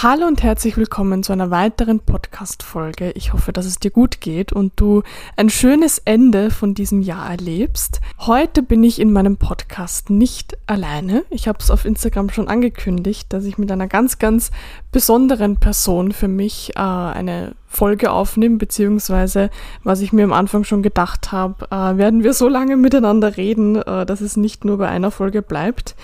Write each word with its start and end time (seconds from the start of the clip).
Hallo 0.00 0.28
und 0.28 0.44
herzlich 0.44 0.76
willkommen 0.76 1.24
zu 1.24 1.32
einer 1.32 1.50
weiteren 1.50 1.98
Podcast-Folge. 1.98 3.10
Ich 3.16 3.32
hoffe, 3.32 3.52
dass 3.52 3.66
es 3.66 3.80
dir 3.80 3.90
gut 3.90 4.20
geht 4.20 4.52
und 4.52 4.74
du 4.76 5.02
ein 5.34 5.50
schönes 5.50 5.98
Ende 6.04 6.52
von 6.52 6.72
diesem 6.72 7.02
Jahr 7.02 7.28
erlebst. 7.28 8.00
Heute 8.20 8.62
bin 8.62 8.84
ich 8.84 9.00
in 9.00 9.10
meinem 9.10 9.38
Podcast 9.38 10.08
nicht 10.08 10.56
alleine. 10.68 11.24
Ich 11.30 11.48
habe 11.48 11.58
es 11.58 11.72
auf 11.72 11.84
Instagram 11.84 12.30
schon 12.30 12.46
angekündigt, 12.46 13.32
dass 13.32 13.44
ich 13.44 13.58
mit 13.58 13.72
einer 13.72 13.88
ganz, 13.88 14.20
ganz 14.20 14.52
besonderen 14.92 15.56
Person 15.56 16.12
für 16.12 16.28
mich 16.28 16.76
äh, 16.76 16.78
eine 16.78 17.56
Folge 17.66 18.12
aufnehme, 18.12 18.56
beziehungsweise 18.56 19.50
was 19.82 20.00
ich 20.00 20.12
mir 20.12 20.22
am 20.22 20.32
Anfang 20.32 20.62
schon 20.62 20.84
gedacht 20.84 21.32
habe, 21.32 21.66
äh, 21.72 21.98
werden 21.98 22.22
wir 22.22 22.34
so 22.34 22.48
lange 22.48 22.76
miteinander 22.76 23.36
reden, 23.36 23.74
äh, 23.74 24.06
dass 24.06 24.20
es 24.20 24.36
nicht 24.36 24.64
nur 24.64 24.78
bei 24.78 24.88
einer 24.88 25.10
Folge 25.10 25.42
bleibt. 25.42 25.96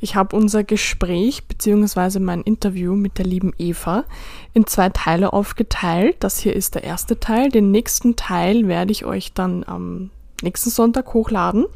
Ich 0.00 0.14
habe 0.14 0.36
unser 0.36 0.64
Gespräch 0.64 1.46
bzw. 1.46 2.20
mein 2.20 2.42
Interview 2.42 2.94
mit 2.94 3.18
der 3.18 3.26
lieben 3.26 3.52
Eva 3.58 4.04
in 4.54 4.66
zwei 4.66 4.90
Teile 4.90 5.32
aufgeteilt. 5.32 6.16
Das 6.20 6.38
hier 6.38 6.54
ist 6.54 6.74
der 6.74 6.84
erste 6.84 7.18
Teil. 7.18 7.48
Den 7.48 7.70
nächsten 7.70 8.16
Teil 8.16 8.68
werde 8.68 8.92
ich 8.92 9.04
euch 9.04 9.32
dann 9.32 9.64
am 9.64 10.10
nächsten 10.42 10.70
Sonntag 10.70 11.14
hochladen. 11.14 11.66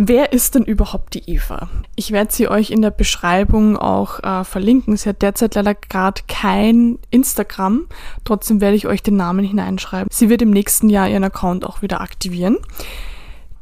Wer 0.00 0.32
ist 0.32 0.54
denn 0.54 0.62
überhaupt 0.62 1.14
die 1.14 1.28
Eva? 1.28 1.68
Ich 1.96 2.12
werde 2.12 2.32
sie 2.32 2.48
euch 2.48 2.70
in 2.70 2.82
der 2.82 2.92
Beschreibung 2.92 3.76
auch 3.76 4.20
äh, 4.22 4.44
verlinken. 4.44 4.96
Sie 4.96 5.08
hat 5.08 5.22
derzeit 5.22 5.56
leider 5.56 5.74
gerade 5.74 6.22
kein 6.28 7.00
Instagram. 7.10 7.88
Trotzdem 8.24 8.60
werde 8.60 8.76
ich 8.76 8.86
euch 8.86 9.02
den 9.02 9.16
Namen 9.16 9.44
hineinschreiben. 9.44 10.08
Sie 10.12 10.28
wird 10.28 10.40
im 10.40 10.50
nächsten 10.50 10.88
Jahr 10.88 11.08
ihren 11.08 11.24
Account 11.24 11.66
auch 11.66 11.82
wieder 11.82 12.00
aktivieren. 12.00 12.58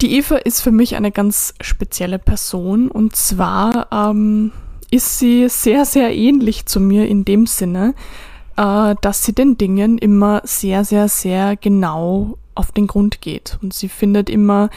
Die 0.03 0.17
Eva 0.17 0.37
ist 0.37 0.61
für 0.61 0.73
mich 0.73 0.95
eine 0.95 1.11
ganz 1.11 1.55
spezielle 1.61 2.19
Person 2.19 2.91
und 2.91 3.17
zwar 3.17 3.89
ähm, 3.91 4.53
ist 4.91 5.19
sie 5.19 5.49
sehr, 5.49 5.87
sehr 5.87 6.15
ähnlich 6.15 6.67
zu 6.67 6.81
mir 6.81 7.09
in 7.09 7.25
dem 7.25 7.47
Sinne, 7.47 7.95
äh, 8.57 8.95
dass 9.01 9.25
sie 9.25 9.33
den 9.33 9.57
Dingen 9.57 9.97
immer 9.97 10.43
sehr, 10.45 10.85
sehr, 10.85 11.09
sehr 11.09 11.57
genau 11.57 12.37
auf 12.55 12.73
den 12.73 12.87
Grund 12.87 13.23
geht. 13.23 13.59
Und 13.63 13.73
sie 13.73 13.89
findet 13.89 14.29
immer 14.29 14.69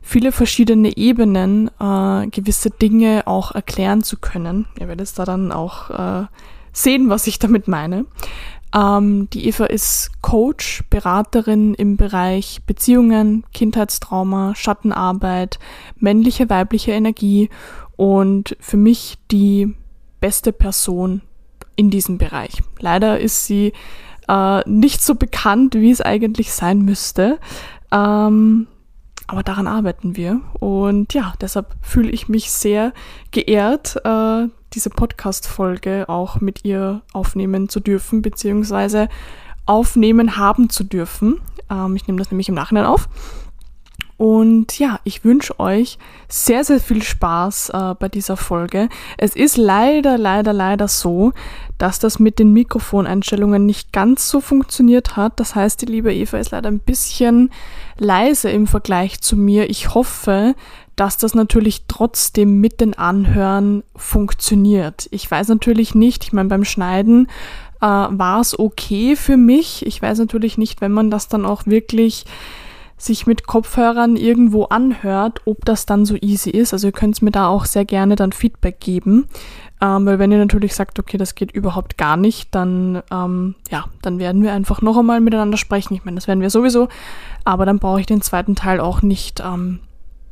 viele 0.00 0.30
verschiedene 0.30 0.96
Ebenen, 0.96 1.70
äh, 1.80 2.28
gewisse 2.28 2.70
Dinge 2.70 3.26
auch 3.26 3.52
erklären 3.52 4.02
zu 4.02 4.16
können. 4.16 4.66
Ihr 4.78 4.86
werdet 4.86 5.18
da 5.18 5.24
dann 5.24 5.50
auch 5.50 5.90
äh, 5.90 6.26
sehen, 6.72 7.08
was 7.08 7.26
ich 7.26 7.38
damit 7.38 7.66
meine. 7.66 8.06
Ähm, 8.74 9.28
die 9.30 9.46
Eva 9.46 9.66
ist 9.66 10.10
Coach, 10.22 10.84
Beraterin 10.90 11.74
im 11.74 11.96
Bereich 11.96 12.60
Beziehungen, 12.66 13.44
Kindheitstrauma, 13.52 14.54
Schattenarbeit, 14.54 15.58
männliche, 15.96 16.50
weibliche 16.50 16.92
Energie 16.92 17.48
und 17.96 18.56
für 18.60 18.76
mich 18.76 19.18
die 19.30 19.74
beste 20.20 20.52
Person 20.52 21.22
in 21.76 21.90
diesem 21.90 22.18
Bereich. 22.18 22.62
Leider 22.80 23.18
ist 23.20 23.46
sie 23.46 23.72
äh, 24.28 24.68
nicht 24.68 25.02
so 25.02 25.14
bekannt, 25.14 25.74
wie 25.74 25.90
es 25.90 26.00
eigentlich 26.00 26.52
sein 26.52 26.82
müsste. 26.82 27.38
Ähm, 27.90 28.66
aber 29.26 29.42
daran 29.42 29.66
arbeiten 29.66 30.16
wir. 30.16 30.40
Und 30.58 31.14
ja, 31.14 31.34
deshalb 31.40 31.74
fühle 31.82 32.10
ich 32.10 32.28
mich 32.28 32.50
sehr 32.50 32.92
geehrt, 33.30 33.96
äh, 34.04 34.48
diese 34.74 34.90
Podcast-Folge 34.90 36.08
auch 36.08 36.40
mit 36.40 36.64
ihr 36.64 37.02
aufnehmen 37.12 37.68
zu 37.68 37.80
dürfen, 37.80 38.22
beziehungsweise 38.22 39.08
aufnehmen 39.66 40.36
haben 40.36 40.70
zu 40.70 40.84
dürfen. 40.84 41.40
Ähm, 41.70 41.96
ich 41.96 42.06
nehme 42.06 42.18
das 42.18 42.30
nämlich 42.30 42.48
im 42.48 42.54
Nachhinein 42.54 42.86
auf. 42.86 43.08
Und 44.18 44.80
ja, 44.80 44.98
ich 45.04 45.24
wünsche 45.24 45.60
euch 45.60 45.96
sehr, 46.28 46.64
sehr 46.64 46.80
viel 46.80 47.04
Spaß 47.04 47.70
äh, 47.70 47.94
bei 47.94 48.08
dieser 48.08 48.36
Folge. 48.36 48.88
Es 49.16 49.36
ist 49.36 49.56
leider, 49.56 50.18
leider, 50.18 50.52
leider 50.52 50.88
so, 50.88 51.32
dass 51.78 52.00
das 52.00 52.18
mit 52.18 52.40
den 52.40 52.52
Mikrofoneinstellungen 52.52 53.64
nicht 53.64 53.92
ganz 53.92 54.28
so 54.28 54.40
funktioniert 54.40 55.16
hat. 55.16 55.38
Das 55.38 55.54
heißt, 55.54 55.80
die 55.80 55.86
liebe 55.86 56.12
Eva 56.12 56.36
ist 56.38 56.50
leider 56.50 56.68
ein 56.68 56.80
bisschen 56.80 57.50
leise 57.96 58.50
im 58.50 58.66
Vergleich 58.66 59.20
zu 59.20 59.36
mir. 59.36 59.70
Ich 59.70 59.94
hoffe, 59.94 60.56
dass 60.96 61.16
das 61.16 61.36
natürlich 61.36 61.84
trotzdem 61.86 62.60
mit 62.60 62.80
den 62.80 62.98
Anhören 62.98 63.84
funktioniert. 63.94 65.06
Ich 65.12 65.30
weiß 65.30 65.46
natürlich 65.46 65.94
nicht, 65.94 66.24
ich 66.24 66.32
meine, 66.32 66.48
beim 66.48 66.64
Schneiden 66.64 67.28
äh, 67.80 67.86
war 67.86 68.40
es 68.40 68.58
okay 68.58 69.14
für 69.14 69.36
mich. 69.36 69.86
Ich 69.86 70.02
weiß 70.02 70.18
natürlich 70.18 70.58
nicht, 70.58 70.80
wenn 70.80 70.90
man 70.90 71.08
das 71.08 71.28
dann 71.28 71.46
auch 71.46 71.66
wirklich 71.66 72.24
sich 72.98 73.26
mit 73.26 73.46
Kopfhörern 73.46 74.16
irgendwo 74.16 74.64
anhört, 74.64 75.40
ob 75.44 75.64
das 75.64 75.86
dann 75.86 76.04
so 76.04 76.16
easy 76.20 76.50
ist. 76.50 76.72
Also 76.72 76.88
ihr 76.88 76.92
könnt 76.92 77.22
mir 77.22 77.30
da 77.30 77.46
auch 77.46 77.64
sehr 77.64 77.84
gerne 77.84 78.16
dann 78.16 78.32
Feedback 78.32 78.80
geben. 78.80 79.28
Ähm, 79.80 80.06
weil 80.06 80.18
wenn 80.18 80.32
ihr 80.32 80.38
natürlich 80.38 80.74
sagt, 80.74 80.98
okay, 80.98 81.16
das 81.16 81.36
geht 81.36 81.52
überhaupt 81.52 81.96
gar 81.96 82.16
nicht, 82.16 82.54
dann 82.54 83.02
ähm, 83.12 83.54
ja, 83.70 83.84
dann 84.02 84.18
werden 84.18 84.42
wir 84.42 84.52
einfach 84.52 84.82
noch 84.82 84.98
einmal 84.98 85.20
miteinander 85.20 85.56
sprechen. 85.56 85.94
Ich 85.94 86.04
meine, 86.04 86.16
das 86.16 86.26
werden 86.26 86.40
wir 86.40 86.50
sowieso, 86.50 86.88
aber 87.44 87.64
dann 87.64 87.78
brauche 87.78 88.00
ich 88.00 88.06
den 88.06 88.20
zweiten 88.20 88.56
Teil 88.56 88.80
auch 88.80 89.02
nicht 89.02 89.40
ähm, 89.40 89.78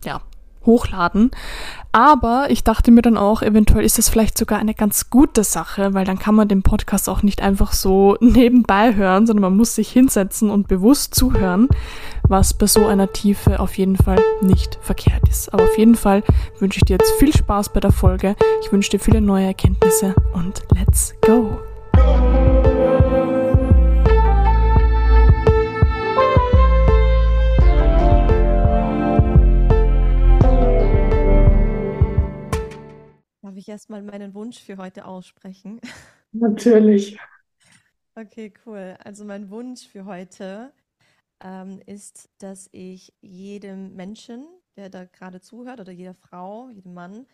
ja, 0.04 0.20
hochladen. 0.66 1.30
Aber 1.92 2.48
ich 2.50 2.62
dachte 2.62 2.90
mir 2.90 3.00
dann 3.00 3.16
auch, 3.16 3.40
eventuell 3.40 3.84
ist 3.84 3.96
das 3.96 4.10
vielleicht 4.10 4.36
sogar 4.36 4.58
eine 4.58 4.74
ganz 4.74 5.08
gute 5.08 5.44
Sache, 5.44 5.94
weil 5.94 6.04
dann 6.04 6.18
kann 6.18 6.34
man 6.34 6.46
den 6.46 6.62
Podcast 6.62 7.08
auch 7.08 7.22
nicht 7.22 7.40
einfach 7.40 7.72
so 7.72 8.16
nebenbei 8.20 8.94
hören, 8.94 9.26
sondern 9.26 9.42
man 9.42 9.56
muss 9.56 9.74
sich 9.74 9.90
hinsetzen 9.90 10.50
und 10.50 10.68
bewusst 10.68 11.14
zuhören, 11.14 11.68
was 12.28 12.52
bei 12.52 12.66
so 12.66 12.84
einer 12.84 13.12
Tiefe 13.12 13.60
auf 13.60 13.78
jeden 13.78 13.96
Fall 13.96 14.18
nicht 14.42 14.78
verkehrt 14.82 15.26
ist. 15.28 15.54
Aber 15.54 15.64
auf 15.64 15.78
jeden 15.78 15.94
Fall 15.94 16.22
wünsche 16.58 16.78
ich 16.78 16.84
dir 16.84 16.98
jetzt 17.00 17.12
viel 17.12 17.34
Spaß 17.34 17.72
bei 17.72 17.80
der 17.80 17.92
Folge. 17.92 18.36
Ich 18.62 18.72
wünsche 18.72 18.90
dir 18.90 19.00
viele 19.00 19.22
neue 19.22 19.46
Erkenntnisse 19.46 20.14
und 20.34 20.62
let's 20.74 21.14
go! 21.22 21.58
Darf 33.56 33.62
ich 33.62 33.68
erstmal 33.70 34.02
meinen 34.02 34.34
Wunsch 34.34 34.58
für 34.58 34.76
heute 34.76 35.06
aussprechen? 35.06 35.80
Natürlich. 36.32 37.18
Okay, 38.14 38.52
cool. 38.66 38.98
Also 39.02 39.24
mein 39.24 39.48
Wunsch 39.48 39.88
für 39.88 40.04
heute 40.04 40.74
ähm, 41.42 41.80
ist, 41.86 42.28
dass 42.36 42.68
ich 42.72 43.14
jedem 43.22 43.96
Menschen, 43.96 44.46
der 44.76 44.90
da 44.90 45.06
gerade 45.06 45.40
zuhört, 45.40 45.80
oder 45.80 45.90
jeder 45.90 46.12
Frau, 46.12 46.68
jedem 46.68 46.92
Mann, 46.92 47.26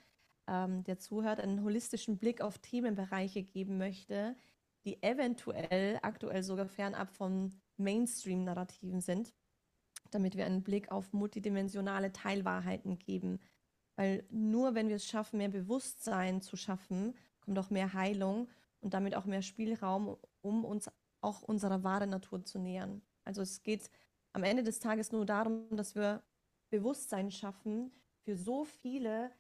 ähm, 0.47 0.84
der 0.84 1.00
zuhört, 1.00 1.41
einen 1.41 1.65
holistischen 1.65 2.19
Blick 2.19 2.41
auf 2.41 2.59
Themenbereiche 2.59 3.43
geben 3.43 3.77
möchte, 3.77 4.37
die 4.84 5.03
eventuell 5.03 5.99
aktuell 6.03 6.44
sogar 6.44 6.69
fernab 6.69 7.10
von 7.10 7.60
Mainstream-Narrativen 7.78 9.00
sind, 9.00 9.34
damit 10.12 10.37
wir 10.37 10.47
einen 10.47 10.62
Blick 10.62 10.93
auf 10.93 11.12
multidimensionale 11.12 12.12
Teilwahrheiten 12.12 13.00
geben 13.00 13.41
weil 14.02 14.24
nur 14.30 14.74
wenn 14.74 14.88
wir 14.88 14.96
es 14.96 15.06
schaffen, 15.06 15.38
mehr 15.38 15.48
Bewusstsein 15.48 16.42
zu 16.42 16.56
schaffen, 16.56 17.14
kommt 17.40 17.56
auch 17.56 17.70
mehr 17.70 17.92
Heilung 17.92 18.48
und 18.80 18.94
damit 18.94 19.14
auch 19.14 19.26
mehr 19.26 19.42
Spielraum, 19.42 20.16
um 20.40 20.64
uns 20.64 20.90
auch 21.20 21.42
unserer 21.42 21.84
wahren 21.84 22.10
Natur 22.10 22.44
zu 22.44 22.58
nähern. 22.58 23.00
Also 23.24 23.42
es 23.42 23.62
geht 23.62 23.88
am 24.32 24.42
Ende 24.42 24.64
des 24.64 24.80
Tages 24.80 25.12
nur 25.12 25.24
darum, 25.24 25.68
dass 25.76 25.94
wir 25.94 26.20
Bewusstsein 26.70 27.30
schaffen 27.30 27.92
für 28.24 28.36
so 28.36 28.64
viele 28.64 29.30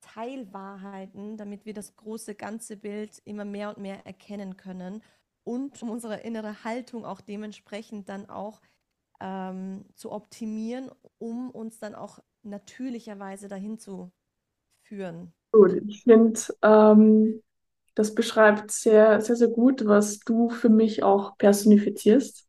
Teilwahrheiten, 0.00 1.36
damit 1.36 1.64
wir 1.64 1.74
das 1.74 1.94
große 1.94 2.34
ganze 2.34 2.76
Bild 2.76 3.22
immer 3.24 3.44
mehr 3.44 3.68
und 3.68 3.78
mehr 3.78 4.04
erkennen 4.06 4.56
können 4.56 5.04
und 5.44 5.80
um 5.84 5.90
unsere 5.90 6.16
innere 6.16 6.64
Haltung 6.64 7.04
auch 7.04 7.20
dementsprechend 7.20 8.08
dann 8.08 8.28
auch 8.28 8.60
ähm, 9.20 9.84
zu 9.94 10.10
optimieren, 10.10 10.90
um 11.18 11.50
uns 11.50 11.78
dann 11.78 11.94
auch 11.94 12.18
natürlicherweise 12.42 13.48
dahin 13.48 13.78
zu 13.78 14.12
führen. 14.82 15.32
Gut, 15.52 15.72
ich 15.88 16.02
finde, 16.04 16.40
ähm, 16.62 17.42
das 17.94 18.14
beschreibt 18.14 18.70
sehr, 18.70 19.20
sehr, 19.20 19.36
sehr 19.36 19.48
gut, 19.48 19.84
was 19.86 20.20
du 20.20 20.48
für 20.48 20.68
mich 20.68 21.02
auch 21.02 21.36
personifizierst. 21.38 22.46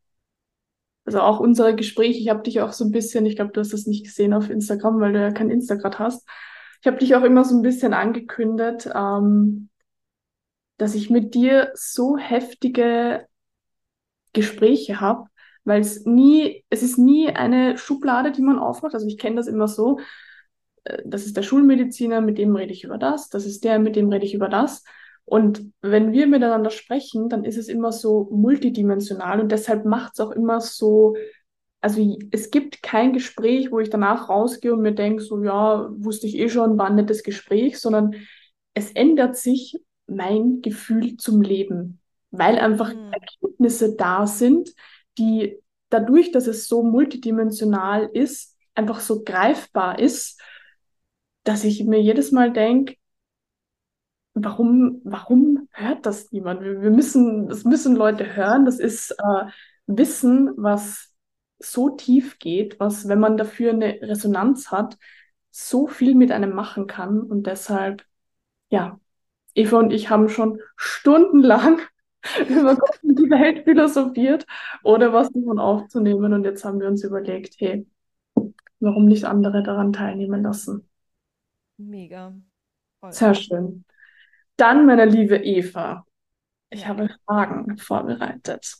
Also 1.06 1.22
auch 1.22 1.40
unsere 1.40 1.76
Gespräche, 1.76 2.20
ich 2.20 2.30
habe 2.30 2.44
dich 2.44 2.62
auch 2.62 2.74
so 2.74 2.86
ein 2.86 2.92
bisschen, 2.92 3.26
ich 3.26 3.36
glaube, 3.36 3.52
du 3.52 3.60
hast 3.60 3.74
das 3.74 3.88
nicht 3.88 4.06
gesehen 4.06 4.34
auf 4.34 4.50
Instagram, 4.50 5.00
weil 5.00 5.14
du 5.14 5.20
ja 5.20 5.32
kein 5.32 5.50
Instagram 5.50 5.98
hast. 6.00 6.28
Ich 6.80 6.88
habe 6.88 6.98
dich 6.98 7.16
auch 7.16 7.24
immer 7.24 7.44
so 7.44 7.56
ein 7.56 7.64
bisschen 7.64 7.94
angekündigt, 7.94 8.90
ähm, 8.94 9.70
dass 10.78 10.96
ich 10.96 11.10
mit 11.10 11.34
dir 11.36 11.72
so 11.76 12.18
heftige 12.18 13.28
Gespräche 14.34 15.02
habe, 15.02 15.28
weil 15.64 15.82
es 15.82 16.06
nie, 16.06 16.64
es 16.70 16.84
ist 16.84 16.98
nie 16.98 17.30
eine 17.30 17.78
Schublade, 17.78 18.32
die 18.32 18.42
man 18.42 18.60
aufmacht. 18.60 18.94
Also 18.94 19.08
ich 19.08 19.18
kenne 19.18 19.38
das 19.38 19.48
immer 19.48 19.68
so, 19.68 20.00
äh, 20.84 21.02
das 21.06 21.26
ist 21.26 21.38
der 21.38 21.44
Schulmediziner, 21.44 22.22
mit 22.22 22.38
dem 22.38 22.56
rede 22.56 22.74
ich 22.74 22.84
über 22.84 22.98
das, 22.98 23.30
das 23.30 23.46
ist 23.46 23.64
der, 23.64 23.80
mit 23.80 23.96
dem 23.96 24.10
rede 24.10 24.26
ich 24.26 24.34
über 24.34 24.50
das. 24.50 24.84
Und 25.26 25.72
wenn 25.82 26.12
wir 26.12 26.28
miteinander 26.28 26.72
sprechen, 26.72 27.30
dann 27.30 27.46
ist 27.46 27.58
es 27.58 27.68
immer 27.70 27.92
so 27.92 28.28
multidimensional 28.32 29.40
und 29.40 29.52
deshalb 29.52 29.86
macht 29.86 30.14
es 30.14 30.20
auch 30.20 30.32
immer 30.32 30.60
so, 30.62 31.16
also 31.82 32.18
es 32.32 32.52
gibt 32.52 32.84
kein 32.84 33.14
Gespräch, 33.14 33.72
wo 33.72 33.80
ich 33.80 33.90
danach 33.90 34.30
rausgehe 34.30 34.74
und 34.74 34.82
mir 34.82 34.94
denke, 34.94 35.24
so 35.24 35.44
ja, 35.44 35.90
wusste 35.98 36.28
ich 36.28 36.38
eh 36.38 36.50
schon, 36.50 36.78
war 36.78 36.88
ein 36.88 36.96
nettes 36.96 37.24
Gespräch, 37.24 37.80
sondern 37.80 38.16
es 38.74 38.92
ändert 38.92 39.36
sich 39.38 39.80
mein 40.08 40.62
Gefühl 40.62 41.18
zum 41.18 41.42
Leben. 41.42 42.00
weil 42.34 42.58
einfach 42.60 42.94
Mhm. 42.94 43.12
Erkenntnisse 43.12 43.96
da 43.98 44.26
sind, 44.26 44.74
die 45.18 45.60
dadurch, 45.90 46.32
dass 46.32 46.48
es 46.48 46.68
so 46.68 46.84
multidimensional 46.84 48.10
ist, 48.14 48.58
einfach 48.76 49.00
so 49.00 49.24
greifbar 49.24 50.00
ist, 50.00 50.42
dass 51.44 51.64
ich 51.64 51.84
mir 51.84 52.02
jedes 52.02 52.32
Mal 52.32 52.52
denke, 52.54 52.96
warum, 54.34 55.02
warum 55.04 55.68
hört 55.72 56.06
das 56.06 56.32
niemand? 56.32 56.62
Wir, 56.62 56.82
wir 56.82 56.92
müssen, 56.92 57.50
das 57.50 57.64
müssen 57.64 57.96
Leute 57.96 58.36
hören. 58.36 58.66
Das 58.66 58.80
ist 58.80 59.12
äh, 59.12 59.46
Wissen, 59.88 60.52
was 60.58 61.14
so 61.60 61.90
tief 61.90 62.40
geht, 62.40 62.80
was, 62.80 63.08
wenn 63.08 63.20
man 63.20 63.38
dafür 63.38 63.72
eine 63.72 64.00
Resonanz 64.02 64.72
hat, 64.72 64.98
so 65.52 65.88
viel 65.88 66.16
mit 66.16 66.32
einem 66.32 66.54
machen 66.54 66.88
kann. 66.88 67.22
Und 67.22 67.46
deshalb, 67.48 68.06
ja, 68.70 69.00
Eva 69.54 69.80
und 69.80 69.92
ich 69.92 70.10
haben 70.10 70.30
schon 70.30 70.60
stundenlang 70.78 71.82
über 72.48 72.78
die 73.02 73.30
Welt 73.30 73.64
philosophiert, 73.64 74.46
ohne 74.84 75.14
was 75.14 75.32
davon 75.32 75.60
aufzunehmen. 75.60 76.34
Und 76.34 76.44
jetzt 76.44 76.64
haben 76.64 76.80
wir 76.80 76.88
uns 76.88 77.04
überlegt, 77.04 77.56
hey, 77.60 77.86
warum 78.80 79.06
nicht 79.06 79.26
andere 79.26 79.64
daran 79.64 79.94
teilnehmen 79.94 80.44
lassen? 80.44 80.88
Mega. 81.78 82.34
Voll. 83.00 83.12
Sehr 83.12 83.34
schön. 83.34 83.86
Dann, 84.58 84.86
meine 84.86 85.06
liebe 85.06 85.38
Eva, 85.38 86.06
ich 86.70 86.88
habe 86.88 87.10
Fragen 87.26 87.78
vorbereitet. 87.78 88.78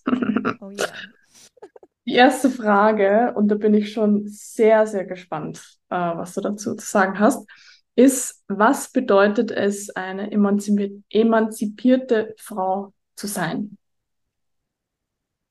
Oh 0.60 0.70
ja. 0.70 0.86
Die 2.06 2.14
erste 2.14 2.50
Frage, 2.50 3.34
und 3.36 3.48
da 3.50 3.56
bin 3.56 3.76
ich 3.76 3.94
schon 3.94 4.28
sehr, 4.28 4.88
sehr 4.88 5.06
gespannt, 5.06 5.78
äh, 5.90 5.96
was 5.96 6.34
du 6.34 6.42
dazu 6.42 6.76
zu 6.76 6.86
sagen 6.86 7.20
hast, 7.20 7.48
ist, 7.96 8.44
was 8.48 8.92
bedeutet 8.92 9.52
es, 9.52 9.92
eine 9.92 10.32
emanzipi 10.32 11.04
emanzipierte 11.10 12.34
Frau 12.40 12.94
zu 13.22 13.28
sein? 13.28 13.78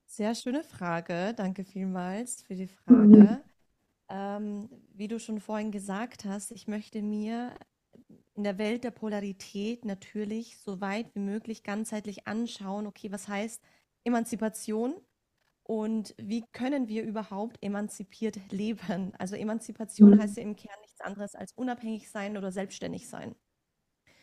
Sehr 0.06 0.34
schöne 0.34 0.64
Frage. 0.64 1.34
Danke 1.37 1.64
vielmals 1.64 2.43
für 2.43 2.55
die 2.56 2.67
Mhm. 2.88 3.37
Frage. 3.37 3.44
Ähm, 4.11 4.70
wie 4.94 5.08
du 5.08 5.20
schon 5.20 5.40
vorhin 5.40 5.72
gesagt 5.72 6.25
hast, 6.25 6.52
ich 6.52 6.69
möchte 6.69 7.02
mir 7.02 7.55
in 8.34 8.44
der 8.44 8.58
Welt 8.58 8.84
der 8.84 8.90
Polarität 8.93 9.84
natürlich 9.84 10.58
so 10.58 10.81
weit 10.81 11.14
wie 11.14 11.20
möglich 11.20 11.62
ganzheitlich 11.64 12.26
anschauen, 12.28 12.87
okay, 12.87 13.12
was 13.12 13.28
heißt 13.28 13.62
Emanzipation 14.05 14.94
und 15.64 16.14
wie 16.19 16.44
können 16.52 16.88
wir 16.88 17.05
überhaupt 17.05 17.58
emanzipiert 17.62 18.38
leben? 18.52 19.14
Also 19.19 19.37
Emanzipation 19.37 20.17
Mhm. 20.17 20.19
heißt 20.19 20.38
ja 20.38 20.43
im 20.44 20.56
Kern 20.56 20.81
nichts 20.82 21.00
anderes 21.02 21.34
als 21.37 21.52
unabhängig 21.55 22.11
sein 22.11 22.37
oder 22.38 22.52
selbstständig 22.52 23.08
sein, 23.08 23.37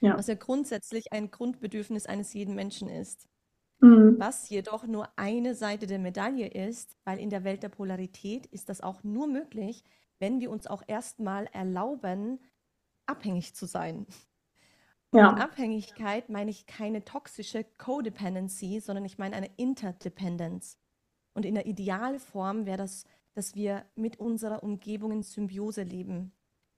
Ja. 0.02 0.18
was 0.18 0.28
ja 0.28 0.36
grundsätzlich 0.36 1.12
ein 1.14 1.32
Grundbedürfnis 1.32 2.06
eines 2.08 2.34
jeden 2.34 2.56
Menschen 2.56 2.90
ist. 2.90 3.28
Mhm. 3.80 4.16
Was 4.20 4.50
jedoch 4.50 4.86
nur 4.88 5.10
eine 5.18 5.54
Seite 5.56 5.86
der 5.88 6.00
Medaille 6.00 6.48
ist, 6.48 6.98
weil 7.04 7.20
in 7.20 7.30
der 7.30 7.44
Welt 7.44 7.64
der 7.64 7.70
Polarität 7.70 8.46
ist 8.48 8.70
das 8.70 8.82
auch 8.82 9.04
nur 9.04 9.28
möglich, 9.28 9.84
wenn 10.20 10.40
wir 10.40 10.50
uns 10.52 10.68
auch 10.68 10.84
erstmal 10.88 11.46
erlauben, 11.54 12.40
abhängig 13.06 13.54
zu 13.56 13.66
sein. 13.68 14.08
Und 15.12 15.22
mit 15.22 15.22
Ja. 15.22 15.34
Abhängigkeit 15.38 16.30
meine 16.30 16.52
ich 16.52 16.66
keine 16.66 17.04
toxische 17.06 17.64
Codependency, 17.78 18.80
sondern 18.80 19.06
ich 19.06 19.18
meine 19.18 19.36
eine 19.36 19.50
Interdependence. 19.58 20.78
Und 21.34 21.46
in 21.46 21.56
der 21.56 21.66
Idealform 21.68 22.66
wäre 22.66 22.78
das, 22.78 23.06
dass 23.34 23.56
wir 23.56 23.86
mit 23.96 24.20
unserer 24.20 24.64
Umgebung 24.64 25.12
in 25.12 25.24
Symbiose 25.24 25.84
leben. 25.84 26.34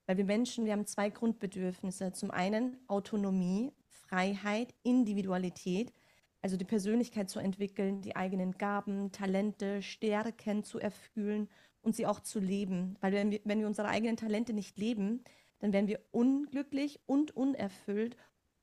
Weil 0.06 0.18
wir 0.18 0.24
Menschen, 0.24 0.64
wir 0.64 0.72
haben 0.72 0.86
zwei 0.86 1.10
Grundbedürfnisse. 1.10 2.12
Zum 2.12 2.30
einen 2.30 2.76
Autonomie, 2.88 3.72
Freiheit, 3.88 4.74
Individualität, 4.82 5.92
also 6.42 6.56
die 6.56 6.64
Persönlichkeit 6.64 7.28
zu 7.30 7.38
entwickeln, 7.38 8.02
die 8.02 8.16
eigenen 8.16 8.52
Gaben, 8.52 9.12
Talente, 9.12 9.82
Stärken 9.82 10.64
zu 10.64 10.78
erfüllen 10.78 11.48
und 11.82 11.94
sie 11.96 12.06
auch 12.06 12.20
zu 12.20 12.38
leben. 12.40 12.96
Weil 13.00 13.12
wenn 13.12 13.30
wir, 13.30 13.40
wenn 13.44 13.60
wir 13.60 13.66
unsere 13.66 13.88
eigenen 13.88 14.16
Talente 14.16 14.52
nicht 14.52 14.78
leben, 14.78 15.24
dann 15.60 15.72
werden 15.72 15.88
wir 15.88 16.00
unglücklich 16.12 17.00
und 17.06 17.36
unerfüllt 17.36 18.16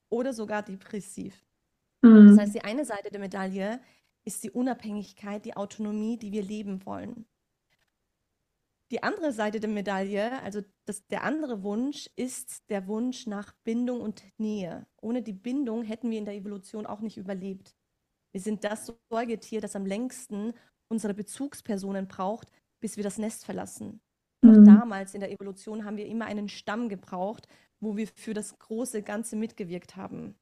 oder 0.10 0.34
sogar 0.34 0.64
depressiv. 0.64 1.46
Das 2.26 2.38
Mhm. 2.38 2.38
heißt, 2.38 2.56
die 2.56 2.64
eine 2.64 2.86
Seite 2.86 3.10
der 3.12 3.20
Medaille 3.20 3.82
ist 4.26 4.44
die 4.44 4.52
Unabhängigkeit, 4.52 5.46
die 5.46 5.56
Autonomie, 5.58 6.18
die 6.18 6.32
wir 6.32 6.44
leben 6.44 6.86
wollen. 6.86 7.28
Die 8.92 9.04
andere 9.04 9.34
Seite 9.34 9.60
der 9.60 9.70
Medaille, 9.70 10.42
also 10.44 10.62
das, 10.86 11.06
der 11.08 11.24
andere 11.24 11.62
Wunsch, 11.64 12.10
ist 12.16 12.70
der 12.70 12.88
Wunsch 12.88 13.28
nach 13.28 13.54
Bindung 13.66 14.00
und 14.02 14.24
Nähe. 14.38 14.88
Ohne 15.02 15.22
die 15.22 15.34
Bindung 15.34 15.84
hätten 15.84 16.10
wir 16.10 16.18
in 16.18 16.26
der 16.26 16.36
Evolution 16.36 16.86
auch 16.86 17.02
nicht 17.02 17.18
überlebt. 17.18 17.76
Wir 18.34 18.42
sind 18.42 18.64
das 18.64 18.94
Säugetier, 19.12 19.62
das 19.62 19.76
am 19.76 19.86
längsten 19.86 20.54
unsere 20.90 21.14
Bezugspersonen 21.14 22.08
braucht, 22.08 22.50
bis 22.82 22.98
wir 22.98 23.04
das 23.04 23.18
Nest 23.18 23.46
verlassen. 23.46 24.02
Und 24.44 24.52
auch 24.52 24.58
Mhm. 24.58 24.66
damals 24.66 25.14
in 25.14 25.22
der 25.22 25.32
Evolution 25.32 25.86
haben 25.86 25.98
wir 25.98 26.08
immer 26.08 26.26
einen 26.26 26.50
Stamm 26.50 26.90
gebraucht, 26.90 27.48
wo 27.82 27.98
wir 27.98 28.08
für 28.08 28.34
das 28.34 28.58
große 28.60 29.04
Ganze 29.04 29.36
mitgewirkt 29.36 29.96
haben. 29.98 30.38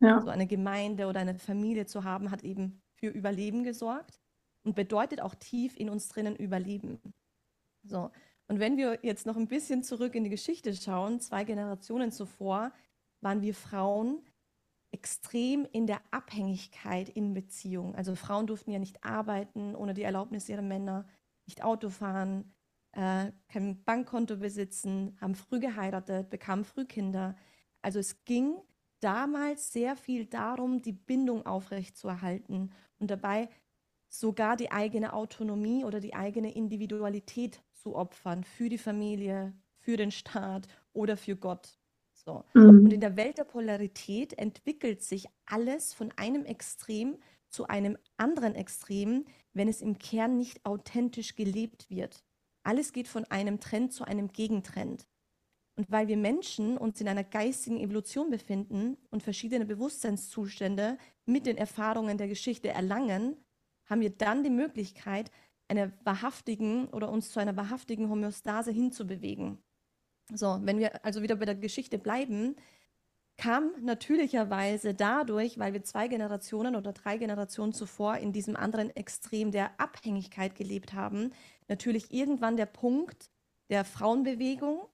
Ja. 0.00 0.20
So 0.24 0.30
eine 0.30 0.46
Gemeinde 0.46 1.06
oder 1.08 1.20
eine 1.20 1.38
Familie 1.38 1.86
zu 1.86 2.04
haben, 2.04 2.30
hat 2.30 2.44
eben 2.44 2.82
für 2.96 3.08
Überleben 3.08 3.64
gesorgt 3.64 4.20
und 4.64 4.76
bedeutet 4.76 5.20
auch 5.20 5.34
tief 5.34 5.76
in 5.78 5.90
uns 5.90 6.08
drinnen 6.08 6.36
Überleben. 6.36 7.00
So. 7.82 8.10
Und 8.48 8.58
wenn 8.58 8.76
wir 8.76 8.98
jetzt 9.02 9.26
noch 9.26 9.36
ein 9.36 9.48
bisschen 9.48 9.82
zurück 9.82 10.14
in 10.14 10.24
die 10.24 10.30
Geschichte 10.30 10.74
schauen, 10.74 11.20
zwei 11.20 11.44
Generationen 11.44 12.10
zuvor, 12.10 12.72
waren 13.20 13.42
wir 13.42 13.54
Frauen 13.54 14.22
extrem 14.92 15.66
in 15.70 15.86
der 15.86 16.00
Abhängigkeit 16.10 17.08
in 17.08 17.32
Beziehung. 17.32 17.94
Also 17.94 18.16
Frauen 18.16 18.46
durften 18.46 18.72
ja 18.72 18.78
nicht 18.78 19.04
arbeiten 19.04 19.76
ohne 19.76 19.94
die 19.94 20.02
Erlaubnis 20.02 20.48
ihrer 20.48 20.62
Männer, 20.62 21.06
nicht 21.46 21.62
Auto 21.62 21.90
fahren, 21.90 22.52
äh, 22.92 23.30
kein 23.48 23.84
Bankkonto 23.84 24.36
besitzen, 24.36 25.16
haben 25.20 25.34
früh 25.34 25.60
geheiratet, 25.60 26.30
bekamen 26.30 26.64
früh 26.64 26.86
Kinder. 26.86 27.36
Also 27.82 28.00
es 28.00 28.24
ging 28.24 28.56
damals 28.98 29.72
sehr 29.72 29.96
viel 29.96 30.26
darum, 30.26 30.82
die 30.82 30.92
Bindung 30.92 31.46
aufrechtzuerhalten 31.46 32.72
und 32.98 33.10
dabei 33.10 33.48
sogar 34.08 34.56
die 34.56 34.72
eigene 34.72 35.12
Autonomie 35.12 35.84
oder 35.84 36.00
die 36.00 36.14
eigene 36.14 36.52
Individualität 36.52 37.62
zu 37.80 37.96
opfern 37.96 38.44
für 38.44 38.68
die 38.68 38.78
Familie, 38.78 39.54
für 39.78 39.96
den 39.96 40.10
Staat 40.10 40.68
oder 40.92 41.16
für 41.16 41.36
Gott. 41.36 41.78
So. 42.12 42.44
Und 42.82 42.84
Mhm. 42.84 42.90
in 42.92 43.00
der 43.00 43.16
Welt 43.16 43.38
der 43.38 43.44
Polarität 43.44 44.34
entwickelt 44.38 45.02
sich 45.02 45.26
alles 45.46 45.94
von 45.94 46.12
einem 46.16 46.44
Extrem 46.44 47.18
zu 47.48 47.66
einem 47.66 47.96
anderen 48.16 48.54
Extrem, 48.54 49.24
wenn 49.54 49.68
es 49.68 49.80
im 49.82 49.98
Kern 49.98 50.36
nicht 50.36 50.64
authentisch 50.64 51.34
gelebt 51.34 51.90
wird. 51.90 52.24
Alles 52.62 52.92
geht 52.92 53.08
von 53.08 53.24
einem 53.24 53.58
Trend 53.60 53.92
zu 53.92 54.04
einem 54.04 54.28
Gegentrend. 54.28 55.08
Und 55.76 55.90
weil 55.90 56.08
wir 56.08 56.16
Menschen 56.18 56.76
uns 56.76 57.00
in 57.00 57.08
einer 57.08 57.24
geistigen 57.24 57.78
Evolution 57.80 58.30
befinden 58.30 58.98
und 59.10 59.22
verschiedene 59.22 59.64
Bewusstseinszustände 59.64 60.98
mit 61.24 61.46
den 61.46 61.56
Erfahrungen 61.56 62.18
der 62.18 62.28
Geschichte 62.28 62.68
erlangen, 62.68 63.36
haben 63.86 64.02
wir 64.02 64.10
dann 64.10 64.44
die 64.44 64.50
Möglichkeit, 64.50 65.30
einer 65.70 65.92
wahrhaftigen 66.04 66.88
oder 66.88 67.10
uns 67.10 67.30
zu 67.30 67.40
einer 67.40 67.56
wahrhaftigen 67.56 68.10
Homöostase 68.10 68.72
hinzubewegen. 68.72 69.58
So, 70.32 70.58
wenn 70.62 70.78
wir 70.78 71.04
also 71.04 71.22
wieder 71.22 71.36
bei 71.36 71.44
der 71.44 71.54
Geschichte 71.54 71.98
bleiben, 71.98 72.56
kam 73.36 73.72
natürlicherweise 73.80 74.94
dadurch, 74.94 75.58
weil 75.58 75.72
wir 75.72 75.82
zwei 75.82 76.08
Generationen 76.08 76.76
oder 76.76 76.92
drei 76.92 77.16
Generationen 77.16 77.72
zuvor 77.72 78.18
in 78.18 78.32
diesem 78.32 78.54
anderen 78.54 78.94
Extrem 78.94 79.50
der 79.50 79.80
Abhängigkeit 79.80 80.54
gelebt 80.54 80.92
haben, 80.92 81.32
natürlich 81.66 82.12
irgendwann 82.12 82.56
der 82.56 82.66
Punkt 82.66 83.30
der 83.70 83.84
Frauenbewegung, 83.84 84.86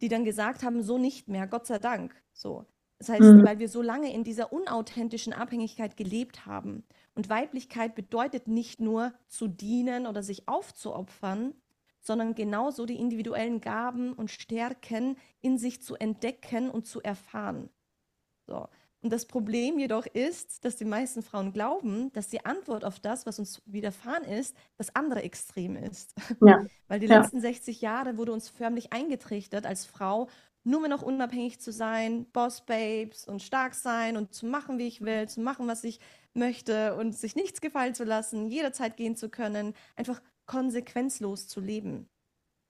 die 0.00 0.08
dann 0.08 0.24
gesagt 0.24 0.62
haben, 0.64 0.82
so 0.82 0.98
nicht 0.98 1.28
mehr, 1.28 1.46
Gott 1.46 1.66
sei 1.66 1.78
Dank. 1.78 2.14
So. 2.32 2.66
Das 2.98 3.08
heißt, 3.10 3.34
Mhm. 3.34 3.42
weil 3.42 3.58
wir 3.58 3.68
so 3.68 3.82
lange 3.82 4.12
in 4.12 4.24
dieser 4.24 4.52
unauthentischen 4.52 5.32
Abhängigkeit 5.34 5.96
gelebt 5.96 6.46
haben. 6.46 6.84
Und 7.14 7.28
Weiblichkeit 7.28 7.94
bedeutet 7.94 8.48
nicht 8.48 8.80
nur 8.80 9.12
zu 9.28 9.48
dienen 9.48 10.06
oder 10.06 10.22
sich 10.22 10.48
aufzuopfern, 10.48 11.54
sondern 12.00 12.34
genauso 12.34 12.86
die 12.86 12.96
individuellen 12.98 13.60
Gaben 13.60 14.12
und 14.14 14.30
Stärken 14.30 15.16
in 15.42 15.58
sich 15.58 15.82
zu 15.82 15.96
entdecken 15.96 16.70
und 16.70 16.86
zu 16.86 17.02
erfahren. 17.02 17.68
So. 18.46 18.68
Und 19.02 19.12
das 19.12 19.26
Problem 19.26 19.78
jedoch 19.78 20.06
ist, 20.06 20.64
dass 20.64 20.76
die 20.76 20.84
meisten 20.84 21.22
Frauen 21.22 21.52
glauben, 21.52 22.12
dass 22.12 22.28
die 22.28 22.44
Antwort 22.44 22.84
auf 22.84 22.98
das, 23.00 23.26
was 23.26 23.38
uns 23.38 23.62
widerfahren 23.66 24.24
ist, 24.24 24.56
das 24.78 24.94
andere 24.96 25.22
Extrem 25.22 25.76
ist. 25.76 26.14
Ja. 26.40 26.66
Weil 26.88 27.00
die 27.00 27.06
Ja. 27.08 27.30
letzten 27.30 27.40
60 27.40 27.80
Jahre 27.82 28.16
wurde 28.18 28.32
uns 28.32 28.48
förmlich 28.48 28.92
eingetrichtert, 28.92 29.66
als 29.66 29.84
Frau 29.86 30.28
nur 30.66 30.80
mehr 30.80 30.90
noch 30.90 31.02
unabhängig 31.02 31.60
zu 31.60 31.72
sein, 31.72 32.26
Boss-Babes 32.32 33.26
und 33.26 33.42
stark 33.42 33.74
sein 33.74 34.16
und 34.16 34.34
zu 34.34 34.46
machen, 34.46 34.78
wie 34.78 34.86
ich 34.88 35.00
will, 35.02 35.28
zu 35.28 35.40
machen, 35.40 35.68
was 35.68 35.84
ich 35.84 36.00
möchte 36.34 36.94
und 36.96 37.12
sich 37.16 37.36
nichts 37.36 37.60
gefallen 37.60 37.94
zu 37.94 38.04
lassen, 38.04 38.46
jederzeit 38.50 38.96
gehen 38.96 39.16
zu 39.16 39.28
können, 39.30 39.74
einfach 39.96 40.22
konsequenzlos 40.46 41.48
zu 41.48 41.60
leben. 41.60 42.08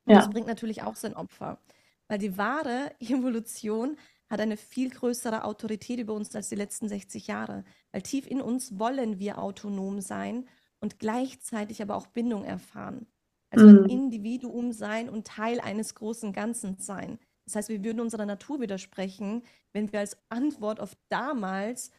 Und 0.07 0.17
das 0.17 0.29
Ja. 0.29 0.31
bringt 0.31 0.47
natürlich 0.47 0.83
auch 0.83 0.97
sein 0.97 1.15
Opfer. 1.15 1.61
Weil 2.09 2.19
die 2.19 2.38
wahre 2.38 2.93
Evolution 3.00 3.97
hat 4.29 4.41
eine 4.41 4.57
viel 4.57 4.91
größere 4.91 5.45
Autorität 5.45 5.99
über 6.00 6.15
uns 6.15 6.35
als 6.35 6.49
die 6.49 6.55
letzten 6.57 6.88
60 6.88 7.26
Jahre. 7.26 7.65
Weil 7.93 8.03
tief 8.03 8.26
in 8.26 8.41
uns 8.41 8.79
wollen 8.79 9.19
wir 9.19 9.38
autonom 9.38 10.00
sein 10.00 10.49
und 10.81 10.99
gleichzeitig 10.99 11.83
aber 11.83 11.97
auch 11.97 12.07
Bindung 12.09 12.45
erfahren. 12.45 13.07
Also 13.50 13.69
ein 13.69 13.79
Mhm. 13.79 13.87
Individuum 13.87 14.73
sein 14.73 15.09
und 15.09 15.26
Teil 15.26 15.61
eines 15.61 15.95
großen 15.95 16.33
Ganzen 16.33 16.79
sein. 16.79 17.19
Das 17.47 17.57
heißt, 17.57 17.69
wir 17.69 17.83
würden 17.85 18.00
unserer 18.00 18.26
Natur 18.26 18.61
widersprechen, 18.61 19.43
wenn 19.73 19.93
wir 19.93 20.00
als 20.00 20.17
Antwort 20.29 20.81
auf 20.81 20.97
damals 21.09 21.91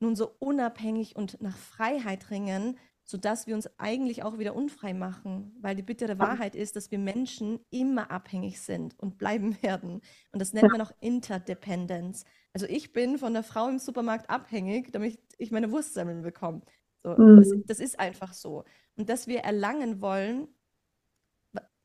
nun 0.00 0.16
so 0.16 0.30
unabhängig 0.38 1.16
und 1.16 1.40
nach 1.42 1.56
Freiheit 1.56 2.30
ringen, 2.30 2.78
sodass 3.02 3.46
wir 3.46 3.54
uns 3.54 3.68
eigentlich 3.78 4.22
auch 4.24 4.38
wieder 4.38 4.54
unfrei 4.54 4.94
machen. 4.94 5.56
Weil 5.60 5.76
die 5.76 5.82
bittere 5.82 6.18
Wahrheit 6.18 6.54
ist, 6.56 6.76
dass 6.76 6.90
wir 6.90 6.98
Menschen 6.98 7.60
immer 7.70 8.10
abhängig 8.10 8.60
sind 8.60 8.98
und 8.98 9.18
bleiben 9.18 9.56
werden. 9.62 10.00
Und 10.32 10.40
das 10.40 10.52
nennt 10.52 10.70
man 10.70 10.80
auch 10.80 10.92
Interdependence. 11.00 12.24
Also 12.52 12.66
ich 12.66 12.92
bin 12.92 13.18
von 13.18 13.32
der 13.34 13.42
Frau 13.42 13.68
im 13.68 13.78
Supermarkt 13.78 14.30
abhängig, 14.30 14.92
damit 14.92 15.18
ich 15.38 15.50
meine 15.50 15.70
Wurstsemmeln 15.70 16.22
bekomme. 16.22 16.62
So, 17.02 17.14
das, 17.14 17.52
Mhm. 17.52 17.64
das 17.66 17.80
ist 17.80 17.98
einfach 18.00 18.32
so. 18.32 18.64
Und 18.96 19.08
dass 19.08 19.26
wir 19.26 19.40
erlangen 19.40 20.00
wollen, 20.00 20.48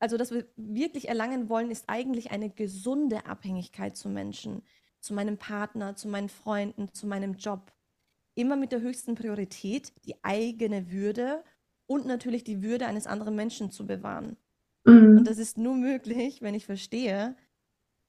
also 0.02 0.16
dass 0.18 0.32
wir 0.32 0.46
wirklich 0.56 1.08
erlangen 1.08 1.48
wollen, 1.48 1.70
ist 1.70 1.84
eigentlich 1.88 2.32
eine 2.32 2.50
gesunde 2.50 3.26
Abhängigkeit 3.26 3.96
zu 3.96 4.08
Menschen, 4.08 4.62
zu 5.00 5.14
meinem 5.14 5.38
Partner, 5.38 5.96
zu 5.96 6.08
meinen 6.08 6.28
Freunden, 6.28 6.92
zu 6.92 7.06
meinem 7.06 7.34
Job. 7.34 7.72
Immer 8.34 8.56
mit 8.56 8.72
der 8.72 8.80
höchsten 8.82 9.14
Priorität, 9.14 9.92
die 10.04 10.22
eigene 10.24 10.90
Würde 10.92 11.44
und 11.86 12.06
natürlich 12.06 12.44
die 12.44 12.62
Würde 12.62 12.86
eines 12.86 13.06
anderen 13.06 13.36
Menschen 13.36 13.70
zu 13.70 13.86
bewahren. 13.86 14.36
Und 15.14 15.26
Mhm. 15.26 15.28
das 15.28 15.38
ist 15.38 15.58
nur 15.58 15.74
möglich, 15.76 16.42
wenn 16.42 16.54
ich 16.54 16.66
verstehe, 16.66 17.36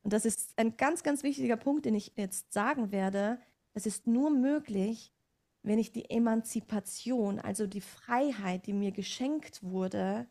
und 0.04 0.14
das 0.14 0.26
ist 0.26 0.54
ein 0.58 0.78
ganz, 0.78 1.04
ganz 1.04 1.24
wichtiger 1.24 1.58
Punkt, 1.58 1.86
den 1.86 1.96
ich 1.96 2.14
jetzt 2.18 2.54
sagen 2.54 2.92
werde, 2.92 3.40
das 3.74 3.86
ist 3.86 4.08
nur 4.08 4.30
möglich, 4.32 5.14
wenn 5.64 5.80
ich 5.80 5.92
die 5.94 6.10
Emanzipation, 6.10 7.40
also 7.40 7.68
die 7.68 7.82
Freiheit, 7.82 8.68
die 8.68 8.74
mir 8.74 8.92
geschenkt 8.92 9.64
wurde, 9.64 10.28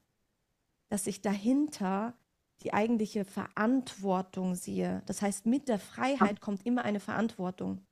dass 0.92 1.06
ich 1.06 1.22
dahinter 1.22 2.18
die 2.62 2.74
eigentliche 2.74 3.24
Verantwortung 3.24 4.54
sehe. 4.54 5.02
Das 5.06 5.22
heißt, 5.22 5.46
mit 5.46 5.68
der 5.68 5.78
Freiheit 5.78 6.42
kommt 6.42 6.66
immer 6.66 6.84
eine 6.84 7.00
Verantwortung. 7.00 7.86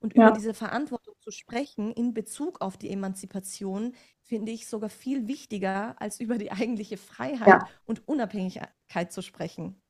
Und 0.00 0.14
über 0.14 0.30
Ja. 0.30 0.32
diese 0.32 0.54
Verantwortung 0.54 1.14
zu 1.20 1.30
sprechen 1.30 1.92
in 1.92 2.14
Bezug 2.14 2.62
auf 2.62 2.78
die 2.78 2.90
Emanzipation, 2.90 3.94
finde 4.22 4.52
ich 4.52 4.66
sogar 4.66 4.88
viel 4.90 5.28
wichtiger, 5.28 6.00
als 6.00 6.20
über 6.20 6.38
die 6.38 6.50
eigentliche 6.52 6.96
Freiheit 6.96 7.62
Ja. 7.62 7.68
und 7.84 8.08
Unabhängigkeit 8.08 9.12
zu 9.12 9.20
sprechen. 9.22 9.82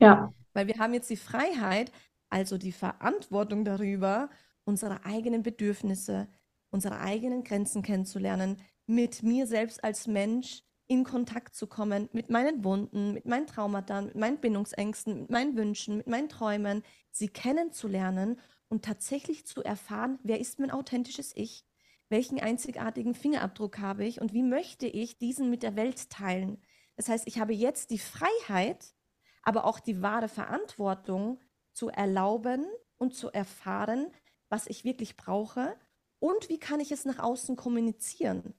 Ja. 0.00 0.32
Weil 0.54 0.66
wir 0.68 0.78
haben 0.78 0.94
jetzt 0.94 1.10
die 1.10 1.16
Freiheit, 1.16 1.92
also 2.30 2.58
die 2.58 2.72
Verantwortung 2.72 3.64
darüber, 3.64 4.30
unsere 4.64 5.04
eigenen 5.04 5.42
Bedürfnisse, 5.42 6.28
unsere 6.70 6.98
eigenen 7.00 7.44
Grenzen 7.44 7.82
kennenzulernen, 7.82 8.60
mit 8.86 9.22
mir 9.22 9.46
selbst 9.46 9.84
als 9.84 10.06
Mensch 10.06 10.62
in 10.88 11.04
Kontakt 11.04 11.54
zu 11.54 11.66
kommen, 11.66 12.08
mit 12.12 12.30
meinen 12.30 12.64
Wunden, 12.64 13.12
mit 13.12 13.26
meinen 13.26 13.46
Traumata, 13.46 14.02
mit 14.02 14.14
meinen 14.14 14.38
Bindungsängsten, 14.38 15.20
mit 15.22 15.30
meinen 15.30 15.56
Wünschen, 15.56 15.96
mit 15.96 16.06
meinen 16.06 16.28
Träumen, 16.28 16.82
sie 17.10 17.28
kennenzulernen 17.28 18.38
und 18.68 18.84
tatsächlich 18.84 19.46
zu 19.46 19.62
erfahren, 19.62 20.18
wer 20.22 20.40
ist 20.40 20.58
mein 20.58 20.70
authentisches 20.70 21.32
Ich, 21.34 21.64
welchen 22.08 22.40
einzigartigen 22.40 23.14
Fingerabdruck 23.14 23.78
habe 23.78 24.04
ich 24.04 24.20
und 24.20 24.32
wie 24.32 24.42
möchte 24.42 24.86
ich 24.86 25.18
diesen 25.18 25.50
mit 25.50 25.62
der 25.62 25.76
Welt 25.76 26.08
teilen. 26.10 26.62
Das 26.96 27.08
heißt, 27.08 27.26
ich 27.26 27.38
habe 27.38 27.52
jetzt 27.52 27.90
die 27.90 27.98
Freiheit, 27.98 28.94
aber 29.42 29.64
auch 29.64 29.80
die 29.80 30.02
wahre 30.02 30.28
Verantwortung 30.28 31.40
zu 31.72 31.88
erlauben 31.88 32.64
und 32.96 33.14
zu 33.14 33.30
erfahren, 33.30 34.12
was 34.48 34.66
ich 34.66 34.84
wirklich 34.84 35.16
brauche 35.16 35.76
und 36.20 36.48
wie 36.48 36.58
kann 36.58 36.80
ich 36.80 36.92
es 36.92 37.04
nach 37.04 37.18
außen 37.18 37.56
kommunizieren. 37.56 38.54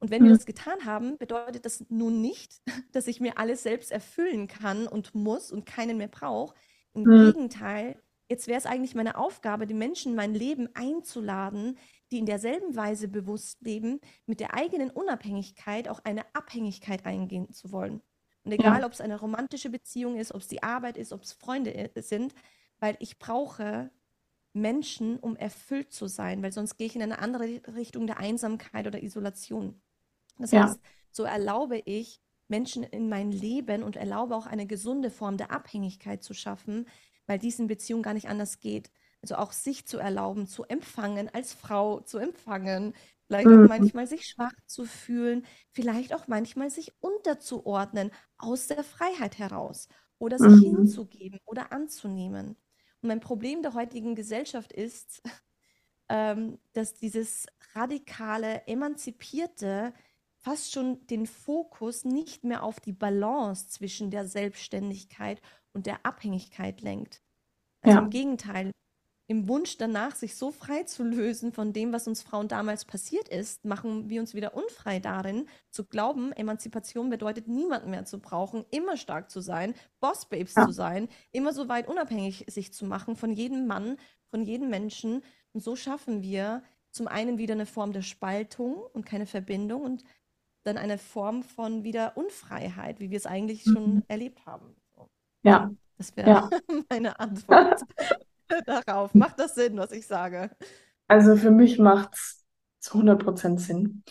Und 0.00 0.10
wenn 0.10 0.24
wir 0.24 0.30
Mhm. 0.30 0.34
das 0.34 0.46
getan 0.46 0.84
haben, 0.86 1.18
bedeutet 1.18 1.64
das 1.66 1.84
nun 1.90 2.20
nicht, 2.22 2.60
dass 2.92 3.06
ich 3.06 3.20
mir 3.20 3.38
alles 3.38 3.62
selbst 3.62 3.90
erfüllen 3.92 4.48
kann 4.48 4.86
und 4.86 5.14
muss 5.14 5.52
und 5.52 5.66
keinen 5.66 5.98
mehr 5.98 6.08
brauche. 6.08 6.54
Im 6.94 7.04
Mhm. 7.04 7.34
Gegenteil, 7.34 8.02
jetzt 8.28 8.46
wäre 8.48 8.58
es 8.58 8.66
eigentlich 8.66 8.94
meine 8.94 9.16
Aufgabe, 9.18 9.66
die 9.66 9.74
Menschen 9.74 10.12
in 10.12 10.16
mein 10.16 10.34
Leben 10.34 10.68
einzuladen, 10.74 11.78
die 12.12 12.18
in 12.18 12.26
derselben 12.26 12.74
Weise 12.76 13.08
bewusst 13.08 13.60
leben, 13.62 14.00
mit 14.26 14.40
der 14.40 14.54
eigenen 14.54 14.90
Unabhängigkeit 14.90 15.88
auch 15.88 16.00
eine 16.04 16.24
Abhängigkeit 16.34 17.04
eingehen 17.06 17.52
zu 17.52 17.70
wollen. 17.72 18.00
Und 18.42 18.52
egal, 18.52 18.80
Ja. 18.80 18.86
ob 18.86 18.92
es 18.92 19.00
eine 19.02 19.20
romantische 19.20 19.68
Beziehung 19.70 20.16
ist, 20.16 20.32
ob 20.34 20.40
es 20.40 20.48
die 20.48 20.62
Arbeit 20.62 20.96
ist, 20.96 21.12
ob 21.12 21.22
es 21.22 21.32
Freunde 21.34 21.72
i- 21.72 22.00
sind, 22.02 22.34
weil 22.78 22.96
ich 23.00 23.18
brauche 23.18 23.90
Menschen, 24.54 25.18
um 25.18 25.36
erfüllt 25.36 25.92
zu 25.92 26.06
sein, 26.08 26.42
weil 26.42 26.52
sonst 26.52 26.76
gehe 26.76 26.86
ich 26.86 26.96
in 26.96 27.02
eine 27.02 27.18
andere 27.20 27.60
Richtung 27.76 28.06
der 28.06 28.18
Einsamkeit 28.18 28.86
oder 28.86 29.02
Isolation. 29.02 29.80
Das 30.40 30.52
Ja. 30.52 30.56
heißt, 30.56 30.80
so 31.10 31.24
erlaube 31.24 31.78
ich 31.84 32.20
Menschen 32.48 32.82
in 32.82 33.08
mein 33.08 33.30
Leben 33.32 33.82
und 33.82 33.96
erlaube 33.96 34.36
auch 34.36 34.46
eine 34.46 34.66
gesunde 34.66 35.10
Form 35.10 35.36
der 35.36 35.50
Abhängigkeit 35.52 36.22
zu 36.22 36.34
schaffen, 36.34 36.86
weil 37.26 37.38
dies 37.38 37.58
in 37.58 37.66
Beziehung 37.68 38.02
gar 38.02 38.14
nicht 38.14 38.28
anders 38.28 38.60
geht. 38.60 38.90
Also 39.22 39.36
auch 39.36 39.52
sich 39.52 39.86
zu 39.86 39.98
erlauben, 39.98 40.46
zu 40.46 40.64
empfangen, 40.64 41.28
als 41.32 41.52
Frau 41.52 42.00
zu 42.00 42.18
empfangen, 42.18 42.94
vielleicht 43.26 43.52
auch 43.52 43.62
Mhm. 43.62 43.66
manchmal 43.66 44.06
sich 44.06 44.26
schwach 44.26 44.52
zu 44.66 44.84
fühlen, 44.86 45.44
vielleicht 45.70 46.14
auch 46.14 46.26
manchmal 46.26 46.70
sich 46.70 46.92
unterzuordnen 47.02 48.10
aus 48.38 48.66
der 48.66 48.82
Freiheit 48.82 49.38
heraus 49.38 49.88
oder 50.18 50.38
sich 50.38 50.56
Mhm. 50.56 51.00
hinzugeben 51.00 51.38
oder 51.44 51.72
anzunehmen. 51.72 52.56
Und 53.02 53.08
mein 53.08 53.20
Problem 53.20 53.62
der 53.62 53.74
heutigen 53.74 54.14
Gesellschaft 54.14 54.72
ist, 54.72 55.22
ähm, 56.08 56.58
dass 56.72 56.94
dieses 56.94 57.46
radikale, 57.74 58.66
emanzipierte 58.66 59.94
fast 60.42 60.72
schon 60.72 61.06
den 61.06 61.26
Fokus 61.26 62.04
nicht 62.04 62.44
mehr 62.44 62.62
auf 62.62 62.80
die 62.80 62.92
Balance 62.92 63.68
zwischen 63.68 64.10
der 64.10 64.26
Selbstständigkeit 64.26 65.40
und 65.72 65.86
der 65.86 66.06
Abhängigkeit 66.06 66.80
lenkt. 66.82 67.22
Also 67.82 67.98
Ja. 67.98 68.00
im 68.00 68.10
Gegenteil, 68.10 68.72
im 69.28 69.48
Wunsch 69.48 69.78
danach, 69.78 70.16
sich 70.16 70.36
so 70.36 70.50
frei 70.50 70.82
zu 70.84 71.04
lösen 71.04 71.52
von 71.52 71.72
dem, 71.72 71.92
was 71.92 72.08
uns 72.08 72.22
Frauen 72.22 72.48
damals 72.48 72.84
passiert 72.84 73.28
ist, 73.28 73.64
machen 73.64 74.08
wir 74.10 74.20
uns 74.20 74.34
wieder 74.34 74.54
unfrei 74.54 74.98
darin, 74.98 75.48
zu 75.70 75.84
glauben, 75.86 76.32
Emanzipation 76.32 77.10
bedeutet, 77.10 77.46
niemanden 77.48 77.90
mehr 77.90 78.04
zu 78.04 78.20
brauchen, 78.20 78.64
immer 78.70 78.96
stark 78.96 79.30
zu 79.30 79.40
sein, 79.40 79.74
Bossbabes 80.00 80.58
Ja. 80.58 80.62
zu 80.62 80.72
sein, 80.72 81.08
immer 81.32 81.52
so 81.52 81.68
weit 81.68 81.88
unabhängig 81.88 82.44
sich 82.48 82.72
zu 82.72 82.84
machen 82.84 83.16
von 83.16 83.32
jedem 83.32 83.66
Mann, 83.68 83.98
von 84.30 84.42
jedem 84.44 84.68
Menschen. 84.68 85.22
Und 85.52 85.60
so 85.62 85.76
schaffen 85.76 86.22
wir 86.22 86.62
zum 86.90 87.06
einen 87.06 87.38
wieder 87.38 87.54
eine 87.54 87.66
Form 87.66 87.92
der 87.92 88.02
Spaltung 88.02 88.74
und 88.92 89.06
keine 89.06 89.26
Verbindung 89.26 89.82
und 89.82 90.04
dann 90.72 90.78
eine 90.82 90.98
Form 90.98 91.42
von 91.42 91.84
wieder 91.84 92.16
Unfreiheit, 92.16 93.00
wie 93.00 93.10
wir 93.10 93.16
es 93.18 93.26
eigentlich 93.26 93.64
schon 93.64 93.96
Mhm. 93.96 94.02
erlebt 94.08 94.46
haben. 94.46 94.74
Ja. 95.42 95.70
Das 95.98 96.16
wäre 96.16 96.30
Ja. 96.30 96.50
meine 96.90 97.18
Antwort 97.20 97.82
darauf. 98.66 99.14
Macht 99.14 99.38
das 99.38 99.54
Sinn, 99.54 99.76
was 99.76 99.92
ich 99.92 100.06
sage? 100.06 100.50
Also 101.08 101.36
für 101.36 101.50
mich 101.50 101.78
macht's 101.78 102.44
zu 102.80 102.94
100% 102.94 103.60
Sinn. 103.60 104.02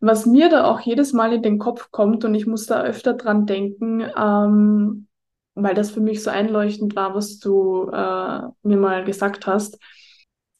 Was 0.00 0.26
mir 0.26 0.48
da 0.48 0.64
auch 0.66 0.80
jedes 0.80 1.12
Mal 1.12 1.32
in 1.32 1.42
den 1.42 1.58
Kopf 1.58 1.90
kommt, 1.90 2.24
und 2.24 2.34
ich 2.34 2.46
muss 2.46 2.66
da 2.66 2.82
öfter 2.82 3.14
dran 3.14 3.46
denken, 3.46 4.02
ähm, 4.16 5.08
weil 5.54 5.74
das 5.74 5.90
für 5.90 6.00
mich 6.00 6.22
so 6.22 6.30
einleuchtend 6.30 6.94
war, 6.94 7.14
was 7.14 7.38
du 7.38 7.88
äh, 7.90 8.40
mir 8.62 8.76
mal 8.76 9.04
gesagt 9.04 9.46
hast. 9.46 9.78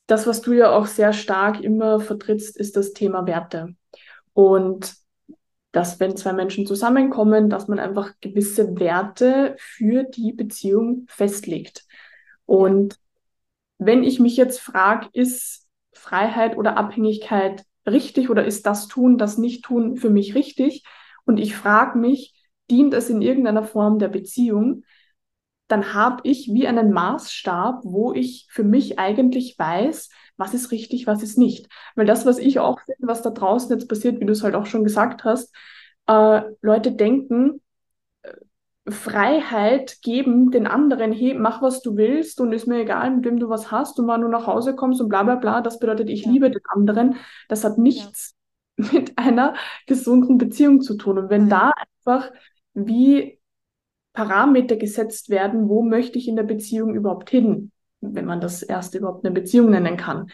Das, 0.07 0.27
was 0.27 0.41
du 0.41 0.53
ja 0.55 0.71
auch 0.71 0.87
sehr 0.87 1.13
stark 1.13 1.61
immer 1.61 2.01
vertrittst, 2.01 2.57
ist 2.57 2.77
das 2.77 2.93
Thema 2.95 3.27
Werte. 3.27 3.75
Und 4.33 4.95
dass, 5.79 6.01
wenn 6.01 6.17
zwei 6.17 6.33
Menschen 6.33 6.67
zusammenkommen, 6.67 7.49
dass 7.49 7.69
man 7.69 7.79
einfach 7.79 8.15
gewisse 8.21 8.81
Werte 8.81 9.55
für 9.61 10.03
die 10.03 10.33
Beziehung 10.33 11.05
festlegt. 11.07 11.87
Und 12.47 12.99
wenn 13.79 14.03
ich 14.03 14.19
mich 14.19 14.37
jetzt 14.37 14.59
frage, 14.59 15.07
ist 15.13 15.69
Freiheit 15.93 16.57
oder 16.57 16.77
Abhängigkeit 16.77 17.65
richtig 17.87 18.29
oder 18.29 18.45
ist 18.45 18.67
das 18.67 18.89
Tun, 18.89 19.19
das 19.19 19.39
Nicht-Tun 19.39 19.99
für 19.99 20.11
mich 20.11 20.35
richtig? 20.35 20.83
Und 21.27 21.39
ich 21.39 21.55
frage 21.55 21.97
mich, 21.97 22.35
dient 22.69 22.93
es 22.93 23.09
in 23.09 23.23
irgendeiner 23.23 23.63
Form 23.63 24.01
der 24.01 24.09
Beziehung? 24.09 24.83
Dann 25.69 25.95
habe 25.95 26.23
ich 26.25 26.51
wie 26.53 26.67
einen 26.67 26.91
Maßstab, 26.91 27.83
wo 27.85 28.13
ich 28.13 28.49
für 28.51 28.65
mich 28.65 28.99
eigentlich 28.99 29.57
weiß, 29.57 30.09
was 30.39 30.55
ist 30.55 30.73
richtig, 30.73 31.07
was 31.09 31.23
ist 31.23 31.39
nicht. 31.39 31.69
Weil 31.97 32.07
das, 32.07 32.27
was 32.27 32.39
ich 32.39 32.61
auch 32.61 32.81
finde, 32.83 33.09
was 33.09 33.23
da 33.23 33.31
draußen 33.31 33.71
jetzt 33.77 33.89
passiert, 33.89 34.21
wie 34.21 34.27
du 34.27 34.33
es 34.33 34.45
halt 34.45 34.57
auch 34.57 34.67
schon 34.67 34.85
gesagt 34.85 35.25
hast, 35.25 35.55
äh, 36.09 36.43
Leute 36.63 36.93
denken, 36.93 37.61
Freiheit 38.89 39.99
geben 40.03 40.51
den 40.51 40.67
anderen, 40.67 41.13
hey, 41.13 41.35
mach 41.35 41.61
was 41.61 41.83
du 41.83 41.97
willst 41.97 42.41
und 42.41 42.53
ist 42.53 42.67
mir 42.67 42.79
egal, 42.81 43.11
mit 43.11 43.25
wem 43.27 43.39
du 43.39 43.51
was 43.51 43.71
hast 43.71 43.99
und 44.01 44.07
wann 44.07 44.23
du 44.23 44.29
nach 44.29 44.47
Hause 44.47 44.75
kommst 44.75 45.01
und 45.03 45.11
bla 45.11 45.23
bla 45.25 45.35
bla. 45.37 45.61
Das 45.61 45.79
bedeutet, 45.79 46.09
ich 46.09 46.25
Ja. 46.25 46.31
liebe 46.33 46.51
den 46.51 46.63
anderen. 46.69 47.17
Das 47.49 47.65
hat 47.65 47.77
nichts 47.77 48.35
mit 48.77 49.19
einer 49.19 49.55
gesunden 49.87 50.39
Beziehung 50.39 50.81
zu 50.81 50.97
tun. 50.97 51.19
Und 51.19 51.29
wenn 51.31 51.49
Nein. 51.49 51.51
da 51.51 51.73
einfach 52.07 52.33
wie 52.73 53.39
Parameter 54.15 54.77
gesetzt 54.77 55.31
werden, 55.31 55.69
wo 55.69 55.83
möchte 55.83 56.19
ich 56.19 56.29
in 56.29 56.37
der 56.37 56.45
Beziehung 56.45 56.95
überhaupt 56.95 57.31
hin? 57.31 57.73
Wenn 58.01 58.25
man 58.25 58.41
das 58.41 58.63
erste 58.63 58.99
überhaupt 58.99 59.25
eine 59.25 59.35
Beziehung 59.35 59.71
nennen 59.71 59.97
kann, 59.97 60.31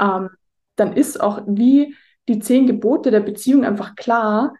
ähm, 0.00 0.30
dann 0.76 0.92
ist 0.92 1.20
auch 1.20 1.42
wie 1.46 1.94
die 2.28 2.38
zehn 2.38 2.66
Gebote 2.66 3.10
der 3.10 3.20
Beziehung 3.20 3.64
einfach 3.64 3.94
klar, 3.96 4.54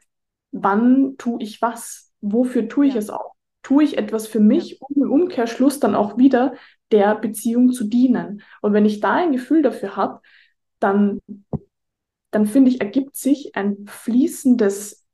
wann 0.53 1.17
tue 1.19 1.43
ich 1.43 1.61
was, 1.61 2.13
wofür 2.21 2.69
tue 2.69 2.87
ich 2.87 2.95
ja. 2.95 2.99
es 2.99 3.11
auch. 3.11 3.35
Tue 3.63 3.83
ich 3.83 3.99
etwas 3.99 4.27
für 4.27 4.41
mich, 4.41 4.81
um 4.81 5.03
im 5.03 5.11
Umkehrschluss 5.11 5.81
dann 5.81 5.95
auch 5.95 6.19
wieder 6.19 6.55
der 6.93 7.17
Beziehung 7.17 7.73
zu 7.73 7.85
dienen. 7.85 8.43
Und 8.63 8.73
wenn 8.73 8.87
ich 8.87 9.01
da 9.01 9.15
ein 9.15 9.33
Gefühl 9.33 9.63
dafür 9.63 9.97
habe, 9.97 10.21
dann, 10.79 11.21
dann 12.31 12.47
finde 12.47 12.71
ich, 12.71 12.81
ergibt 12.81 13.17
sich 13.17 13.57
ein 13.57 13.85
fließendes, 13.87 15.05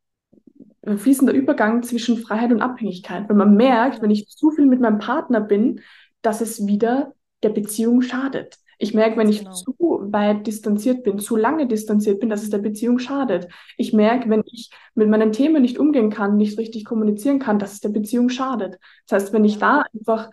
ein 0.85 0.99
fließender 0.99 1.33
Übergang 1.33 1.83
zwischen 1.83 2.19
Freiheit 2.19 2.53
und 2.53 2.61
Abhängigkeit. 2.61 3.29
Wenn 3.29 3.37
man 3.39 3.57
merkt, 3.57 4.03
wenn 4.03 4.11
ich 4.11 4.29
zu 4.29 4.51
viel 4.51 4.67
mit 4.67 4.81
meinem 4.81 4.99
Partner 4.99 5.41
bin, 5.41 5.81
dass 6.21 6.43
es 6.43 6.67
wieder 6.67 7.15
der 7.43 7.51
Beziehung 7.51 8.03
schadet. 8.03 8.59
Ich 8.79 8.95
merke, 8.95 9.17
wenn 9.17 9.29
ich 9.29 9.41
genau. 9.41 9.53
zu 9.53 9.77
weit 10.11 10.47
distanziert 10.47 11.05
bin, 11.05 11.21
zu 11.21 11.37
lange 11.37 11.69
distanziert 11.69 12.19
bin, 12.19 12.29
dass 12.29 12.43
es 12.43 12.51
der 12.51 12.59
Beziehung 12.59 12.99
schadet. 12.99 13.47
Ich 13.77 13.93
merke, 13.93 14.29
wenn 14.29 14.43
ich 14.45 14.71
mit 14.95 15.09
meinen 15.09 15.31
Themen 15.31 15.63
nicht 15.63 15.79
umgehen 15.79 16.11
kann, 16.11 16.37
nicht 16.37 16.59
richtig 16.59 16.85
kommunizieren 16.85 17.39
kann, 17.39 17.61
dass 17.61 17.75
es 17.75 17.81
der 17.81 17.91
Beziehung 17.91 18.29
schadet. 18.29 18.81
Das 19.07 19.23
heißt, 19.23 19.33
wenn 19.33 19.45
ich 19.45 19.59
da 19.59 19.85
einfach, 19.95 20.31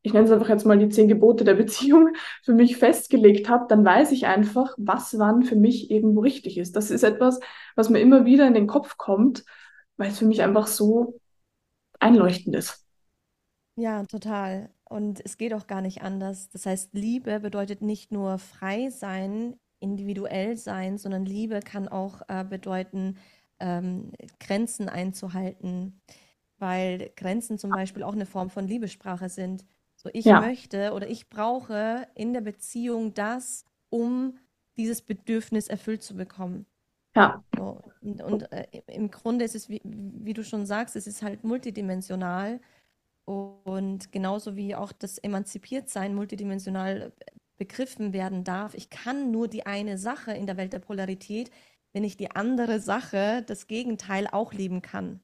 ich 0.00 0.14
nenne 0.14 0.24
es 0.24 0.32
einfach 0.32 0.48
jetzt 0.48 0.64
mal 0.64 0.78
die 0.78 0.88
zehn 0.88 1.06
Gebote 1.06 1.44
der 1.44 1.54
Beziehung, 1.54 2.14
für 2.42 2.54
mich 2.54 2.78
festgelegt 2.78 3.48
habe, 3.50 3.66
dann 3.68 3.84
weiß 3.84 4.12
ich 4.12 4.26
einfach, 4.26 4.74
was 4.78 5.18
wann 5.18 5.42
für 5.42 5.56
mich 5.56 5.90
irgendwo 5.90 6.20
richtig 6.20 6.56
ist. 6.56 6.76
Das 6.76 6.90
ist 6.90 7.02
etwas, 7.02 7.40
was 7.76 7.90
mir 7.90 8.00
immer 8.00 8.24
wieder 8.24 8.46
in 8.46 8.54
den 8.54 8.66
Kopf 8.66 8.96
kommt, 8.96 9.44
weil 9.98 10.10
es 10.10 10.18
für 10.18 10.26
mich 10.26 10.42
einfach 10.42 10.66
so 10.66 11.20
einleuchtend 12.00 12.56
ist. 12.56 12.83
Ja, 13.76 14.04
total. 14.04 14.70
Und 14.84 15.20
es 15.24 15.36
geht 15.36 15.54
auch 15.54 15.66
gar 15.66 15.80
nicht 15.80 16.02
anders. 16.02 16.50
Das 16.50 16.66
heißt, 16.66 16.94
Liebe 16.94 17.40
bedeutet 17.40 17.82
nicht 17.82 18.12
nur 18.12 18.38
frei 18.38 18.90
sein, 18.90 19.56
individuell 19.80 20.56
sein, 20.56 20.98
sondern 20.98 21.26
Liebe 21.26 21.60
kann 21.60 21.88
auch 21.88 22.22
äh, 22.28 22.44
bedeuten, 22.44 23.16
ähm, 23.60 24.12
Grenzen 24.40 24.88
einzuhalten, 24.88 26.00
weil 26.58 27.10
Grenzen 27.16 27.58
zum 27.58 27.70
Beispiel 27.70 28.02
auch 28.02 28.12
eine 28.12 28.26
Form 28.26 28.50
von 28.50 28.66
Liebessprache 28.66 29.28
sind. 29.28 29.64
So, 29.96 30.10
ich 30.12 30.24
ja. 30.24 30.40
möchte 30.40 30.92
oder 30.92 31.08
ich 31.08 31.28
brauche 31.28 32.06
in 32.14 32.32
der 32.32 32.40
Beziehung 32.40 33.14
das, 33.14 33.64
um 33.90 34.38
dieses 34.76 35.02
Bedürfnis 35.02 35.68
erfüllt 35.68 36.02
zu 36.02 36.14
bekommen. 36.14 36.66
Ja. 37.16 37.44
So, 37.56 37.80
und, 38.00 38.22
und 38.22 38.52
äh, 38.52 38.66
im 38.86 39.10
Grunde 39.10 39.44
ist 39.44 39.54
es, 39.54 39.68
wie, 39.68 39.80
wie 39.84 40.34
du 40.34 40.42
schon 40.42 40.66
sagst, 40.66 40.96
es 40.96 41.06
ist 41.06 41.22
halt 41.22 41.44
multidimensional 41.44 42.60
und 43.24 44.12
genauso 44.12 44.56
wie 44.56 44.74
auch 44.74 44.92
das 44.92 45.18
Emanzipiertsein 45.18 46.14
multidimensional 46.14 47.12
begriffen 47.56 48.12
werden 48.12 48.44
darf. 48.44 48.74
Ich 48.74 48.90
kann 48.90 49.30
nur 49.30 49.48
die 49.48 49.66
eine 49.66 49.96
Sache 49.98 50.32
in 50.32 50.46
der 50.46 50.56
Welt 50.56 50.72
der 50.72 50.80
Polarität, 50.80 51.50
wenn 51.92 52.04
ich 52.04 52.16
die 52.16 52.30
andere 52.30 52.80
Sache, 52.80 53.42
das 53.46 53.66
Gegenteil, 53.66 54.26
auch 54.30 54.52
leben 54.52 54.82
kann. 54.82 55.20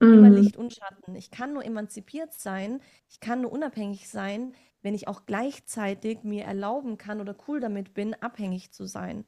Mhm. 0.00 0.12
Immer 0.14 0.30
Licht 0.30 0.56
und 0.56 0.72
Schatten. 0.72 1.14
Ich 1.14 1.30
kann 1.30 1.52
nur 1.52 1.64
emanzipiert 1.64 2.32
sein, 2.32 2.80
ich 3.08 3.20
kann 3.20 3.42
nur 3.42 3.52
unabhängig 3.52 4.08
sein, 4.08 4.54
wenn 4.82 4.94
ich 4.94 5.08
auch 5.08 5.26
gleichzeitig 5.26 6.24
mir 6.24 6.44
erlauben 6.44 6.98
kann 6.98 7.20
oder 7.20 7.36
cool 7.46 7.60
damit 7.60 7.94
bin, 7.94 8.14
abhängig 8.14 8.72
zu 8.72 8.86
sein. 8.86 9.24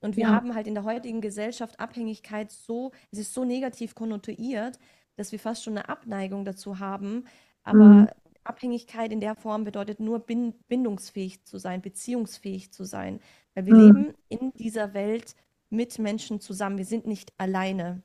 Und 0.00 0.16
wir 0.16 0.24
ja. 0.24 0.30
haben 0.30 0.54
halt 0.54 0.66
in 0.66 0.74
der 0.74 0.84
heutigen 0.84 1.20
Gesellschaft 1.20 1.78
Abhängigkeit 1.78 2.50
so, 2.50 2.92
es 3.10 3.18
ist 3.18 3.34
so 3.34 3.44
negativ 3.44 3.94
konnotiert, 3.94 4.78
dass 5.16 5.32
wir 5.32 5.38
fast 5.38 5.62
schon 5.64 5.76
eine 5.76 5.88
Abneigung 5.88 6.44
dazu 6.44 6.78
haben, 6.78 7.24
aber 7.62 7.84
mhm. 7.84 8.08
Abhängigkeit 8.44 9.12
in 9.12 9.20
der 9.20 9.34
Form 9.36 9.64
bedeutet 9.64 10.00
nur 10.00 10.20
bin 10.20 10.54
bindungsfähig 10.68 11.44
zu 11.44 11.58
sein, 11.58 11.82
beziehungsfähig 11.82 12.72
zu 12.72 12.84
sein. 12.84 13.20
Weil 13.54 13.66
wir 13.66 13.74
mhm. 13.74 13.80
leben 13.80 14.14
in 14.28 14.52
dieser 14.54 14.94
Welt 14.94 15.34
mit 15.68 15.98
Menschen 15.98 16.40
zusammen. 16.40 16.78
Wir 16.78 16.84
sind 16.84 17.06
nicht 17.06 17.32
alleine. 17.38 18.02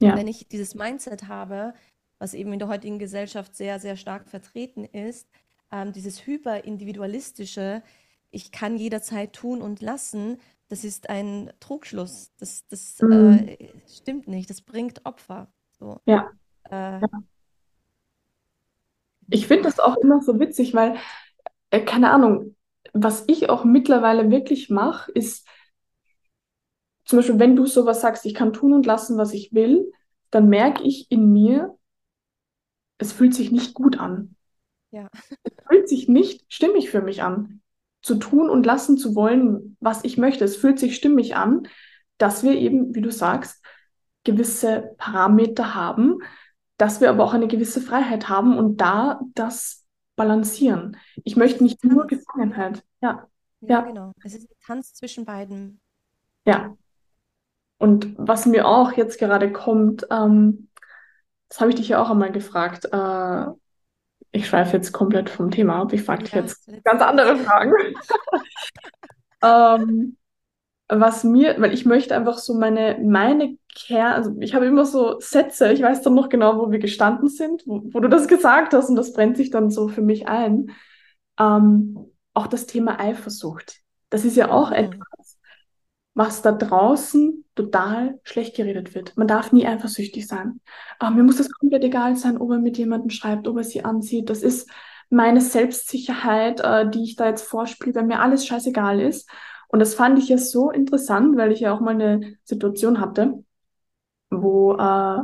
Ja. 0.00 0.16
wenn 0.16 0.28
ich 0.28 0.46
dieses 0.46 0.76
Mindset 0.76 1.26
habe, 1.26 1.74
was 2.20 2.32
eben 2.32 2.52
in 2.52 2.60
der 2.60 2.68
heutigen 2.68 3.00
Gesellschaft 3.00 3.56
sehr, 3.56 3.80
sehr 3.80 3.96
stark 3.96 4.28
vertreten 4.28 4.84
ist, 4.84 5.28
ähm, 5.72 5.92
dieses 5.92 6.24
hyperindividualistische, 6.24 7.82
ich 8.30 8.52
kann 8.52 8.76
jederzeit 8.76 9.32
tun 9.32 9.60
und 9.60 9.80
lassen, 9.80 10.38
das 10.68 10.84
ist 10.84 11.08
ein 11.08 11.50
Trugschluss. 11.60 12.32
Das, 12.38 12.66
das 12.68 13.00
mhm. 13.00 13.48
äh, 13.48 13.56
stimmt 13.88 14.28
nicht. 14.28 14.50
Das 14.50 14.60
bringt 14.60 15.04
Opfer. 15.06 15.48
So. 15.78 16.00
Ja. 16.04 16.30
Äh, 16.70 17.00
ja. 17.00 17.08
Ich 19.30 19.46
finde 19.46 19.64
das 19.64 19.78
auch 19.78 19.96
immer 19.96 20.22
so 20.22 20.40
witzig, 20.40 20.74
weil, 20.74 20.96
äh, 21.70 21.80
keine 21.80 22.10
Ahnung, 22.10 22.56
was 22.92 23.24
ich 23.26 23.50
auch 23.50 23.64
mittlerweile 23.64 24.30
wirklich 24.30 24.70
mache, 24.70 25.12
ist 25.12 25.46
zum 27.04 27.18
Beispiel, 27.18 27.38
wenn 27.38 27.56
du 27.56 27.66
sowas 27.66 28.00
sagst, 28.00 28.26
ich 28.26 28.34
kann 28.34 28.52
tun 28.52 28.74
und 28.74 28.86
lassen, 28.86 29.16
was 29.16 29.32
ich 29.32 29.52
will, 29.52 29.90
dann 30.30 30.48
merke 30.48 30.82
ich 30.82 31.10
in 31.10 31.32
mir, 31.32 31.78
es 32.98 33.12
fühlt 33.12 33.34
sich 33.34 33.50
nicht 33.50 33.74
gut 33.74 33.98
an. 33.98 34.36
Ja. 34.90 35.08
Es 35.42 35.52
fühlt 35.68 35.88
sich 35.88 36.08
nicht 36.08 36.44
stimmig 36.52 36.90
für 36.90 37.00
mich 37.00 37.22
an, 37.22 37.62
zu 38.02 38.16
tun 38.16 38.50
und 38.50 38.66
lassen 38.66 38.98
zu 38.98 39.14
wollen, 39.14 39.76
was 39.80 40.04
ich 40.04 40.18
möchte. 40.18 40.44
Es 40.44 40.56
fühlt 40.56 40.78
sich 40.78 40.96
stimmig 40.96 41.36
an, 41.36 41.68
dass 42.18 42.42
wir 42.42 42.52
eben, 42.52 42.94
wie 42.94 43.00
du 43.00 43.10
sagst, 43.10 43.64
gewisse 44.24 44.94
Parameter 44.98 45.74
haben, 45.74 46.18
dass 46.78 47.00
wir 47.00 47.10
aber 47.10 47.24
auch 47.24 47.34
eine 47.34 47.48
gewisse 47.48 47.80
Freiheit 47.80 48.28
haben 48.28 48.56
und 48.56 48.80
da 48.80 49.20
das 49.34 49.84
balancieren. 50.16 50.96
Ich 51.24 51.36
möchte 51.36 51.62
nicht 51.62 51.84
nur 51.84 52.06
Gefangenheit. 52.06 52.82
Ja. 53.00 53.28
Ja, 53.60 53.68
ja. 53.68 53.80
genau. 53.82 54.12
Es 54.24 54.34
ist 54.34 54.50
ein 54.50 54.56
Tanz 54.64 54.94
zwischen 54.94 55.24
beiden. 55.24 55.80
Ja. 56.46 56.76
Und 57.78 58.14
was 58.18 58.46
mir 58.46 58.66
auch 58.66 58.92
jetzt 58.92 59.18
gerade 59.18 59.52
kommt, 59.52 60.06
ähm, 60.10 60.68
das 61.48 61.60
habe 61.60 61.70
ich 61.70 61.76
dich 61.76 61.88
ja 61.88 62.02
auch 62.02 62.10
einmal 62.10 62.32
gefragt. 62.32 62.86
Äh, 62.92 63.46
ich 64.32 64.46
schweife 64.46 64.76
jetzt 64.76 64.92
komplett 64.92 65.30
vom 65.30 65.50
Thema 65.50 65.80
ab. 65.80 65.92
Ich 65.92 66.02
frage 66.02 66.24
dich 66.24 66.32
ja, 66.32 66.40
jetzt 66.40 66.68
ganz 66.84 67.00
andere 67.02 67.36
Fragen. 67.36 67.72
ähm, 69.42 70.17
was 70.88 71.22
mir, 71.24 71.56
weil 71.58 71.74
ich 71.74 71.84
möchte 71.84 72.16
einfach 72.16 72.38
so 72.38 72.54
meine, 72.54 72.98
meine 73.02 73.56
Kern, 73.74 74.12
also 74.14 74.34
ich 74.40 74.54
habe 74.54 74.66
immer 74.66 74.86
so 74.86 75.20
Sätze, 75.20 75.72
ich 75.72 75.82
weiß 75.82 76.02
dann 76.02 76.14
noch 76.14 76.28
genau, 76.28 76.58
wo 76.58 76.70
wir 76.70 76.78
gestanden 76.78 77.28
sind, 77.28 77.62
wo, 77.66 77.82
wo 77.92 78.00
du 78.00 78.08
das 78.08 78.26
gesagt 78.26 78.72
hast 78.72 78.88
und 78.88 78.96
das 78.96 79.12
brennt 79.12 79.36
sich 79.36 79.50
dann 79.50 79.70
so 79.70 79.88
für 79.88 80.02
mich 80.02 80.26
ein. 80.28 80.70
Ähm, 81.38 82.10
auch 82.34 82.46
das 82.46 82.66
Thema 82.66 83.00
Eifersucht. 83.00 83.80
Das 84.10 84.24
ist 84.24 84.36
ja 84.36 84.50
auch 84.50 84.70
mhm. 84.70 84.76
etwas, 84.76 85.38
was 86.14 86.42
da 86.42 86.52
draußen 86.52 87.44
total 87.54 88.18
schlecht 88.24 88.56
geredet 88.56 88.94
wird. 88.94 89.16
Man 89.16 89.28
darf 89.28 89.52
nie 89.52 89.66
eifersüchtig 89.66 90.26
sein. 90.26 90.60
Ähm, 91.02 91.16
mir 91.16 91.22
muss 91.22 91.36
das 91.36 91.50
komplett 91.50 91.84
egal 91.84 92.16
sein, 92.16 92.38
ob 92.38 92.50
er 92.50 92.58
mit 92.58 92.78
jemandem 92.78 93.10
schreibt, 93.10 93.46
ob 93.46 93.56
er 93.56 93.64
sie 93.64 93.84
ansieht. 93.84 94.30
Das 94.30 94.42
ist 94.42 94.70
meine 95.10 95.40
Selbstsicherheit, 95.40 96.60
äh, 96.60 96.88
die 96.88 97.04
ich 97.04 97.16
da 97.16 97.26
jetzt 97.26 97.46
vorspiele, 97.46 97.94
weil 97.94 98.06
mir 98.06 98.20
alles 98.20 98.46
scheißegal 98.46 99.00
ist. 99.00 99.28
Und 99.68 99.80
das 99.80 99.94
fand 99.94 100.18
ich 100.18 100.28
ja 100.28 100.38
so 100.38 100.70
interessant, 100.70 101.36
weil 101.36 101.52
ich 101.52 101.60
ja 101.60 101.72
auch 101.74 101.80
mal 101.80 101.94
eine 101.94 102.36
Situation 102.44 103.00
hatte, 103.00 103.44
wo 104.30 104.72
äh, 104.74 105.22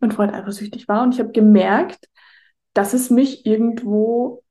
mein 0.00 0.12
Freund 0.12 0.32
eifersüchtig 0.32 0.88
war 0.88 1.02
und 1.02 1.14
ich 1.14 1.20
habe 1.20 1.32
gemerkt, 1.32 2.08
dass 2.72 2.94
es 2.94 3.10
mich 3.10 3.46
irgendwo 3.46 4.42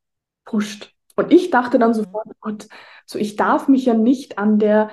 pusht. 0.45 0.93
Und 1.15 1.32
ich 1.32 1.49
dachte 1.49 1.80
dann 1.80 1.89
mhm. 1.91 1.95
sofort, 1.95 2.27
oh 2.27 2.36
Gott, 2.39 2.67
so 3.06 3.19
ich 3.19 3.36
darf 3.36 3.67
mich 3.67 3.86
ja 3.86 3.93
nicht 3.93 4.38
an 4.38 4.60
der 4.60 4.91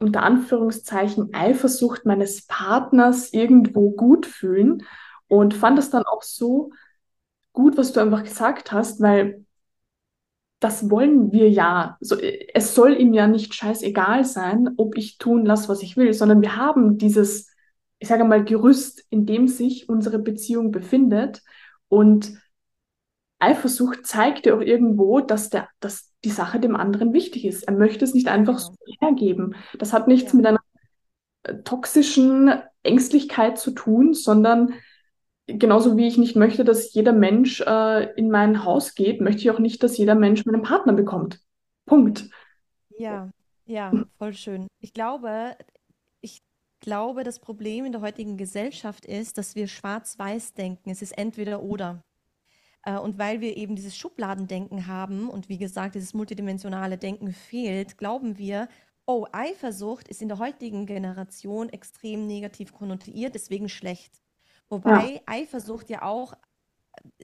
unter 0.00 0.22
Anführungszeichen 0.22 1.34
Eifersucht 1.34 2.06
meines 2.06 2.46
Partners 2.46 3.32
irgendwo 3.32 3.90
gut 3.90 4.26
fühlen 4.26 4.84
und 5.26 5.54
fand 5.54 5.78
es 5.78 5.90
dann 5.90 6.04
auch 6.04 6.22
so 6.22 6.70
gut, 7.52 7.76
was 7.76 7.92
du 7.92 8.00
einfach 8.00 8.22
gesagt 8.22 8.70
hast, 8.70 9.00
weil 9.00 9.44
das 10.60 10.90
wollen 10.90 11.32
wir 11.32 11.48
ja. 11.48 11.96
So, 12.00 12.16
es 12.16 12.74
soll 12.74 13.00
ihm 13.00 13.12
ja 13.12 13.26
nicht 13.26 13.54
scheißegal 13.54 14.24
sein, 14.24 14.70
ob 14.76 14.96
ich 14.96 15.18
tun 15.18 15.44
lasse, 15.44 15.68
was 15.68 15.82
ich 15.82 15.96
will, 15.96 16.12
sondern 16.12 16.42
wir 16.42 16.56
haben 16.56 16.98
dieses, 16.98 17.50
ich 17.98 18.08
sage 18.08 18.24
mal, 18.24 18.44
Gerüst, 18.44 19.04
in 19.10 19.26
dem 19.26 19.46
sich 19.46 19.88
unsere 19.88 20.18
Beziehung 20.18 20.70
befindet. 20.70 21.42
Und 21.88 22.32
Eifersucht 23.38 24.04
zeigt 24.04 24.46
ja 24.46 24.56
auch 24.56 24.60
irgendwo, 24.60 25.20
dass, 25.20 25.48
der, 25.48 25.68
dass 25.80 26.12
die 26.24 26.30
Sache 26.30 26.58
dem 26.58 26.74
anderen 26.74 27.12
wichtig 27.12 27.44
ist. 27.44 27.62
Er 27.64 27.74
möchte 27.74 28.04
es 28.04 28.14
nicht 28.14 28.28
einfach 28.28 28.58
so 28.58 28.74
hergeben. 29.00 29.54
Das 29.78 29.92
hat 29.92 30.08
nichts 30.08 30.32
ja. 30.32 30.36
mit 30.36 30.46
einer 30.46 30.60
äh, 31.44 31.62
toxischen 31.62 32.52
Ängstlichkeit 32.82 33.58
zu 33.58 33.70
tun, 33.70 34.12
sondern 34.12 34.74
genauso 35.48 35.96
wie 35.96 36.06
ich 36.06 36.18
nicht 36.18 36.36
möchte, 36.36 36.64
dass 36.64 36.92
jeder 36.92 37.12
Mensch 37.12 37.60
äh, 37.62 38.12
in 38.14 38.30
mein 38.30 38.64
Haus 38.64 38.94
geht, 38.94 39.20
möchte 39.20 39.40
ich 39.40 39.50
auch 39.50 39.58
nicht, 39.58 39.82
dass 39.82 39.96
jeder 39.96 40.14
Mensch 40.14 40.44
meinen 40.44 40.62
Partner 40.62 40.92
bekommt. 40.92 41.40
Punkt. 41.86 42.28
Ja, 42.98 43.30
ja, 43.64 43.92
voll 44.18 44.34
schön. 44.34 44.66
Ich 44.80 44.92
glaube, 44.92 45.56
ich 46.20 46.42
glaube, 46.80 47.24
das 47.24 47.40
Problem 47.40 47.86
in 47.86 47.92
der 47.92 48.02
heutigen 48.02 48.36
Gesellschaft 48.36 49.06
ist, 49.06 49.38
dass 49.38 49.56
wir 49.56 49.68
schwarz-weiß 49.68 50.52
denken. 50.52 50.90
Es 50.90 51.02
ist 51.02 51.16
entweder 51.16 51.62
oder. 51.62 52.02
Äh, 52.84 52.98
und 52.98 53.18
weil 53.18 53.40
wir 53.40 53.56
eben 53.56 53.74
dieses 53.74 53.96
Schubladendenken 53.96 54.86
haben 54.86 55.30
und 55.30 55.48
wie 55.48 55.58
gesagt, 55.58 55.94
dieses 55.94 56.12
multidimensionale 56.12 56.98
Denken 56.98 57.32
fehlt, 57.32 57.96
glauben 57.96 58.36
wir, 58.36 58.68
oh, 59.06 59.26
Eifersucht 59.32 60.08
ist 60.08 60.20
in 60.20 60.28
der 60.28 60.38
heutigen 60.38 60.84
Generation 60.84 61.70
extrem 61.70 62.26
negativ 62.26 62.74
konnotiert, 62.74 63.34
deswegen 63.34 63.70
schlecht. 63.70 64.20
Wobei 64.68 65.14
ja. 65.14 65.20
Eifersucht 65.26 65.88
ja 65.90 66.02
auch, 66.02 66.34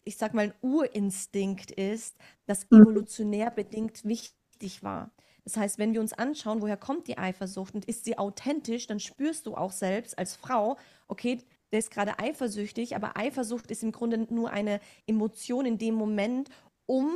ich 0.05 0.17
sag 0.17 0.35
mal, 0.35 0.47
ein 0.47 0.55
Urinstinkt 0.63 1.71
ist, 1.71 2.17
das 2.47 2.67
mhm. 2.71 2.83
evolutionär 2.83 3.51
bedingt 3.51 4.05
wichtig 4.05 4.83
war. 4.83 5.11
Das 5.45 5.59
heißt, 5.59 5.79
wenn 5.79 5.93
wir 5.93 6.01
uns 6.01 6.15
anschauen, 6.15 6.63
woher 6.63 6.79
kommt 6.79 7.07
die 7.07 7.19
Eifersucht 7.19 7.75
und 7.75 7.85
ist 7.85 8.05
sie 8.05 8.17
authentisch, 8.17 8.87
dann 8.87 8.99
spürst 8.99 9.47
du 9.47 9.55
auch 9.55 9.73
selbst 9.73 10.19
als 10.19 10.37
Frau, 10.37 10.79
okay, 11.07 11.39
der 11.71 11.81
ist 11.81 11.91
gerade 11.91 12.19
eifersüchtig, 12.19 12.97
aber 12.97 13.17
Eifersucht 13.17 13.71
ist 13.71 13.83
im 13.83 13.93
Grunde 13.93 14.33
nur 14.33 14.51
eine 14.51 14.81
Emotion 15.07 15.67
in 15.67 15.77
dem 15.77 15.95
Moment, 15.95 16.49
um 16.87 17.11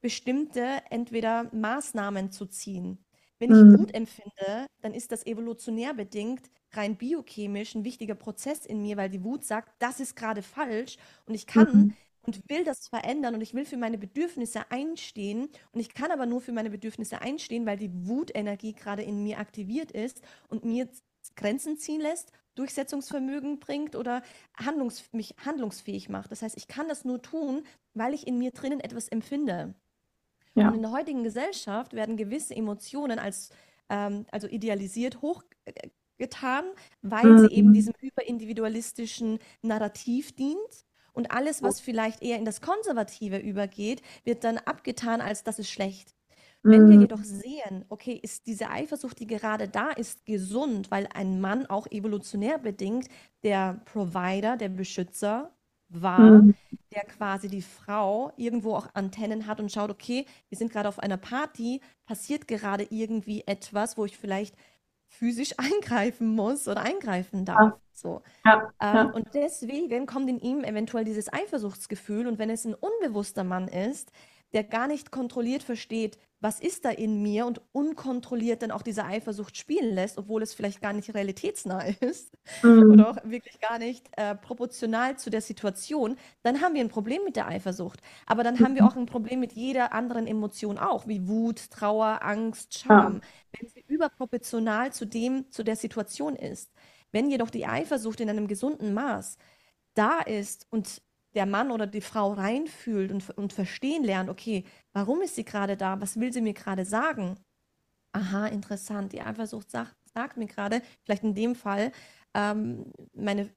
bestimmte 0.00 0.82
entweder 0.90 1.48
Maßnahmen 1.52 2.30
zu 2.30 2.46
ziehen. 2.46 2.98
Wenn 3.42 3.50
ich 3.50 3.64
mhm. 3.64 3.78
Wut 3.80 3.92
empfinde, 3.92 4.66
dann 4.82 4.94
ist 4.94 5.10
das 5.10 5.26
evolutionär 5.26 5.94
bedingt 5.94 6.48
rein 6.74 6.96
biochemisch 6.96 7.74
ein 7.74 7.84
wichtiger 7.84 8.14
Prozess 8.14 8.64
in 8.64 8.80
mir, 8.82 8.96
weil 8.96 9.10
die 9.10 9.24
Wut 9.24 9.44
sagt, 9.44 9.74
das 9.80 9.98
ist 9.98 10.14
gerade 10.14 10.42
falsch 10.42 10.96
und 11.26 11.34
ich 11.34 11.48
kann 11.48 11.66
mhm. 11.72 11.96
und 12.22 12.48
will 12.48 12.62
das 12.62 12.86
verändern 12.86 13.34
und 13.34 13.40
ich 13.40 13.52
will 13.52 13.64
für 13.64 13.76
meine 13.76 13.98
Bedürfnisse 13.98 14.70
einstehen 14.70 15.48
und 15.72 15.80
ich 15.80 15.92
kann 15.92 16.12
aber 16.12 16.24
nur 16.24 16.40
für 16.40 16.52
meine 16.52 16.70
Bedürfnisse 16.70 17.20
einstehen, 17.20 17.66
weil 17.66 17.78
die 17.78 17.90
Wutenergie 18.06 18.74
gerade 18.74 19.02
in 19.02 19.24
mir 19.24 19.40
aktiviert 19.40 19.90
ist 19.90 20.22
und 20.46 20.64
mir 20.64 20.88
Grenzen 21.34 21.78
ziehen 21.78 22.00
lässt 22.00 22.30
Durchsetzungsvermögen 22.54 23.58
bringt 23.58 23.96
oder 23.96 24.22
handlungs 24.56 25.12
mich 25.12 25.34
handlungsfähig 25.44 26.08
macht. 26.08 26.30
Das 26.30 26.42
heißt, 26.42 26.56
ich 26.56 26.68
kann 26.68 26.86
das 26.86 27.04
nur 27.04 27.20
tun, 27.20 27.64
weil 27.94 28.14
ich 28.14 28.28
in 28.28 28.38
mir 28.38 28.52
drinnen 28.52 28.78
etwas 28.78 29.08
empfinde. 29.08 29.74
Ja. 30.54 30.68
Und 30.68 30.76
in 30.76 30.82
der 30.82 30.92
heutigen 30.92 31.24
Gesellschaft 31.24 31.94
werden 31.94 32.16
gewisse 32.16 32.54
Emotionen 32.54 33.18
als 33.18 33.50
ähm, 33.88 34.26
also 34.30 34.48
idealisiert 34.48 35.22
hochgetan, 35.22 36.64
weil 37.02 37.26
mhm. 37.26 37.38
sie 37.38 37.54
eben 37.54 37.72
diesem 37.72 37.94
hyperindividualistischen 37.98 39.38
Narrativ 39.62 40.32
dient. 40.32 40.86
Und 41.12 41.30
alles, 41.30 41.62
was 41.62 41.80
vielleicht 41.80 42.22
eher 42.22 42.38
in 42.38 42.46
das 42.46 42.62
Konservative 42.62 43.36
übergeht, 43.36 44.00
wird 44.24 44.44
dann 44.44 44.56
abgetan, 44.58 45.20
als 45.20 45.44
das 45.44 45.58
ist 45.58 45.70
schlecht. 45.70 46.14
Wenn 46.64 46.88
wir 46.88 46.94
mhm. 46.94 47.02
jedoch 47.02 47.24
sehen, 47.24 47.84
okay, 47.88 48.18
ist 48.22 48.46
diese 48.46 48.70
Eifersucht, 48.70 49.18
die 49.18 49.26
gerade 49.26 49.68
da 49.68 49.90
ist, 49.90 50.24
gesund, 50.24 50.92
weil 50.92 51.08
ein 51.12 51.40
Mann 51.40 51.66
auch 51.66 51.88
evolutionär 51.90 52.58
bedingt 52.58 53.08
der 53.42 53.80
Provider, 53.84 54.56
der 54.56 54.68
Beschützer 54.68 55.52
war, 56.00 56.20
mhm. 56.20 56.54
der 56.92 57.04
quasi 57.04 57.48
die 57.48 57.62
Frau 57.62 58.32
irgendwo 58.36 58.74
auch 58.74 58.88
Antennen 58.94 59.46
hat 59.46 59.60
und 59.60 59.70
schaut, 59.70 59.90
okay, 59.90 60.26
wir 60.48 60.58
sind 60.58 60.72
gerade 60.72 60.88
auf 60.88 60.98
einer 60.98 61.16
Party, 61.16 61.80
passiert 62.06 62.48
gerade 62.48 62.86
irgendwie 62.90 63.42
etwas, 63.46 63.98
wo 63.98 64.04
ich 64.04 64.16
vielleicht 64.16 64.56
physisch 65.06 65.54
eingreifen 65.58 66.34
muss 66.34 66.68
oder 66.68 66.80
eingreifen 66.80 67.44
darf. 67.44 67.58
Ja. 67.58 67.78
So. 67.92 68.22
Ja, 68.44 68.72
ähm, 68.80 68.94
ja. 68.94 69.02
Und 69.04 69.28
deswegen 69.34 70.06
kommt 70.06 70.28
in 70.28 70.40
ihm 70.40 70.64
eventuell 70.64 71.04
dieses 71.04 71.32
Eifersuchtsgefühl. 71.32 72.26
Und 72.26 72.38
wenn 72.38 72.50
es 72.50 72.64
ein 72.64 72.74
unbewusster 72.74 73.44
Mann 73.44 73.68
ist, 73.68 74.10
der 74.52 74.64
gar 74.64 74.86
nicht 74.86 75.10
kontrolliert 75.10 75.62
versteht, 75.62 76.18
was 76.42 76.58
ist 76.58 76.84
da 76.84 76.90
in 76.90 77.22
mir 77.22 77.46
und 77.46 77.60
unkontrolliert 77.70 78.62
dann 78.62 78.72
auch 78.72 78.82
diese 78.82 79.04
Eifersucht 79.04 79.56
spielen 79.56 79.94
lässt, 79.94 80.18
obwohl 80.18 80.42
es 80.42 80.52
vielleicht 80.52 80.82
gar 80.82 80.92
nicht 80.92 81.14
realitätsnah 81.14 81.80
ist 82.00 82.36
mhm. 82.62 82.90
oder 82.90 83.10
auch 83.10 83.16
wirklich 83.24 83.60
gar 83.60 83.78
nicht 83.78 84.08
äh, 84.16 84.34
proportional 84.34 85.16
zu 85.16 85.30
der 85.30 85.40
Situation, 85.40 86.16
dann 86.42 86.60
haben 86.60 86.74
wir 86.74 86.80
ein 86.80 86.88
Problem 86.88 87.22
mit 87.24 87.36
der 87.36 87.46
Eifersucht. 87.46 88.00
Aber 88.26 88.42
dann 88.42 88.56
mhm. 88.56 88.64
haben 88.64 88.74
wir 88.74 88.82
mhm. 88.82 88.88
auch 88.88 88.96
ein 88.96 89.06
Problem 89.06 89.38
mit 89.38 89.52
jeder 89.52 89.92
anderen 89.92 90.26
Emotion 90.26 90.78
auch, 90.78 91.06
wie 91.06 91.28
Wut, 91.28 91.70
Trauer, 91.70 92.18
Angst, 92.22 92.76
Scham, 92.76 93.14
ja. 93.14 93.20
wenn 93.58 93.68
sie 93.68 93.84
überproportional 93.86 94.92
zu 94.92 95.06
dem, 95.06 95.48
zu 95.50 95.62
der 95.62 95.76
Situation 95.76 96.34
ist. 96.34 96.72
Wenn 97.12 97.30
jedoch 97.30 97.50
die 97.50 97.66
Eifersucht 97.66 98.20
in 98.20 98.28
einem 98.28 98.48
gesunden 98.48 98.94
Maß 98.94 99.36
da 99.94 100.20
ist 100.20 100.66
und 100.70 101.02
der 101.34 101.46
Mann 101.46 101.70
oder 101.70 101.86
die 101.86 102.00
Frau 102.00 102.32
reinfühlt 102.32 103.10
und, 103.10 103.30
und 103.30 103.52
verstehen 103.52 104.04
lernt, 104.04 104.28
okay, 104.28 104.64
warum 104.92 105.22
ist 105.22 105.34
sie 105.34 105.44
gerade 105.44 105.76
da? 105.76 106.00
Was 106.00 106.20
will 106.20 106.32
sie 106.32 106.42
mir 106.42 106.54
gerade 106.54 106.84
sagen? 106.84 107.38
Aha, 108.12 108.46
interessant. 108.46 109.12
Die 109.12 109.22
Eifersucht 109.22 109.70
sagt, 109.70 109.96
sagt 110.12 110.36
mir 110.36 110.46
gerade, 110.46 110.82
vielleicht 111.02 111.24
in 111.24 111.34
dem 111.34 111.54
Fall, 111.54 111.92
ähm, 112.34 112.92
meine 113.14 113.48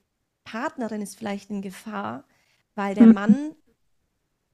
Partnerin 0.44 1.02
ist 1.02 1.18
vielleicht 1.18 1.50
in 1.50 1.62
Gefahr, 1.62 2.26
weil 2.76 2.96
der 2.96 3.08
mhm. 3.08 3.14
Mann, 3.14 3.56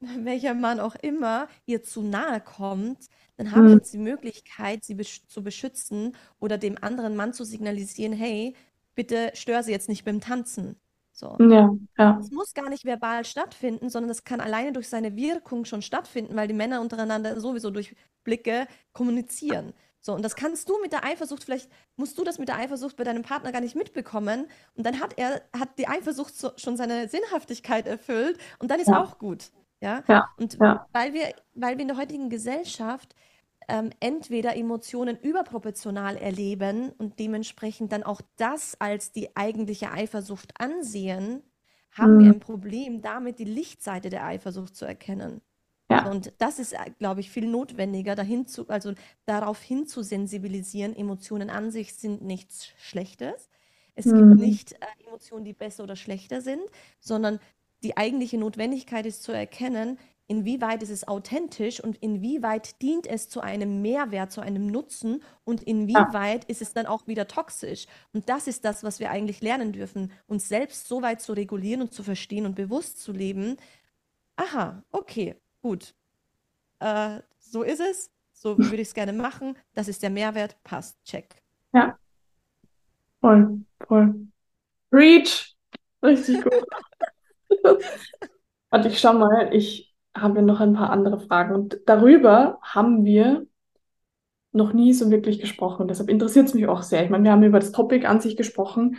welcher 0.00 0.54
Mann 0.54 0.80
auch 0.80 0.96
immer, 0.96 1.48
ihr 1.66 1.82
zu 1.82 2.02
nahe 2.02 2.40
kommt, 2.40 3.08
dann 3.36 3.52
habe 3.52 3.66
ich 3.66 3.72
mhm. 3.72 3.78
jetzt 3.78 3.92
die 3.92 3.98
Möglichkeit, 3.98 4.84
sie 4.84 4.94
besch 4.94 5.26
zu 5.28 5.42
beschützen 5.42 6.16
oder 6.40 6.58
dem 6.58 6.76
anderen 6.82 7.14
Mann 7.14 7.32
zu 7.32 7.44
signalisieren, 7.44 8.12
hey, 8.12 8.54
bitte 8.94 9.30
stör 9.34 9.62
sie 9.62 9.72
jetzt 9.72 9.88
nicht 9.88 10.04
beim 10.04 10.20
Tanzen. 10.20 10.76
So. 11.12 11.36
Ja, 11.38 11.70
ja. 11.98 12.18
Es 12.20 12.30
muss 12.30 12.54
gar 12.54 12.68
nicht 12.68 12.84
verbal 12.84 13.24
stattfinden, 13.24 13.90
sondern 13.90 14.10
es 14.10 14.24
kann 14.24 14.40
alleine 14.40 14.72
durch 14.72 14.88
seine 14.88 15.14
Wirkung 15.14 15.64
schon 15.64 15.82
stattfinden, 15.82 16.34
weil 16.34 16.48
die 16.48 16.54
Männer 16.54 16.80
untereinander 16.80 17.38
sowieso 17.38 17.70
durch 17.70 17.94
Blicke 18.24 18.66
kommunizieren. 18.92 19.74
So, 20.00 20.14
und 20.14 20.22
das 20.22 20.34
kannst 20.34 20.68
du 20.68 20.80
mit 20.80 20.92
der 20.92 21.04
Eifersucht, 21.04 21.44
vielleicht 21.44 21.70
musst 21.96 22.18
du 22.18 22.24
das 22.24 22.38
mit 22.38 22.48
der 22.48 22.56
Eifersucht 22.56 22.96
bei 22.96 23.04
deinem 23.04 23.22
Partner 23.22 23.52
gar 23.52 23.60
nicht 23.60 23.76
mitbekommen. 23.76 24.48
Und 24.74 24.84
dann 24.84 24.98
hat 24.98 25.16
er, 25.16 25.42
hat 25.56 25.78
die 25.78 25.86
Eifersucht 25.86 26.36
so, 26.36 26.50
schon 26.56 26.76
seine 26.76 27.08
Sinnhaftigkeit 27.08 27.86
erfüllt 27.86 28.38
und 28.58 28.70
dann 28.70 28.80
ist 28.80 28.88
ja. 28.88 29.00
auch 29.00 29.18
gut. 29.18 29.52
Ja. 29.80 30.02
ja. 30.08 30.28
Und 30.38 30.58
ja. 30.60 30.86
weil 30.92 31.12
wir, 31.12 31.32
weil 31.54 31.76
wir 31.76 31.82
in 31.82 31.88
der 31.88 31.96
heutigen 31.96 32.30
Gesellschaft 32.30 33.14
ähm, 33.68 33.90
entweder 34.00 34.56
Emotionen 34.56 35.18
überproportional 35.18 36.16
erleben 36.16 36.90
und 36.98 37.18
dementsprechend 37.18 37.92
dann 37.92 38.02
auch 38.02 38.20
das 38.36 38.76
als 38.80 39.12
die 39.12 39.36
eigentliche 39.36 39.90
Eifersucht 39.90 40.52
ansehen, 40.58 41.42
haben 41.90 42.16
mhm. 42.16 42.20
wir 42.20 42.32
ein 42.32 42.40
Problem 42.40 43.02
damit, 43.02 43.38
die 43.38 43.44
Lichtseite 43.44 44.10
der 44.10 44.24
Eifersucht 44.24 44.74
zu 44.74 44.84
erkennen. 44.84 45.40
Ja. 45.90 46.10
Und 46.10 46.32
das 46.38 46.58
ist, 46.58 46.72
äh, 46.72 46.90
glaube 46.98 47.20
ich, 47.20 47.30
viel 47.30 47.46
notwendiger, 47.46 48.14
dahin 48.14 48.46
zu, 48.46 48.68
also 48.68 48.94
darauf 49.26 49.60
hin 49.60 49.86
zu 49.86 50.02
sensibilisieren. 50.02 50.96
Emotionen 50.96 51.50
an 51.50 51.70
sich 51.70 51.94
sind 51.94 52.22
nichts 52.22 52.68
Schlechtes. 52.78 53.50
Es 53.94 54.06
mhm. 54.06 54.30
gibt 54.30 54.40
nicht 54.40 54.72
äh, 54.72 55.06
Emotionen, 55.06 55.44
die 55.44 55.52
besser 55.52 55.84
oder 55.84 55.96
schlechter 55.96 56.40
sind, 56.40 56.62
sondern 57.00 57.38
die 57.82 57.96
eigentliche 57.96 58.38
Notwendigkeit 58.38 59.06
ist 59.06 59.22
zu 59.22 59.32
erkennen, 59.32 59.98
inwieweit 60.32 60.82
ist 60.82 60.88
es 60.88 61.06
authentisch 61.06 61.78
und 61.78 61.98
inwieweit 61.98 62.80
dient 62.80 63.06
es 63.06 63.28
zu 63.28 63.42
einem 63.42 63.82
Mehrwert, 63.82 64.32
zu 64.32 64.40
einem 64.40 64.66
Nutzen 64.66 65.22
und 65.44 65.62
inwieweit 65.62 66.46
ist 66.46 66.62
es 66.62 66.72
dann 66.72 66.86
auch 66.86 67.06
wieder 67.06 67.28
toxisch. 67.28 67.86
Und 68.14 68.30
das 68.30 68.46
ist 68.46 68.64
das, 68.64 68.82
was 68.82 68.98
wir 68.98 69.10
eigentlich 69.10 69.42
lernen 69.42 69.72
dürfen, 69.72 70.10
uns 70.26 70.48
selbst 70.48 70.88
so 70.88 71.02
weit 71.02 71.20
zu 71.20 71.34
regulieren 71.34 71.82
und 71.82 71.92
zu 71.92 72.02
verstehen 72.02 72.46
und 72.46 72.54
bewusst 72.54 73.02
zu 73.02 73.12
leben. 73.12 73.58
Aha, 74.36 74.82
okay, 74.90 75.36
gut. 75.60 75.94
Äh, 76.78 77.20
so 77.38 77.62
ist 77.62 77.80
es, 77.80 78.10
so 78.32 78.56
würde 78.56 78.76
ich 78.76 78.88
es 78.88 78.94
gerne 78.94 79.12
machen, 79.12 79.54
das 79.74 79.86
ist 79.86 80.02
der 80.02 80.08
Mehrwert, 80.10 80.56
passt, 80.64 80.96
check. 81.04 81.42
Ja. 81.74 81.98
Voll, 83.20 83.60
voll. 83.86 84.14
Reach! 84.90 85.54
Richtig 86.02 86.42
gut. 86.42 86.64
Warte, 88.70 88.88
ich 88.88 88.98
schau 88.98 89.12
mal, 89.12 89.54
ich 89.54 89.91
haben 90.14 90.34
wir 90.34 90.42
noch 90.42 90.60
ein 90.60 90.74
paar 90.74 90.90
andere 90.90 91.20
Fragen. 91.20 91.54
Und 91.54 91.80
darüber 91.86 92.58
haben 92.62 93.04
wir 93.04 93.46
noch 94.52 94.72
nie 94.72 94.92
so 94.92 95.10
wirklich 95.10 95.40
gesprochen. 95.40 95.88
Deshalb 95.88 96.10
interessiert 96.10 96.46
es 96.46 96.54
mich 96.54 96.66
auch 96.66 96.82
sehr. 96.82 97.04
Ich 97.04 97.10
meine, 97.10 97.24
wir 97.24 97.32
haben 97.32 97.42
über 97.42 97.58
das 97.58 97.72
Topic 97.72 98.06
an 98.06 98.20
sich 98.20 98.36
gesprochen, 98.36 98.96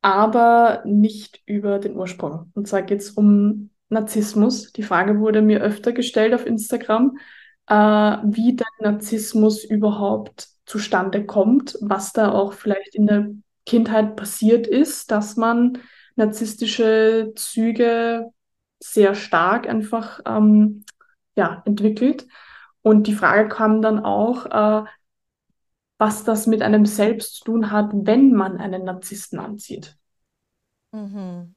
aber 0.00 0.82
nicht 0.84 1.40
über 1.46 1.78
den 1.78 1.96
Ursprung. 1.96 2.50
Und 2.54 2.66
zwar 2.66 2.82
geht 2.82 3.00
es 3.00 3.10
um 3.10 3.70
Narzissmus. 3.88 4.72
Die 4.72 4.82
Frage 4.82 5.20
wurde 5.20 5.42
mir 5.42 5.60
öfter 5.60 5.92
gestellt 5.92 6.34
auf 6.34 6.46
Instagram, 6.46 7.16
äh, 7.68 7.74
wie 7.74 8.56
der 8.56 8.66
Narzissmus 8.80 9.64
überhaupt 9.64 10.48
zustande 10.66 11.24
kommt, 11.24 11.78
was 11.80 12.12
da 12.12 12.32
auch 12.32 12.52
vielleicht 12.52 12.94
in 12.94 13.06
der 13.06 13.30
Kindheit 13.66 14.16
passiert 14.16 14.66
ist, 14.66 15.10
dass 15.10 15.36
man 15.36 15.78
narzisstische 16.16 17.32
Züge 17.36 18.30
sehr 18.82 19.14
stark 19.14 19.68
einfach 19.68 20.20
ähm, 20.26 20.84
ja, 21.36 21.62
entwickelt. 21.64 22.26
Und 22.82 23.06
die 23.06 23.14
Frage 23.14 23.48
kam 23.48 23.80
dann 23.80 24.00
auch, 24.00 24.46
äh, 24.46 24.84
was 25.98 26.24
das 26.24 26.46
mit 26.48 26.62
einem 26.62 26.84
selbst 26.84 27.36
zu 27.36 27.44
tun 27.44 27.70
hat, 27.70 27.90
wenn 27.92 28.32
man 28.32 28.58
einen 28.58 28.84
Narzissten 28.84 29.38
anzieht. 29.38 29.96
Mhm. 30.90 31.54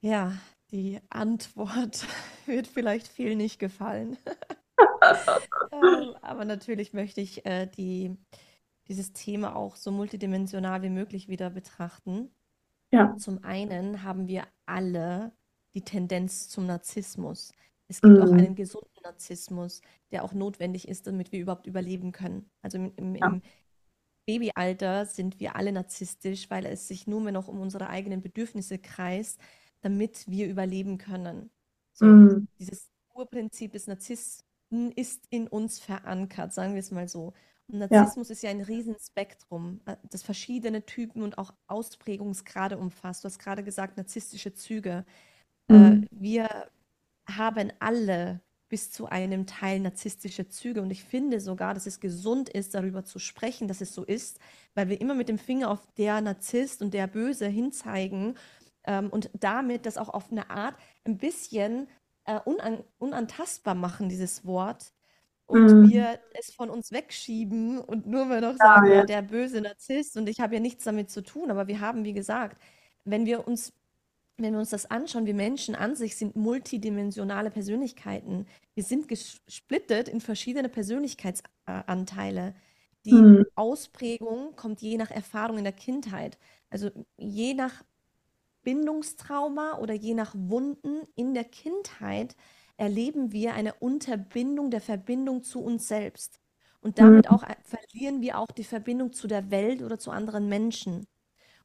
Ja, 0.00 0.32
die 0.70 1.00
Antwort 1.08 2.06
wird 2.46 2.66
vielleicht 2.66 3.06
viel 3.06 3.36
nicht 3.36 3.58
gefallen. 3.60 4.16
ähm, 5.72 6.14
aber 6.22 6.44
natürlich 6.44 6.92
möchte 6.92 7.20
ich 7.20 7.46
äh, 7.46 7.66
die, 7.66 8.16
dieses 8.88 9.12
Thema 9.12 9.54
auch 9.54 9.76
so 9.76 9.92
multidimensional 9.92 10.82
wie 10.82 10.90
möglich 10.90 11.28
wieder 11.28 11.50
betrachten. 11.50 12.30
Ja. 12.90 13.16
Zum 13.16 13.44
einen 13.44 14.02
haben 14.02 14.26
wir 14.26 14.44
alle 14.66 15.32
die 15.74 15.82
Tendenz 15.84 16.48
zum 16.48 16.66
Narzissmus. 16.66 17.52
Es 17.88 18.02
gibt 18.02 18.20
auch 18.20 18.32
Mhm. 18.32 18.38
einen 18.38 18.54
gesunden 18.54 18.90
Narzissmus, 19.02 19.80
der 20.12 20.24
auch 20.24 20.32
notwendig 20.34 20.88
ist, 20.88 21.06
damit 21.06 21.32
wir 21.32 21.40
überhaupt 21.40 21.66
überleben 21.66 22.12
können. 22.12 22.50
Also 22.62 22.78
im, 22.78 22.92
im, 22.96 23.14
Ja. 23.20 23.28
im 23.28 23.42
Babyalter 24.26 25.06
sind 25.06 25.40
wir 25.40 25.56
alle 25.56 25.72
narzisstisch, 25.72 26.50
weil 26.50 26.66
es 26.66 26.88
sich 26.88 27.06
nur 27.06 27.20
mehr 27.20 27.32
noch 27.32 27.48
um 27.48 27.60
unsere 27.60 27.88
eigenen 27.88 28.22
Bedürfnisse 28.22 28.78
kreist, 28.78 29.40
damit 29.80 30.26
wir 30.28 30.48
überleben 30.48 30.98
können. 30.98 31.50
So, 31.94 32.06
Mhm. 32.06 32.48
dieses 32.58 32.90
Urprinzip 33.14 33.72
des 33.72 33.86
Narzissten 33.86 34.92
ist 34.96 35.26
in 35.30 35.48
uns 35.48 35.80
verankert, 35.80 36.52
sagen 36.52 36.74
wir 36.74 36.80
es 36.80 36.90
mal 36.90 37.08
so. 37.08 37.32
Und 37.68 37.78
Ja. 37.90 38.08
Narzissmus 38.08 38.30
ist 38.30 38.42
ja 38.42 38.50
ein 38.50 38.60
Riesenspektrum, 38.62 39.80
äh, 39.86 39.96
das 40.10 40.22
verschiedene 40.22 40.84
Typen 40.86 41.22
und 41.22 41.38
auch 41.38 41.52
Ausprägungsgrade 41.68 42.78
umfasst. 42.78 43.24
Du 43.24 43.26
hast 43.28 43.38
gerade 43.38 43.64
gesagt, 43.64 43.96
narzisstische 43.96 44.54
Züge. 44.54 45.04
Äh, 45.68 45.96
Mhm. 45.96 46.08
wir 46.10 46.48
haben 47.28 47.72
alle 47.80 48.40
bis 48.68 48.90
zu 48.92 49.06
einem 49.06 49.46
Teil 49.46 49.80
narzisstische 49.80 50.48
Züge. 50.48 50.82
Und 50.82 50.90
ich 50.90 51.04
finde 51.04 51.40
sogar, 51.40 51.74
dass 51.74 51.86
es 51.86 52.00
gesund 52.00 52.48
ist, 52.50 52.74
darüber 52.74 53.04
zu 53.04 53.18
sprechen, 53.18 53.68
dass 53.68 53.80
es 53.80 53.94
so 53.94 54.04
ist, 54.04 54.40
weil 54.74 54.88
wir 54.90 55.00
immer 55.00 55.14
mit 55.14 55.28
dem 55.30 55.38
Finger 55.38 55.70
auf 55.70 55.86
der 55.96 56.20
Narzisst 56.20 56.82
und 56.82 56.92
der 56.94 57.06
Böse 57.06 57.46
hinzeigen 57.48 58.36
ähm, 58.84 59.10
und 59.10 59.30
damit 59.34 59.86
das 59.86 59.96
auch 59.98 60.10
auf 60.10 60.30
eine 60.32 60.50
Art 60.50 60.76
ein 61.04 61.18
bisschen 61.18 61.88
äh, 62.24 62.40
unan 62.44 62.84
unantastbar 62.98 63.74
machen, 63.74 64.08
dieses 64.10 64.44
Wort. 64.46 64.92
Und 65.46 65.74
Mhm. 65.74 65.88
wir 65.88 66.20
es 66.38 66.52
von 66.54 66.68
uns 66.70 66.92
wegschieben 66.92 67.78
und 67.80 68.06
nur 68.06 68.26
mehr 68.26 68.40
noch 68.42 68.56
Ja, 68.60 68.66
sagen, 68.74 68.92
ja, 68.92 69.02
ja. 69.02 69.06
der 69.06 69.22
böse 69.22 69.60
Narzisst 69.62 70.16
und 70.18 70.28
ich 70.28 70.40
habe 70.40 70.54
ja 70.56 70.60
nichts 70.60 70.84
damit 70.84 71.10
zu 71.10 71.22
tun. 71.22 71.50
Aber 71.50 71.68
wir 71.68 71.80
haben, 71.80 72.04
wie 72.04 72.12
gesagt, 72.12 72.60
wenn 73.04 73.24
wir 73.26 73.48
uns 73.48 73.72
wenn 74.38 74.52
wir 74.52 74.60
uns 74.60 74.70
das 74.70 74.86
anschauen, 74.90 75.26
wir 75.26 75.34
Menschen 75.34 75.74
an 75.74 75.96
sich 75.96 76.16
sind 76.16 76.36
multidimensionale 76.36 77.50
Persönlichkeiten. 77.50 78.46
Wir 78.74 78.84
sind 78.84 79.08
gesplittet 79.08 80.08
in 80.08 80.20
verschiedene 80.20 80.68
Persönlichkeitsanteile. 80.68 82.54
Die 83.04 83.26
Mhm. 83.26 83.44
Ausprägung 83.56 84.54
kommt 84.56 84.80
je 84.80 84.96
nach 84.96 85.10
Erfahrung 85.10 85.58
in 85.58 85.64
der 85.64 85.72
Kindheit. 85.72 86.38
Also 86.70 86.90
je 87.16 87.54
nach 87.54 87.84
Bindungstrauma 88.64 89.78
oder 89.78 89.94
je 89.94 90.14
nach 90.14 90.34
Wunden 90.36 91.02
in 91.16 91.34
der 91.34 91.44
Kindheit 91.44 92.36
erleben 92.76 93.32
wir 93.32 93.54
eine 93.54 93.74
Unterbindung 93.74 94.70
der 94.70 94.80
Verbindung 94.80 95.42
zu 95.42 95.60
uns 95.62 95.88
selbst. 95.88 96.40
Und 96.80 96.98
damit 96.98 97.28
Mhm. 97.28 97.30
auch 97.30 97.42
äh, 97.44 97.56
verlieren 97.64 98.20
wir 98.22 98.38
auch 98.38 98.48
die 98.52 98.64
Verbindung 98.64 99.12
zu 99.12 99.26
der 99.28 99.50
Welt 99.50 99.82
oder 99.82 99.98
zu 99.98 100.10
anderen 100.12 100.48
Menschen. 100.48 101.06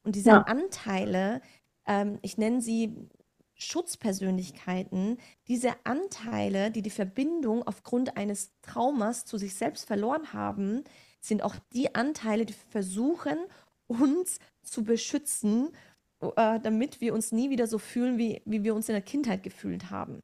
Und 0.03 0.15
diese 0.15 0.31
Ja. 0.31 0.45
Anteile, 0.47 1.41
ähm, 1.87 2.19
ich 2.21 2.37
nenne 2.37 2.61
sie 2.61 3.09
Schutzpersönlichkeiten, 3.55 5.17
diese 5.47 5.71
Anteile, 5.85 6.71
die 6.71 6.81
die 6.81 6.89
Verbindung 6.89 7.63
aufgrund 7.67 8.17
eines 8.17 8.51
Traumas 8.61 9.25
zu 9.25 9.37
sich 9.37 9.55
selbst 9.55 9.85
verloren 9.85 10.33
haben, 10.33 10.83
sind 11.21 11.43
auch 11.43 11.55
die 11.73 11.95
Anteile, 11.95 12.45
die 12.45 12.53
versuchen, 12.53 13.37
uns 13.87 14.39
zu 14.63 14.83
beschützen, 14.83 15.69
äh, 16.21 16.59
damit 16.59 16.99
wir 17.01 17.13
uns 17.13 17.31
nie 17.31 17.49
wieder 17.49 17.67
so 17.67 17.77
fühlen, 17.79 18.17
wie, 18.17 18.41
wie 18.45 18.63
wir 18.63 18.75
uns 18.75 18.89
in 18.89 18.93
der 18.93 19.01
Kindheit 19.03 19.43
gefühlt 19.43 19.89
haben. 19.91 20.19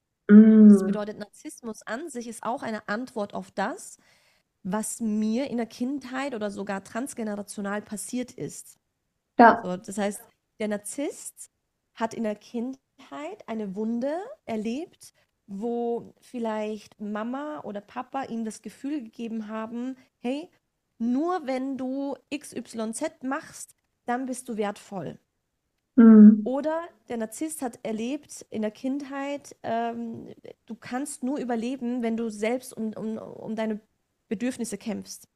Das 0.68 0.84
Mhm. 0.84 0.84
bedeutet, 0.84 1.18
Narzissmus 1.20 1.82
an 1.84 2.10
sich 2.10 2.28
ist 2.28 2.44
auch 2.44 2.64
eine 2.64 2.88
Antwort 2.90 3.34
auf 3.34 3.52
das, 3.52 3.98
was 4.64 5.00
mir 5.02 5.50
in 5.50 5.58
der 5.58 5.68
Kindheit 5.68 6.36
oder 6.36 6.52
sogar 6.52 6.84
transgenerational 6.84 7.82
passiert 7.82 8.32
ist. 8.34 8.78
Ja. 9.38 9.64
So, 9.64 9.78
das 9.78 9.98
heißt, 9.98 10.22
der 10.60 10.68
Narzisst 10.68 11.52
hat 11.94 12.14
in 12.14 12.24
der 12.24 12.36
Kindheit 12.36 13.48
eine 13.48 13.76
Wunde 13.76 14.18
erlebt, 14.46 15.14
wo 15.48 16.14
vielleicht 16.22 17.00
Mama 17.00 17.62
oder 17.62 17.82
Papa 17.82 18.24
ihm 18.24 18.46
das 18.46 18.62
Gefühl 18.62 19.04
gegeben 19.04 19.48
haben, 19.48 19.98
hey, 20.20 20.50
nur 21.00 21.48
wenn 21.48 21.78
du 21.78 22.16
XYZ 22.36 23.24
machst, 23.24 23.76
dann 24.06 24.26
bist 24.26 24.50
du 24.50 24.58
wertvoll. 24.58 25.18
Mhm. 25.96 26.42
Oder 26.44 26.88
der 27.08 27.18
Narzisst 27.18 27.62
hat 27.62 27.80
erlebt 27.84 28.46
in 28.50 28.62
der 28.62 28.72
Kindheit, 28.72 29.56
ähm, 29.64 30.34
du 30.66 30.76
kannst 30.76 31.24
nur 31.24 31.40
überleben, 31.40 32.04
wenn 32.04 32.18
du 32.18 32.30
selbst 32.30 32.76
um, 32.76 32.94
um, 32.94 33.18
um 33.18 33.56
deine 33.56 33.80
Bedürfnisse 34.28 34.78
kämpfst. 34.78 35.28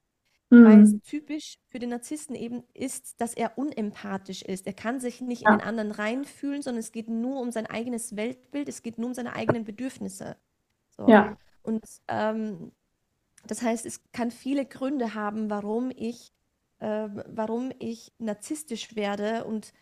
Weil 0.61 0.81
es 0.81 0.93
Mhm. 0.93 1.01
typisch 1.03 1.57
für 1.69 1.79
den 1.79 1.89
Narzissten 1.89 2.35
eben 2.35 2.63
ist, 2.73 3.19
dass 3.21 3.33
er 3.33 3.57
unempathisch 3.57 4.41
ist. 4.43 4.67
Er 4.67 4.73
kann 4.73 4.99
sich 4.99 5.21
nicht 5.21 5.43
in 5.43 5.49
Ja. 5.49 5.51
den 5.51 5.61
anderen 5.61 5.91
reinfühlen, 5.91 6.61
sondern 6.61 6.79
es 6.79 6.91
geht 6.91 7.09
nur 7.09 7.41
um 7.41 7.51
sein 7.51 7.65
eigenes 7.67 8.15
Weltbild, 8.15 8.69
es 8.69 8.83
geht 8.83 8.97
nur 8.97 9.07
um 9.09 9.13
seine 9.13 9.33
eigenen 9.35 9.63
Bedürfnisse. 9.65 10.37
So. 10.97 11.05
Ja. 11.07 11.37
Und 11.63 11.83
ähm, 12.07 12.71
das 13.47 13.61
heißt, 13.61 13.85
es 13.85 14.01
kann 14.13 14.31
viele 14.31 14.65
Gründe 14.65 15.15
haben, 15.15 15.49
warum 15.49 15.91
ich, 15.95 16.33
äh, 16.79 17.09
warum 17.27 17.71
ich 17.79 18.13
narzisstisch 18.19 18.95
werde 18.95 19.45
und 19.45 19.73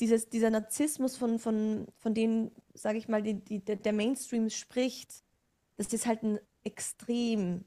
dieses, 0.00 0.28
dieser 0.28 0.50
Narzissmus, 0.50 1.16
von, 1.16 1.38
von, 1.38 1.86
von 1.96 2.14
dem, 2.14 2.50
sage 2.74 2.98
ich 2.98 3.08
mal, 3.08 3.22
die, 3.22 3.34
die, 3.44 3.60
der 3.64 3.92
Mainstream 3.92 4.50
spricht, 4.50 5.22
das 5.76 5.92
ist 5.92 6.06
halt 6.06 6.22
ein 6.22 6.40
extrem 6.64 7.64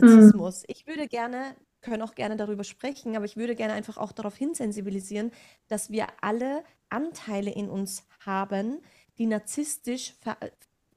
Mhm. 0.00 0.32
Narzissmus. 0.34 0.64
Ich 0.68 0.86
würde 0.86 1.08
gerne, 1.08 1.56
können 1.80 2.02
auch 2.02 2.14
gerne 2.14 2.36
darüber 2.36 2.64
sprechen, 2.64 3.16
aber 3.16 3.24
ich 3.24 3.36
würde 3.36 3.54
gerne 3.56 3.74
einfach 3.74 3.96
auch 3.98 4.12
darauf 4.12 4.36
hinsensibilisieren, 4.36 5.32
dass 5.68 5.90
wir 5.90 6.06
alle 6.22 6.64
Anteile 6.90 7.50
in 7.52 7.68
uns 7.70 8.06
haben, 8.24 8.80
die 9.18 9.26
narzisstisch 9.26 10.14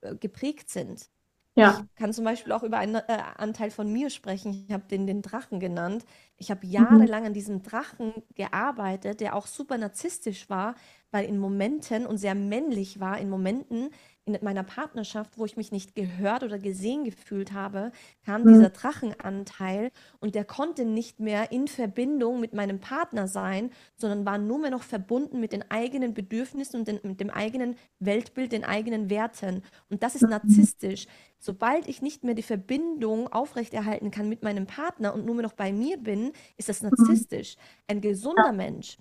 äh, 0.02 0.16
geprägt 0.16 0.70
sind. 0.70 1.10
Ja. 1.56 1.86
Ich 1.86 1.94
kann 1.96 2.14
zum 2.14 2.24
Beispiel 2.24 2.54
auch 2.54 2.64
über 2.64 2.78
einen 2.78 2.96
äh, 2.96 3.02
Anteil 3.38 3.70
von 3.70 3.92
mir 3.92 4.10
sprechen. 4.10 4.66
Ich 4.68 4.72
habe 4.74 4.86
den, 4.88 5.06
den 5.08 5.22
Drachen 5.22 5.60
genannt. 5.60 6.06
Ich 6.38 6.52
habe 6.52 6.66
Mhm. 6.78 7.06
jahrelang 7.06 7.26
an 7.26 7.34
diesem 7.34 7.64
Drachen 7.64 8.14
gearbeitet, 8.36 9.20
der 9.20 9.36
auch 9.36 9.46
super 9.46 9.78
narzisstisch 9.78 10.50
war, 10.50 10.76
weil 11.12 11.26
in 11.26 11.38
Momenten 11.38 12.06
und 12.06 12.18
sehr 12.18 12.34
männlich 12.36 13.02
war, 13.02 13.18
in 13.20 13.30
Momenten 13.30 13.90
in 14.36 14.44
meiner 14.44 14.64
Partnerschaft, 14.64 15.38
wo 15.38 15.46
ich 15.46 15.58
mich 15.58 15.72
nicht 15.72 15.96
gehört 15.96 16.44
oder 16.44 16.60
gesehen 16.60 17.04
gefühlt 17.04 17.54
habe, 17.54 17.92
kam 18.26 18.46
Mhm. 18.46 18.48
dieser 18.48 18.70
Drachenanteil 18.70 19.92
und 20.20 20.36
der 20.36 20.46
konnte 20.46 20.86
nicht 20.86 21.20
mehr 21.20 21.52
in 21.52 21.68
Verbindung 21.68 22.40
mit 22.40 22.54
meinem 22.54 22.80
Partner 22.80 23.28
sein, 23.28 23.72
sondern 23.96 24.26
war 24.26 24.38
nur 24.38 24.60
mehr 24.60 24.72
noch 24.72 24.84
verbunden 24.84 25.40
mit 25.40 25.52
den 25.54 25.70
eigenen 25.72 26.14
Bedürfnissen 26.14 26.80
und 26.80 26.88
den, 26.88 27.00
mit 27.04 27.20
dem 27.20 27.30
eigenen 27.30 27.76
Weltbild, 28.00 28.52
den 28.52 28.64
eigenen 28.64 29.10
Werten. 29.10 29.64
Und 29.90 30.04
das 30.04 30.16
ist 30.16 30.30
Mhm. 30.44 30.70
narzisstisch. 30.70 31.08
Sobald 31.38 31.88
ich 31.88 32.02
nicht 32.02 32.24
mehr 32.24 32.36
die 32.36 32.44
Verbindung 32.44 33.28
aufrechterhalten 33.32 34.12
kann 34.12 34.30
mit 34.30 34.44
meinem 34.44 34.66
Partner 34.68 35.14
und 35.14 35.26
nur 35.26 35.36
mehr 35.36 35.44
noch 35.44 35.54
bei 35.54 35.72
mir 35.72 35.98
bin, 35.98 36.32
ist 36.58 36.70
das 36.70 36.82
Mhm. 36.92 37.24
narzisstisch. 37.24 37.56
Ein 37.88 38.02
gesunder 38.02 38.52
Mensch 38.52 38.98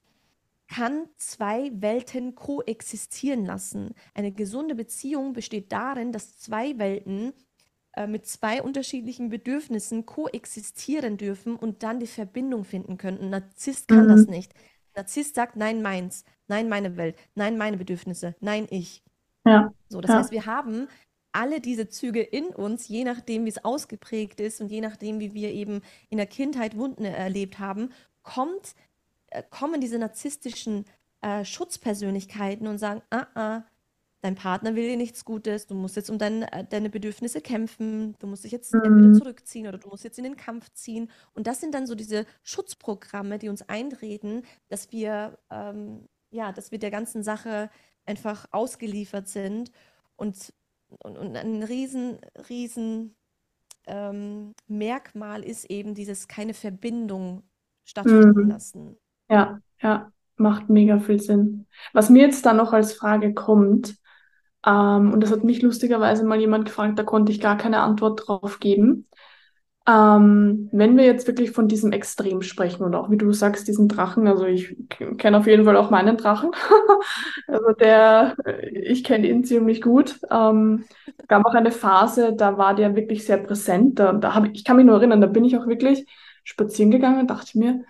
kann 0.69 1.09
zwei 1.17 1.71
Welten 1.75 2.35
koexistieren 2.35 3.45
lassen. 3.47 3.95
Eine 4.15 4.33
gesunde 4.33 4.75
Beziehung 4.75 5.33
besteht 5.33 5.73
darin, 5.73 6.13
dass 6.13 6.39
zwei 6.39 6.79
Welten 6.79 7.33
äh, 7.95 8.07
mit 8.07 8.27
zwei 8.27 8.63
unterschiedlichen 8.63 9.29
Bedürfnissen 9.31 10.07
koexistieren 10.07 11.17
dürfen 11.17 11.57
und 11.57 11.83
dann 11.83 12.01
die 12.01 12.07
Verbindung 12.07 12.65
finden 12.65 12.99
können. 12.99 13.19
Ein 13.21 13.31
Narzisst 13.31 13.89
kann 13.89 14.09
das 14.09 14.27
Mhm. 14.27 14.29
nicht. 14.29 14.53
Narzisst 14.95 15.35
sagt, 15.37 15.57
nein, 15.57 15.83
meins, 15.83 16.25
nein, 16.49 16.69
meine 16.69 16.97
Welt, 16.97 17.17
nein, 17.35 17.57
meine 17.59 17.77
Bedürfnisse, 17.79 18.35
nein, 18.41 18.67
ich. 18.71 19.03
Ja. 19.45 19.73
So, 19.89 20.01
das 20.01 20.15
Ja. 20.15 20.15
heißt, 20.15 20.31
wir 20.33 20.47
haben 20.47 20.89
alle 21.33 21.61
diese 21.61 21.89
Züge 21.89 22.21
in 22.23 22.47
uns, 22.49 22.89
je 22.89 23.05
nachdem, 23.05 23.45
wie 23.45 23.51
es 23.51 23.65
ausgeprägt 23.65 24.41
ist 24.41 24.61
und 24.61 24.71
je 24.71 24.81
nachdem, 24.81 25.21
wie 25.21 25.35
wir 25.35 25.51
eben 25.53 25.83
in 26.11 26.19
der 26.19 26.27
Kindheit 26.27 26.77
Wunden 26.77 27.05
erlebt 27.05 27.59
haben, 27.59 27.91
kommt, 28.23 28.75
kommen 29.51 29.81
diese 29.81 29.99
narzisstischen 29.99 30.85
äh, 31.23 31.45
Schutzpersönlichkeiten 31.45 32.67
und 32.67 32.79
sagen, 32.79 33.03
ah, 33.11 33.27
ah, 33.35 33.65
dein 34.23 34.35
Partner 34.35 34.75
will 34.75 34.89
dir 34.89 34.97
nichts 34.97 35.25
Gutes, 35.25 35.67
du 35.67 35.75
musst 35.75 35.97
jetzt 35.97 36.11
um 36.11 36.19
dein, 36.19 36.43
äh, 36.43 36.67
deine 36.69 36.91
Bedürfnisse 36.91 37.41
kämpfen, 37.41 38.15
du 38.19 38.27
musst 38.27 38.45
dich 38.45 38.53
jetzt 38.53 38.79
Mhm. 38.85 39.13
zurückziehen 39.13 39.67
oder 39.69 39.79
du 39.79 39.89
musst 39.89 40.05
jetzt 40.05 40.19
in 40.19 40.25
den 40.25 40.37
Kampf 40.37 40.71
ziehen. 40.75 41.11
Und 41.35 41.47
das 41.47 41.61
sind 41.61 41.75
dann 41.75 41.87
so 41.87 41.95
diese 41.95 42.27
Schutzprogramme, 42.43 43.39
die 43.39 43.49
uns 43.49 43.63
einreden, 43.69 44.43
dass 44.69 44.93
wir, 44.93 45.39
ähm, 45.51 46.09
ja, 46.31 46.53
dass 46.53 46.71
wir 46.73 46.79
der 46.79 46.91
ganzen 46.91 47.23
Sache 47.23 47.71
einfach 48.07 48.47
ausgeliefert 48.53 49.29
sind 49.29 49.71
und, 50.17 50.53
und, 51.03 51.17
und 51.19 51.37
ein 51.37 51.63
riesen, 51.63 52.19
riesen 52.49 53.17
ähm, 53.87 54.55
Merkmal 54.67 55.45
ist 55.45 55.65
eben 55.67 55.95
dieses 55.95 56.29
keine 56.29 56.55
Verbindung 56.55 57.45
stattfinden 57.85 58.45
Mhm. 58.45 58.49
lassen. 58.49 58.99
Ja, 59.29 59.61
ja, 59.83 60.11
macht 60.37 60.69
mega 60.69 60.99
viel 60.99 61.21
Sinn. 61.21 61.67
Was 61.93 62.11
mir 62.11 62.23
jetzt 62.23 62.47
da 62.47 62.53
noch 62.55 62.73
als 62.73 62.93
Frage 62.95 63.35
kommt, 63.35 63.97
ähm, 64.67 65.13
und 65.13 65.21
das 65.23 65.31
hat 65.33 65.45
mich 65.45 65.63
lustigerweise 65.63 66.25
mal 66.25 66.41
jemand 66.41 66.67
gefragt, 66.67 66.99
da 66.99 67.03
konnte 67.05 67.33
ich 67.33 67.41
gar 67.41 67.57
keine 67.57 67.81
Antwort 67.81 68.29
drauf 68.29 68.61
geben. 68.61 69.09
Ähm, 69.89 70.69
wenn 70.73 70.97
wir 70.99 71.05
jetzt 71.07 71.27
wirklich 71.27 71.53
von 71.53 71.69
diesem 71.69 71.93
Extrem 71.93 72.43
sprechen 72.43 72.85
und 72.85 72.95
auch 72.95 73.11
wie 73.11 73.17
du 73.19 73.33
sagst, 73.33 73.69
diesen 73.69 73.89
Drachen, 73.89 74.29
also 74.29 74.47
ich 74.47 74.77
kenne 75.19 75.39
auf 75.39 75.47
jeden 75.47 75.65
Fall 75.65 75.77
auch 75.77 75.91
meinen 75.91 76.17
Drachen. 76.19 76.53
also 77.49 77.73
der, 77.73 78.37
ich 78.73 79.05
kenne 79.05 79.29
ihn 79.29 79.45
ziemlich 79.45 79.83
gut. 79.83 80.21
Ähm, 80.31 80.85
gab 81.29 81.47
auch 81.47 81.55
eine 81.55 81.73
Phase, 81.73 82.35
da 82.37 82.59
war 82.59 82.75
der 82.75 82.97
wirklich 82.97 83.25
sehr 83.27 83.39
präsent. 83.39 83.99
Da, 83.99 84.13
da 84.13 84.35
habe 84.35 84.49
ich, 84.49 84.65
kann 84.65 84.77
mich 84.77 84.87
nur 84.87 84.97
erinnern, 84.97 85.21
da 85.21 85.27
bin 85.27 85.45
ich 85.45 85.57
auch 85.57 85.67
wirklich 85.67 86.07
spazieren 86.45 86.91
gegangen 86.91 87.21
und 87.21 87.31
dachte 87.31 87.59
mir, 87.59 87.85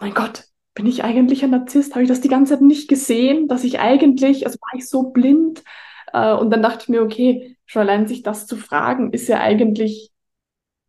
mein 0.00 0.14
Gott, 0.14 0.44
bin 0.74 0.86
ich 0.86 1.02
eigentlich 1.04 1.42
ein 1.42 1.50
Narzisst? 1.50 1.94
Habe 1.94 2.04
ich 2.04 2.08
das 2.08 2.20
die 2.20 2.28
ganze 2.28 2.54
Zeit 2.54 2.62
nicht 2.62 2.88
gesehen, 2.88 3.48
dass 3.48 3.64
ich 3.64 3.80
eigentlich, 3.80 4.46
also 4.46 4.58
war 4.60 4.78
ich 4.78 4.88
so 4.88 5.10
blind? 5.10 5.64
Äh, 6.12 6.34
und 6.34 6.50
dann 6.50 6.62
dachte 6.62 6.82
ich 6.82 6.88
mir, 6.88 7.02
okay, 7.02 7.56
schon 7.66 7.82
allein 7.82 8.06
sich 8.06 8.22
das 8.22 8.46
zu 8.46 8.56
fragen, 8.56 9.12
ist 9.12 9.28
ja 9.28 9.40
eigentlich 9.40 10.12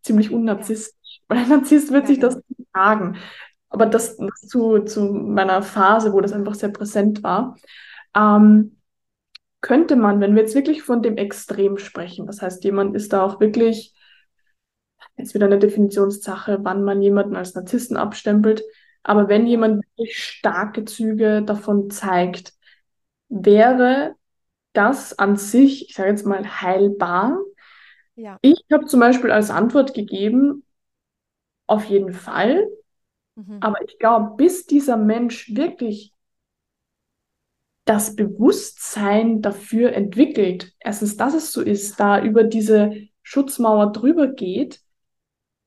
ziemlich 0.01 0.31
unnarzistisch. 0.31 1.21
Weil 1.27 1.39
ein 1.39 1.49
Narzisst 1.49 1.91
wird 1.91 2.07
sich 2.07 2.19
das 2.19 2.35
genau. 2.35 2.45
nicht 2.57 2.69
fragen. 2.71 3.17
Aber 3.69 3.85
das, 3.85 4.17
das, 4.17 4.41
zu, 4.47 4.79
zu 4.79 5.03
meiner 5.05 5.61
Phase, 5.61 6.13
wo 6.13 6.21
das 6.21 6.33
einfach 6.33 6.55
sehr 6.55 6.69
präsent 6.69 7.23
war, 7.23 7.55
ähm, 8.15 8.77
könnte 9.61 9.95
man, 9.95 10.21
wenn 10.21 10.35
wir 10.35 10.41
jetzt 10.41 10.55
wirklich 10.55 10.83
von 10.83 11.01
dem 11.01 11.17
Extrem 11.17 11.77
sprechen, 11.77 12.25
das 12.25 12.41
heißt, 12.41 12.63
jemand 12.63 12.95
ist 12.95 13.11
da 13.13 13.23
auch 13.23 13.39
wirklich, 13.39 13.93
jetzt 15.17 15.33
wieder 15.33 15.45
eine 15.47 15.59
Definitionssache, 15.59 16.59
wann 16.61 16.83
man 16.83 17.01
jemanden 17.01 17.35
als 17.35 17.53
Narzissten 17.53 17.97
abstempelt, 17.97 18.63
aber 19.03 19.27
wenn 19.29 19.47
jemand 19.47 19.83
wirklich 19.85 20.17
starke 20.17 20.85
Züge 20.85 21.41
davon 21.41 21.89
zeigt, 21.89 22.53
wäre 23.29 24.15
das 24.73 25.17
an 25.17 25.38
sich, 25.38 25.89
ich 25.89 25.95
sage 25.95 26.09
jetzt 26.09 26.25
mal, 26.25 26.62
heilbar? 26.62 27.38
Ja. 28.15 28.38
Ich 28.41 28.65
habe 28.71 28.85
zum 28.85 28.99
Beispiel 28.99 29.31
als 29.31 29.49
Antwort 29.49 29.93
gegeben, 29.93 30.65
auf 31.67 31.85
jeden 31.85 32.13
Fall. 32.13 32.67
Mhm. 33.35 33.57
Aber 33.62 33.81
ich 33.85 33.97
glaube, 33.99 34.35
bis 34.35 34.65
dieser 34.65 34.97
Mensch 34.97 35.55
wirklich 35.55 36.13
das 37.85 38.15
Bewusstsein 38.15 39.41
dafür 39.41 39.93
entwickelt, 39.93 40.73
erstens, 40.79 41.17
dass 41.17 41.33
es 41.33 41.51
so 41.51 41.62
ist, 41.62 41.99
da 41.99 42.21
über 42.21 42.43
diese 42.43 43.07
Schutzmauer 43.23 43.91
drüber 43.91 44.27
geht, 44.27 44.81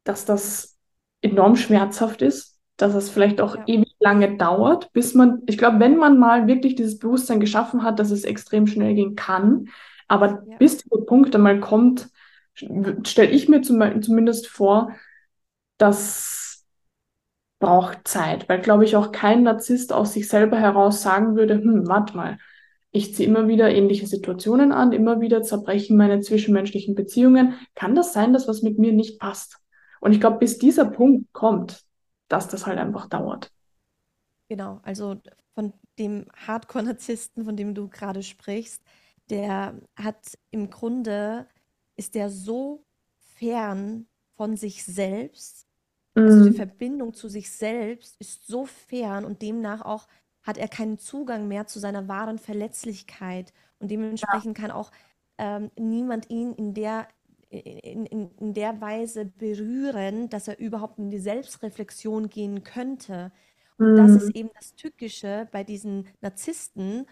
dass 0.04 0.24
das 0.24 0.78
enorm 1.20 1.56
schmerzhaft 1.56 2.22
ist 2.22 2.51
dass 2.82 2.94
es 2.94 3.10
vielleicht 3.10 3.40
auch 3.40 3.54
ja. 3.54 3.62
ewig 3.66 3.94
lange 4.00 4.36
dauert, 4.36 4.92
bis 4.92 5.14
man, 5.14 5.42
ich 5.46 5.56
glaube, 5.56 5.78
wenn 5.78 5.96
man 5.96 6.18
mal 6.18 6.48
wirklich 6.48 6.74
dieses 6.74 6.98
Bewusstsein 6.98 7.38
geschaffen 7.38 7.84
hat, 7.84 8.00
dass 8.00 8.10
es 8.10 8.24
extrem 8.24 8.66
schnell 8.66 8.94
gehen 8.94 9.14
kann, 9.14 9.68
aber 10.08 10.42
ja. 10.46 10.56
bis 10.58 10.78
dieser 10.78 11.04
Punkt 11.04 11.34
einmal 11.34 11.60
kommt, 11.60 12.08
stelle 12.54 13.30
ich 13.30 13.48
mir 13.48 13.62
zum, 13.62 14.02
zumindest 14.02 14.48
vor, 14.48 14.90
das 15.78 16.66
braucht 17.60 18.08
Zeit, 18.08 18.48
weil, 18.48 18.60
glaube 18.60 18.84
ich, 18.84 18.96
auch 18.96 19.12
kein 19.12 19.44
Narzisst 19.44 19.92
aus 19.92 20.12
sich 20.12 20.28
selber 20.28 20.56
heraus 20.58 21.02
sagen 21.02 21.36
würde, 21.36 21.54
hm, 21.54 21.86
warte 21.86 22.16
mal, 22.16 22.38
ich 22.90 23.14
ziehe 23.14 23.28
immer 23.28 23.46
wieder 23.46 23.70
ähnliche 23.70 24.08
Situationen 24.08 24.72
an, 24.72 24.92
immer 24.92 25.20
wieder 25.20 25.42
zerbrechen 25.42 25.96
meine 25.96 26.20
zwischenmenschlichen 26.20 26.96
Beziehungen. 26.96 27.54
Kann 27.76 27.94
das 27.94 28.12
sein, 28.12 28.32
dass 28.32 28.48
was 28.48 28.62
mit 28.62 28.78
mir 28.78 28.92
nicht 28.92 29.20
passt? 29.20 29.58
Und 30.00 30.12
ich 30.12 30.20
glaube, 30.20 30.38
bis 30.38 30.58
dieser 30.58 30.86
Punkt 30.86 31.32
kommt, 31.32 31.84
dass 32.32 32.48
das 32.48 32.66
halt 32.66 32.78
einfach 32.78 33.06
dauert. 33.06 33.52
Genau, 34.48 34.80
also 34.82 35.16
von 35.54 35.72
dem 35.98 36.26
Hardcore-Narzissten, 36.46 37.44
von 37.44 37.56
dem 37.56 37.74
du 37.74 37.88
gerade 37.88 38.22
sprichst, 38.22 38.82
der 39.30 39.80
hat 39.96 40.38
im 40.50 40.70
Grunde, 40.70 41.46
ist 41.96 42.14
der 42.14 42.30
so 42.30 42.84
fern 43.36 44.06
von 44.36 44.56
sich 44.56 44.84
selbst, 44.84 45.66
also 46.14 46.44
die 46.44 46.50
mhm. 46.50 46.54
Verbindung 46.54 47.14
zu 47.14 47.28
sich 47.28 47.50
selbst 47.50 48.16
ist 48.18 48.46
so 48.46 48.66
fern 48.66 49.24
und 49.24 49.40
demnach 49.40 49.82
auch 49.82 50.08
hat 50.42 50.58
er 50.58 50.68
keinen 50.68 50.98
Zugang 50.98 51.48
mehr 51.48 51.66
zu 51.66 51.78
seiner 51.78 52.08
wahren 52.08 52.38
Verletzlichkeit 52.38 53.52
und 53.78 53.90
dementsprechend 53.90 54.58
ja. 54.58 54.62
kann 54.62 54.70
auch 54.70 54.90
ähm, 55.38 55.70
niemand 55.78 56.28
ihn 56.28 56.52
in 56.52 56.74
der 56.74 57.08
in, 57.52 58.06
in, 58.06 58.30
in 58.38 58.54
der 58.54 58.80
Weise 58.80 59.26
berühren, 59.26 60.30
dass 60.30 60.48
er 60.48 60.58
überhaupt 60.58 60.98
in 60.98 61.10
die 61.10 61.18
Selbstreflexion 61.18 62.30
gehen 62.30 62.64
könnte. 62.64 63.30
Und 63.78 63.92
mhm. 63.92 63.96
das 63.96 64.22
ist 64.22 64.34
eben 64.34 64.50
das 64.54 64.74
Tückische 64.74 65.48
bei 65.52 65.62
diesen 65.62 66.08
Narzissten. 66.20 67.06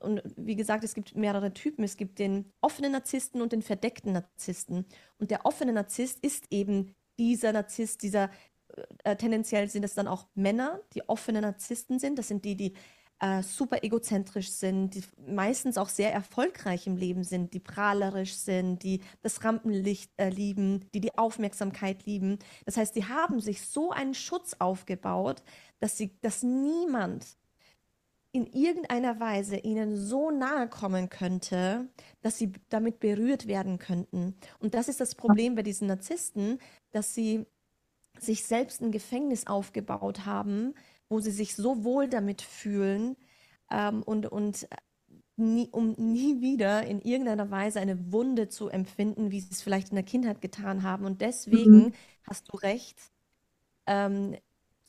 Und 0.00 0.22
wie 0.36 0.56
gesagt, 0.56 0.82
es 0.82 0.94
gibt 0.94 1.14
mehrere 1.14 1.54
Typen. 1.54 1.84
Es 1.84 1.96
gibt 1.96 2.18
den 2.18 2.52
offenen 2.60 2.92
Narzissten 2.92 3.40
und 3.40 3.52
den 3.52 3.62
verdeckten 3.62 4.12
Narzissten. 4.12 4.84
Und 5.18 5.30
der 5.30 5.46
offene 5.46 5.72
Narzisst 5.72 6.18
ist 6.24 6.46
eben 6.50 6.94
dieser 7.18 7.52
Narzisst, 7.52 8.02
dieser 8.02 8.30
äh, 9.04 9.14
tendenziell 9.14 9.68
sind 9.68 9.84
es 9.84 9.94
dann 9.94 10.08
auch 10.08 10.26
Männer, 10.34 10.80
die 10.94 11.08
offene 11.08 11.40
Narzissten 11.40 12.00
sind. 12.00 12.18
Das 12.18 12.28
sind 12.28 12.44
die, 12.44 12.56
die 12.56 12.74
äh, 13.24 13.42
super 13.42 13.82
egozentrisch 13.82 14.50
sind, 14.50 14.94
die 14.94 15.02
meistens 15.26 15.78
auch 15.78 15.88
sehr 15.88 16.12
erfolgreich 16.12 16.86
im 16.86 16.98
Leben 16.98 17.24
sind, 17.24 17.54
die 17.54 17.58
prahlerisch 17.58 18.34
sind, 18.34 18.82
die 18.82 19.00
das 19.22 19.42
Rampenlicht 19.42 20.10
äh, 20.18 20.28
lieben, 20.28 20.84
die 20.92 21.00
die 21.00 21.16
Aufmerksamkeit 21.16 22.04
lieben. 22.04 22.38
Das 22.66 22.76
heißt, 22.76 22.94
die 22.94 23.06
haben 23.06 23.40
sich 23.40 23.66
so 23.66 23.92
einen 23.92 24.12
Schutz 24.12 24.56
aufgebaut, 24.58 25.42
dass 25.80 25.96
sie, 25.96 26.10
dass 26.20 26.42
niemand 26.42 27.24
in 28.32 28.46
irgendeiner 28.46 29.18
Weise 29.20 29.56
ihnen 29.56 29.96
so 29.96 30.30
nahe 30.30 30.68
kommen 30.68 31.08
könnte, 31.08 31.88
dass 32.20 32.36
sie 32.36 32.52
damit 32.68 33.00
berührt 33.00 33.46
werden 33.46 33.78
könnten. 33.78 34.36
Und 34.58 34.74
das 34.74 34.88
ist 34.88 35.00
das 35.00 35.14
Problem 35.14 35.54
bei 35.54 35.62
diesen 35.62 35.88
Narzissten, 35.88 36.58
dass 36.90 37.14
sie 37.14 37.46
sich 38.18 38.44
selbst 38.44 38.82
ein 38.82 38.92
Gefängnis 38.92 39.46
aufgebaut 39.46 40.26
haben, 40.26 40.74
wo 41.14 41.20
sie 41.20 41.30
sich 41.30 41.54
so 41.54 41.84
wohl 41.84 42.08
damit 42.08 42.42
fühlen 42.42 43.16
ähm, 43.70 44.02
und, 44.02 44.26
und 44.26 44.64
äh, 44.64 44.76
nie, 45.36 45.68
um 45.70 45.92
nie 45.92 46.40
wieder 46.40 46.84
in 46.84 47.00
irgendeiner 47.00 47.52
Weise 47.52 47.78
eine 47.78 48.10
Wunde 48.12 48.48
zu 48.48 48.68
empfinden, 48.68 49.30
wie 49.30 49.38
sie 49.38 49.52
es 49.52 49.62
vielleicht 49.62 49.90
in 49.90 49.94
der 49.94 50.04
Kindheit 50.04 50.40
getan 50.40 50.82
haben. 50.82 51.04
Und 51.04 51.20
deswegen 51.20 51.76
mhm. 51.76 51.92
hast 52.24 52.52
du 52.52 52.56
recht. 52.56 52.98
Ähm, 53.86 54.36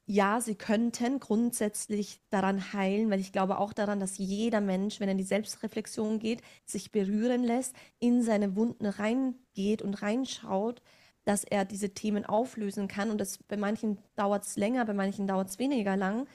ja, 0.08 0.42
sie 0.42 0.56
könnten 0.56 1.20
grundsätzlich 1.20 2.22
daran 2.32 2.74
heilen, 2.74 3.12
weil 3.12 3.20
ich 3.20 3.32
glaube 3.32 3.60
auch 3.60 3.72
daran, 3.72 4.00
dass 4.00 4.18
jeder 4.18 4.62
Mensch, 4.62 5.00
wenn 5.00 5.08
er 5.08 5.12
in 5.14 5.20
die 5.20 5.24
Selbstreflexion 5.24 6.18
geht, 6.18 6.42
sich 6.66 6.92
berühren 6.92 7.44
lässt, 7.44 7.76
in 8.00 8.24
seine 8.24 8.56
Wunden 8.56 8.88
reingeht 8.88 9.84
und 9.84 10.02
reinschaut 10.02 10.82
dass 11.26 11.44
er 11.44 11.66
diese 11.66 11.90
Themen 11.90 12.26
auflösen 12.26 12.88
kann. 12.88 13.10
Und 13.10 13.20
das 13.20 13.40
bei 13.40 13.58
manchen 13.58 13.98
dauert 14.16 14.46
es 14.46 14.56
länger, 14.56 14.86
bei 14.86 14.94
manchen 14.94 15.28
dauert 15.28 15.50
es 15.50 15.60
weniger 15.60 15.98
lang. 15.98 16.28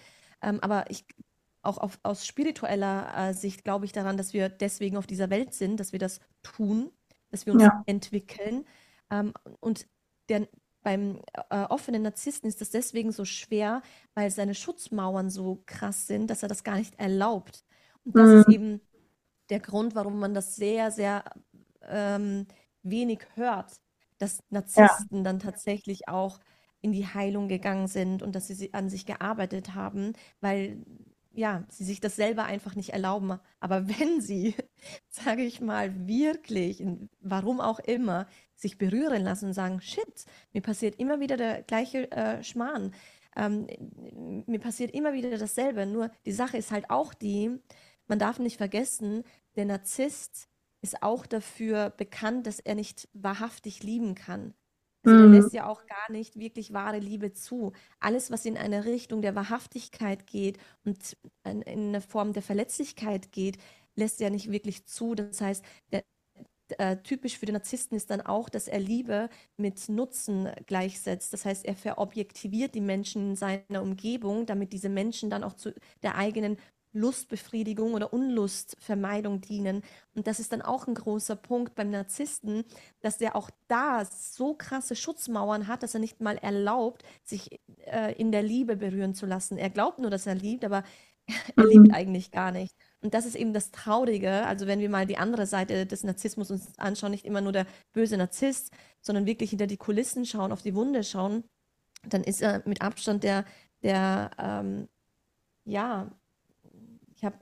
Ähm, 0.43 0.59
aber 0.61 0.91
ich 0.91 1.05
auch 1.63 1.79
auf, 1.79 1.99
aus 2.03 2.27
spiritueller 2.27 3.13
äh, 3.17 3.35
Sicht 3.35 3.65
glaube 3.65 3.85
ich 3.85 3.93
daran, 3.93 4.17
dass 4.17 4.33
wir 4.33 4.49
deswegen 4.49 4.97
auf 4.97 5.07
dieser 5.07 5.31
Welt 5.31 5.55
sind, 5.55 5.79
dass 5.79 5.93
wir 5.93 5.99
das 5.99 6.21
tun, 6.43 6.91
dass 7.31 7.47
wir 7.47 7.53
uns 7.53 7.63
ja. 7.63 7.83
entwickeln. 7.87 8.65
Ähm, 9.11 9.33
und 9.61 9.87
der, 10.29 10.49
beim 10.83 11.21
äh, 11.51 11.65
offenen 11.65 12.03
Narzissten 12.03 12.49
ist 12.49 12.61
das 12.61 12.71
deswegen 12.71 13.13
so 13.13 13.25
schwer, 13.25 13.83
weil 14.15 14.31
seine 14.31 14.55
Schutzmauern 14.55 15.31
so 15.31 15.63
krass 15.67 16.07
sind, 16.07 16.31
dass 16.31 16.43
er 16.43 16.49
das 16.49 16.65
gar 16.65 16.77
nicht 16.77 16.99
erlaubt. 16.99 17.65
Und 18.05 18.17
das 18.17 18.29
mhm. 18.29 18.39
ist 18.39 18.49
eben 18.49 18.81
der 19.51 19.61
Grund, 19.61 19.95
warum 19.95 20.19
man 20.19 20.33
das 20.33 20.57
sehr, 20.57 20.91
sehr 20.91 21.25
ähm, 21.83 22.47
wenig 22.83 23.21
hört 23.35 23.81
dass 24.21 24.43
Narzissten 24.51 25.19
ja. 25.19 25.23
dann 25.23 25.39
tatsächlich 25.39 26.09
auch 26.09 26.39
in 26.83 26.93
die 26.93 27.07
Heilung 27.07 27.49
gegangen 27.49 27.89
sind 27.89 28.23
und 28.23 28.35
dass 28.35 28.47
sie 28.47 28.73
an 28.75 28.89
sich 28.89 29.07
gearbeitet 29.07 29.75
haben, 29.75 30.13
weil 30.41 30.85
ja, 31.33 31.65
sie 31.69 31.85
sich 31.85 32.01
das 32.01 32.17
selber 32.17 32.45
einfach 32.45 32.75
nicht 32.75 32.91
erlauben. 32.91 33.39
Aber 33.61 33.89
wenn 34.01 34.21
sie, 34.21 34.55
sage 35.09 35.43
ich 35.43 35.61
mal, 35.61 36.07
wirklich, 36.07 36.85
warum 37.21 37.61
auch 37.61 37.79
immer, 37.79 38.27
sich 38.57 38.77
berühren 38.77 39.25
lassen 39.25 39.47
und 39.47 39.53
sagen, 39.55 39.81
shit, 39.81 40.27
mir 40.53 40.61
passiert 40.61 40.97
immer 40.97 41.21
wieder 41.21 41.37
der 41.37 41.63
gleiche 41.63 42.11
äh, 42.13 42.43
Schmarrn. 42.45 42.93
Ähm, 43.35 43.67
mir 44.47 44.59
passiert 44.59 44.93
immer 44.93 45.15
wieder 45.15 45.39
dasselbe. 45.39 45.87
Nur 45.87 46.11
die 46.27 46.33
Sache 46.33 46.59
ist 46.59 46.71
halt 46.71 46.91
auch 46.91 47.15
die, 47.15 47.59
man 48.07 48.19
darf 48.19 48.39
nicht 48.39 48.59
vergessen, 48.59 49.25
der 49.57 49.65
Narzisst 49.65 50.50
ist 50.83 51.03
auch 51.03 51.27
dafür 51.27 51.91
bekannt, 51.91 52.47
dass 52.47 52.61
er 52.61 52.75
nicht 52.75 53.09
wahrhaftig 53.13 53.83
lieben 53.83 54.15
kann. 54.15 54.55
Also 55.03 55.17
mhm. 55.17 55.35
er 55.35 55.41
lässt 55.41 55.55
ja 55.55 55.67
auch 55.67 55.87
gar 55.87 56.11
nicht 56.11 56.39
wirklich 56.39 56.73
wahre 56.73 56.99
Liebe 56.99 57.33
zu. 57.33 57.73
Alles, 58.01 58.31
was 58.31 58.45
in 58.45 58.57
eine 58.57 58.85
Richtung 58.85 59.23
der 59.23 59.35
Wahrhaftigkeit 59.35 60.27
geht 60.27 60.59
und 60.85 61.17
in 61.45 61.65
eine 61.67 62.01
Form 62.01 62.33
der 62.33 62.43
Verletzlichkeit 62.43 63.33
geht, 63.33 63.59
lässt 63.97 64.21
er 64.21 64.31
nicht 64.31 64.51
wirklich 64.51 64.87
zu. 64.87 65.15
Das 65.15 65.41
heißt, 65.41 65.65
der, 65.93 66.05
äh, 66.79 66.99
typisch 66.99 67.39
für 67.39 67.47
den 67.47 67.55
Narzissten 67.55 67.97
ist 67.97 68.11
dann 68.11 68.21
auch, 68.21 68.49
dass 68.49 68.69
er 68.69 68.79
Liebe 68.79 69.29
mit 69.57 69.89
Nutzen 69.89 70.51
gleichsetzt. 70.67 71.33
Das 71.33 71.45
heißt, 71.45 71.65
er 71.65 71.75
verobjektiviert 71.75 72.75
die 72.75 72.81
Menschen 72.81 73.31
in 73.31 73.37
seiner 73.37 73.83
Umgebung, 73.83 74.47
damit 74.47 74.73
diese 74.73 74.89
Menschen 74.89 75.31
dann 75.31 75.45
auch 75.45 75.55
zu 75.55 75.75
der 76.03 76.17
eigenen 76.17 76.59
Lustbefriedigung 76.93 77.95
oder 77.95 78.13
Unlustvermeidung 78.13 79.41
dienen. 79.41 79.83
Und 80.15 80.27
das 80.27 80.41
ist 80.41 80.53
dann 80.53 80.63
auch 80.63 80.87
ein 80.87 80.95
großer 80.95 81.37
Punkt 81.37 81.75
beim 81.75 81.91
Narzissten, 81.91 82.65
dass 83.01 83.19
der 83.19 83.37
auch 83.37 83.51
da 83.69 84.05
so 84.05 84.55
krasse 84.55 84.97
Schutzmauern 84.97 85.69
hat, 85.69 85.83
dass 85.83 85.95
er 85.95 86.01
nicht 86.01 86.21
mal 86.21 86.37
erlaubt, 86.39 87.05
sich 87.25 87.61
äh, 87.87 88.15
in 88.15 88.33
der 88.33 88.43
Liebe 88.43 88.77
berühren 88.77 89.15
zu 89.15 89.27
lassen. 89.27 89.59
Er 89.59 89.71
glaubt 89.71 89.99
nur, 89.99 90.11
dass 90.11 90.27
er 90.27 90.35
liebt, 90.35 90.65
aber 90.65 90.83
er 91.57 91.65
Mhm. 91.65 91.71
liebt 91.71 91.93
eigentlich 91.93 92.31
gar 92.31 92.51
nicht. 92.53 92.75
Und 93.01 93.15
das 93.15 93.27
ist 93.27 93.37
eben 93.37 93.53
das 93.53 93.71
Traurige. 93.71 94.47
Also 94.47 94.67
wenn 94.67 94.81
wir 94.81 94.91
mal 94.91 95.07
die 95.07 95.17
andere 95.19 95.47
Seite 95.47 95.87
des 95.87 96.05
Narzissmus 96.05 96.51
uns 96.51 96.79
anschauen, 96.79 97.13
nicht 97.13 97.25
immer 97.25 97.41
nur 97.41 97.53
der 97.53 97.67
böse 97.93 98.17
Narzisst, 98.17 98.73
sondern 99.01 99.27
wirklich 99.27 99.51
hinter 99.51 99.67
die 99.67 99.77
Kulissen 99.77 100.27
schauen, 100.27 100.53
auf 100.53 100.63
die 100.63 100.75
Wunde 100.75 101.05
schauen, 101.05 101.45
dann 102.09 102.25
ist 102.25 102.43
er 102.43 102.63
mit 102.67 102.83
Abstand 102.83 103.25
der, 103.25 103.45
der 103.83 104.31
ähm, 104.39 104.89
ja, 105.65 106.11
ich 107.21 107.25
habe 107.27 107.37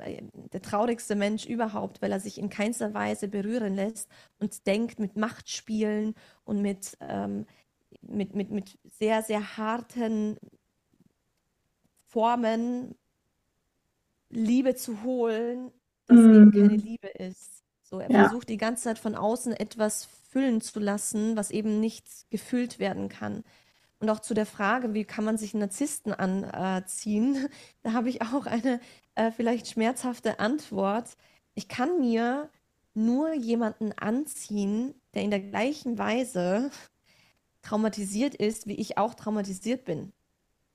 der 0.52 0.60
traurigste 0.60 1.14
Mensch 1.14 1.46
überhaupt, 1.46 2.02
weil 2.02 2.10
er 2.10 2.18
sich 2.18 2.38
in 2.38 2.48
keinster 2.50 2.94
Weise 2.94 3.28
berühren 3.28 3.76
lässt 3.76 4.08
und 4.40 4.66
denkt 4.66 4.98
mit 4.98 5.16
Machtspielen 5.16 6.14
und 6.44 6.62
mit, 6.62 6.96
ähm, 7.00 7.46
mit, 8.02 8.34
mit, 8.34 8.50
mit 8.50 8.76
sehr, 8.84 9.22
sehr 9.22 9.56
harten 9.56 10.36
Formen 12.08 12.96
Liebe 14.30 14.74
zu 14.74 15.02
holen, 15.02 15.70
das 16.06 16.26
eben 16.26 16.50
keine 16.50 16.76
Mhm. 16.76 16.82
Liebe 16.82 17.08
ist. 17.08 17.62
So, 17.82 18.00
er 18.00 18.10
Ja. 18.10 18.10
versucht 18.10 18.48
die 18.48 18.56
ganze 18.58 18.84
Zeit 18.84 18.98
von 18.98 19.14
außen 19.14 19.52
etwas 19.54 20.04
füllen 20.30 20.60
zu 20.60 20.80
lassen, 20.80 21.36
was 21.36 21.50
eben 21.50 21.80
nicht 21.80 22.06
gefüllt 22.30 22.78
werden 22.78 23.08
kann. 23.08 23.44
Und 24.00 24.10
auch 24.10 24.20
zu 24.20 24.34
der 24.34 24.46
Frage, 24.46 24.94
wie 24.94 25.04
kann 25.04 25.24
man 25.24 25.38
sich 25.38 25.54
einen 25.54 25.60
Narzissten 25.62 26.12
anziehen, 26.14 27.48
da 27.82 27.92
habe 27.92 28.08
ich 28.10 28.22
auch 28.22 28.46
eine 28.46 28.80
äh, 29.18 29.32
vielleicht 29.32 29.68
schmerzhafte 29.68 30.40
Antwort. 30.40 31.16
Ich 31.54 31.68
kann 31.68 32.00
mir 32.00 32.50
nur 32.94 33.34
jemanden 33.34 33.92
anziehen, 33.92 34.94
der 35.14 35.22
in 35.22 35.30
der 35.30 35.40
gleichen 35.40 35.98
Weise 35.98 36.70
traumatisiert 37.62 38.34
ist, 38.34 38.66
wie 38.66 38.74
ich 38.76 38.98
auch 38.98 39.14
traumatisiert 39.14 39.84
bin. 39.84 40.12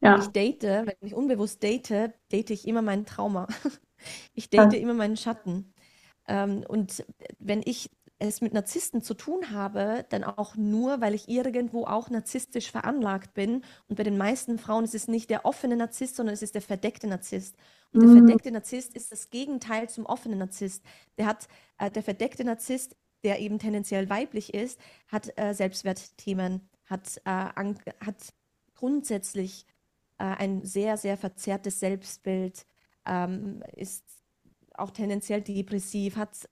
Wenn 0.01 0.15
ich 0.15 0.31
Ja, 0.31 0.33
date, 0.33 0.63
wenn 0.63 0.95
ich 1.01 1.15
unbewusst 1.15 1.63
date, 1.63 2.13
date 2.31 2.51
ich 2.51 2.67
immer 2.67 2.81
mein 2.81 3.05
Trauma. 3.05 3.47
Ich 4.35 4.49
date 4.49 4.73
immer 4.73 4.93
meinen 4.93 5.17
Schatten. 5.17 5.73
Ähm, 6.27 6.63
und 6.67 7.05
wenn 7.39 7.61
ich 7.65 7.89
es 8.19 8.41
mit 8.41 8.53
Narzissten 8.53 9.01
zu 9.01 9.13
tun 9.13 9.51
habe, 9.51 10.05
dann 10.09 10.23
auch 10.23 10.55
nur, 10.55 11.01
weil 11.01 11.13
ich 11.13 11.27
irgendwo 11.29 11.85
auch 11.85 12.09
narzisstisch 12.09 12.71
veranlagt 12.71 13.33
bin. 13.33 13.63
Und 13.87 13.97
bei 13.97 14.03
den 14.03 14.17
meisten 14.17 14.57
Frauen 14.59 14.85
ist 14.85 14.95
es 14.95 15.07
nicht 15.07 15.29
der 15.29 15.45
offene 15.45 15.75
Narzisst, 15.75 16.15
sondern 16.15 16.33
es 16.33 16.41
ist 16.41 16.55
der 16.55 16.61
verdeckte 16.61 17.07
Narzisst. 17.07 17.55
Der 18.01 18.09
Mhm. 18.09 18.13
verdeckte 18.13 18.51
Narzisst 18.51 18.95
ist 18.95 19.11
das 19.11 19.29
Gegenteil 19.29 19.89
zum 19.89 20.05
offenen 20.05 20.39
Narzisst. 20.39 20.83
Der 21.17 21.25
hat, 21.27 21.47
äh, 21.77 21.91
der 21.91 22.03
verdeckte 22.03 22.43
Narzisst, 22.43 22.95
der 23.23 23.39
eben 23.39 23.59
tendenziell 23.59 24.09
weiblich 24.09 24.53
ist, 24.53 24.79
hat 25.07 25.31
äh, 25.37 25.53
Selbstwertthemen, 25.53 26.61
hat, 26.85 27.21
äh, 27.25 27.31
hat 28.05 28.33
grundsätzlich 28.75 29.65
äh, 30.19 30.23
ein 30.25 30.63
sehr, 30.65 30.97
sehr 30.97 31.17
verzerrtes 31.17 31.79
Selbstbild, 31.79 32.65
ähm, 33.05 33.63
ist 33.75 34.03
auch 34.75 34.91
tendenziell 34.91 35.41
depressiv, 35.41 36.17
hat 36.17 36.49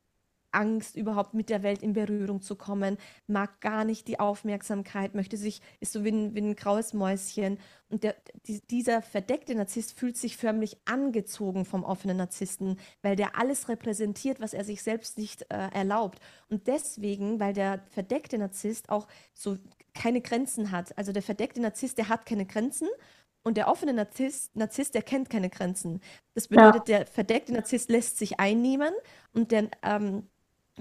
Angst, 0.51 0.95
überhaupt 0.95 1.33
mit 1.33 1.49
der 1.49 1.63
Welt 1.63 1.81
in 1.83 1.93
Berührung 1.93 2.41
zu 2.41 2.55
kommen, 2.55 2.97
mag 3.27 3.61
gar 3.61 3.85
nicht 3.85 4.07
die 4.07 4.19
Aufmerksamkeit, 4.19 5.15
möchte 5.15 5.37
sich, 5.37 5.61
ist 5.79 5.93
so 5.93 6.03
wie 6.03 6.09
ein, 6.11 6.35
wie 6.35 6.41
ein 6.41 6.55
graues 6.55 6.93
Mäuschen. 6.93 7.59
Und 7.89 8.03
der, 8.03 8.15
die, 8.47 8.61
dieser 8.67 9.01
verdeckte 9.01 9.55
Narzisst 9.55 9.97
fühlt 9.97 10.17
sich 10.17 10.37
förmlich 10.37 10.77
angezogen 10.85 11.65
vom 11.65 11.83
offenen 11.83 12.17
Narzissten, 12.17 12.79
weil 13.01 13.15
der 13.15 13.37
alles 13.37 13.69
repräsentiert, 13.69 14.39
was 14.39 14.53
er 14.53 14.63
sich 14.63 14.83
selbst 14.83 15.17
nicht 15.17 15.43
äh, 15.49 15.69
erlaubt. 15.73 16.19
Und 16.49 16.67
deswegen, 16.67 17.39
weil 17.39 17.53
der 17.53 17.83
verdeckte 17.89 18.37
Narzisst 18.37 18.89
auch 18.89 19.07
so 19.33 19.57
keine 19.93 20.21
Grenzen 20.21 20.71
hat. 20.71 20.97
Also 20.97 21.11
der 21.11 21.21
verdeckte 21.23 21.61
Narzisst, 21.61 21.97
der 21.97 22.09
hat 22.09 22.25
keine 22.25 22.45
Grenzen. 22.45 22.87
Und 23.43 23.57
der 23.57 23.67
offene 23.67 23.93
Narzisst, 23.93 24.55
Narzisst, 24.55 24.93
der 24.93 25.01
kennt 25.01 25.29
keine 25.29 25.49
Grenzen. 25.49 26.01
Das 26.35 26.47
Ja, 26.49 26.71
bedeutet, 26.71 26.87
der 26.87 27.07
verdeckte 27.07 27.53
Narzisst 27.53 27.89
lässt 27.89 28.17
sich 28.17 28.39
einnehmen 28.39 28.93
und 29.33 29.51
der 29.51 29.69
ähm, 29.83 30.29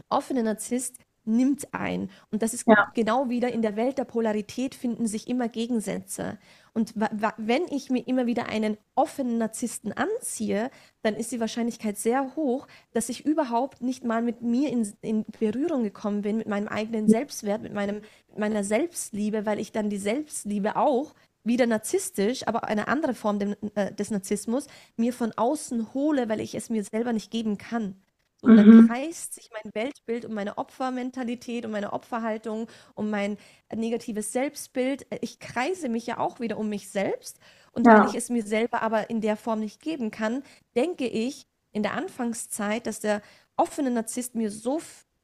offene 0.08 0.42
Narzisst 0.42 0.96
nimmt 1.24 1.72
ein. 1.72 2.10
Und 2.30 2.42
das 2.42 2.54
ist 2.54 2.66
ja, 2.66 2.90
genau 2.94 3.28
wieder 3.28 3.52
in 3.52 3.62
der 3.62 3.76
Welt 3.76 3.98
der 3.98 4.04
Polarität 4.04 4.74
finden 4.74 5.06
sich 5.06 5.28
immer 5.28 5.48
Gegensätze. 5.48 6.38
Und 6.72 6.94
wenn 6.96 7.62
ich 7.70 7.90
mir 7.90 8.06
immer 8.06 8.26
wieder 8.26 8.48
einen 8.48 8.76
offenen 8.94 9.38
Narzissten 9.38 9.92
anziehe, 9.92 10.70
dann 11.02 11.14
ist 11.14 11.32
die 11.32 11.40
Wahrscheinlichkeit 11.40 11.98
sehr 11.98 12.36
hoch, 12.36 12.66
dass 12.92 13.08
ich 13.08 13.26
überhaupt 13.26 13.82
nicht 13.82 14.04
mal 14.04 14.22
mit 14.22 14.42
mir 14.42 14.70
in, 14.70 14.92
in 15.02 15.24
Berührung 15.38 15.82
gekommen 15.82 16.22
bin, 16.22 16.38
mit 16.38 16.48
meinem 16.48 16.68
eigenen 16.68 17.08
Selbstwert, 17.08 17.62
mit 17.62 17.74
meinem, 17.74 18.02
meiner 18.36 18.64
Selbstliebe, 18.64 19.46
weil 19.46 19.58
ich 19.58 19.72
dann 19.72 19.90
die 19.90 19.98
Selbstliebe 19.98 20.76
auch 20.76 21.14
wieder 21.42 21.66
narzisstisch, 21.66 22.46
aber 22.46 22.64
eine 22.64 22.88
andere 22.88 23.14
Form 23.14 23.38
dem, 23.38 23.56
äh, 23.74 23.92
des 23.92 24.10
Narzissmus, 24.10 24.66
mir 24.96 25.12
von 25.12 25.32
außen 25.32 25.94
hole, 25.94 26.28
weil 26.28 26.40
ich 26.40 26.54
es 26.54 26.70
mir 26.70 26.84
selber 26.84 27.12
nicht 27.12 27.30
geben 27.30 27.56
kann. 27.58 27.96
Und 28.42 28.56
dann 28.56 28.68
mhm. 28.68 28.88
kreist 28.88 29.34
sich 29.34 29.50
mein 29.52 29.74
Weltbild 29.74 30.24
um 30.24 30.34
meine 30.34 30.56
Opfermentalität, 30.58 31.64
um 31.66 31.72
meine 31.72 31.92
Opferhaltung, 31.92 32.68
um 32.94 33.10
mein 33.10 33.36
negatives 33.74 34.32
Selbstbild. 34.32 35.06
Ich 35.20 35.38
kreise 35.38 35.88
mich 35.88 36.06
ja 36.06 36.18
auch 36.18 36.40
wieder 36.40 36.58
um 36.58 36.68
mich 36.68 36.88
selbst. 36.88 37.38
Und 37.72 37.86
weil 37.86 38.06
ich 38.06 38.14
Ja, 38.14 38.18
es 38.18 38.30
mir 38.30 38.42
selber 38.42 38.82
aber 38.82 39.10
in 39.10 39.20
der 39.20 39.36
Form 39.36 39.60
nicht 39.60 39.80
geben 39.80 40.10
kann, 40.10 40.42
denke 40.74 41.06
ich 41.06 41.46
in 41.72 41.82
der 41.82 41.94
Anfangszeit, 41.94 42.86
dass 42.86 43.00
der 43.00 43.22
offene 43.56 43.90
Narzisst 43.90 44.34
mir 44.34 44.50
so 44.50 44.80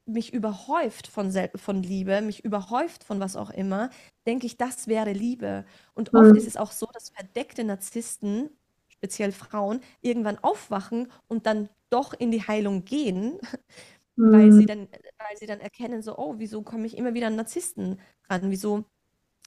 mich 0.06 0.32
überhäuft 0.32 1.08
von, 1.08 1.32
von 1.56 1.82
Liebe, 1.82 2.20
mich 2.20 2.44
überhäuft 2.44 3.02
von 3.02 3.18
was 3.18 3.34
auch 3.34 3.50
immer, 3.50 3.90
denke 4.26 4.46
ich, 4.46 4.56
das 4.56 4.86
wäre 4.86 5.12
Liebe. 5.12 5.64
Und 5.94 6.14
oft 6.14 6.36
ist 6.36 6.44
mhm. 6.44 6.48
es 6.48 6.56
auch 6.56 6.70
so, 6.70 6.86
dass 6.92 7.10
verdeckte 7.10 7.64
Narzissten, 7.64 8.50
speziell 8.88 9.32
Frauen, 9.32 9.80
irgendwann 10.00 10.38
aufwachen 10.38 11.10
und 11.26 11.46
dann 11.46 11.68
doch 11.90 12.12
in 12.14 12.30
die 12.30 12.42
Heilung 12.46 12.84
gehen, 12.84 13.38
weil 14.30 14.52
sie 14.52 14.64
Mhm. 14.64 14.66
dann, 14.66 14.88
weil 15.18 15.36
sie 15.38 15.46
dann 15.46 15.60
erkennen, 15.60 16.02
so, 16.02 16.18
oh, 16.18 16.34
wieso 16.38 16.62
komme 16.62 16.86
ich 16.86 16.96
immer 16.96 17.14
wieder 17.14 17.28
an 17.28 17.36
Narzissten 17.36 18.00
ran? 18.30 18.50
Wieso, 18.50 18.84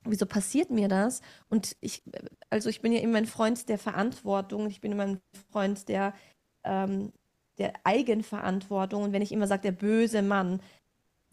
wieso 0.06 0.26
passiert 0.26 0.72
mir 0.72 0.88
das? 0.90 1.22
Und 1.50 1.76
ich, 1.82 2.04
also 2.50 2.70
ich 2.70 2.82
bin 2.82 2.94
ja 2.94 3.02
immer 3.02 3.18
ein 3.20 3.26
Freund 3.28 3.70
der 3.70 3.80
Verantwortung, 3.80 4.68
ich 4.68 4.82
bin 4.82 4.92
immer 4.94 5.04
ein 5.06 5.22
Freund 5.52 5.90
der, 5.90 6.14
ähm, 6.66 7.14
der 7.60 7.74
Eigenverantwortung. 7.86 9.04
Und 9.04 9.14
wenn 9.14 9.22
ich 9.24 9.32
immer 9.34 9.48
sage, 9.48 9.64
der 9.64 9.72
böse 9.74 10.22
Mann, 10.22 10.62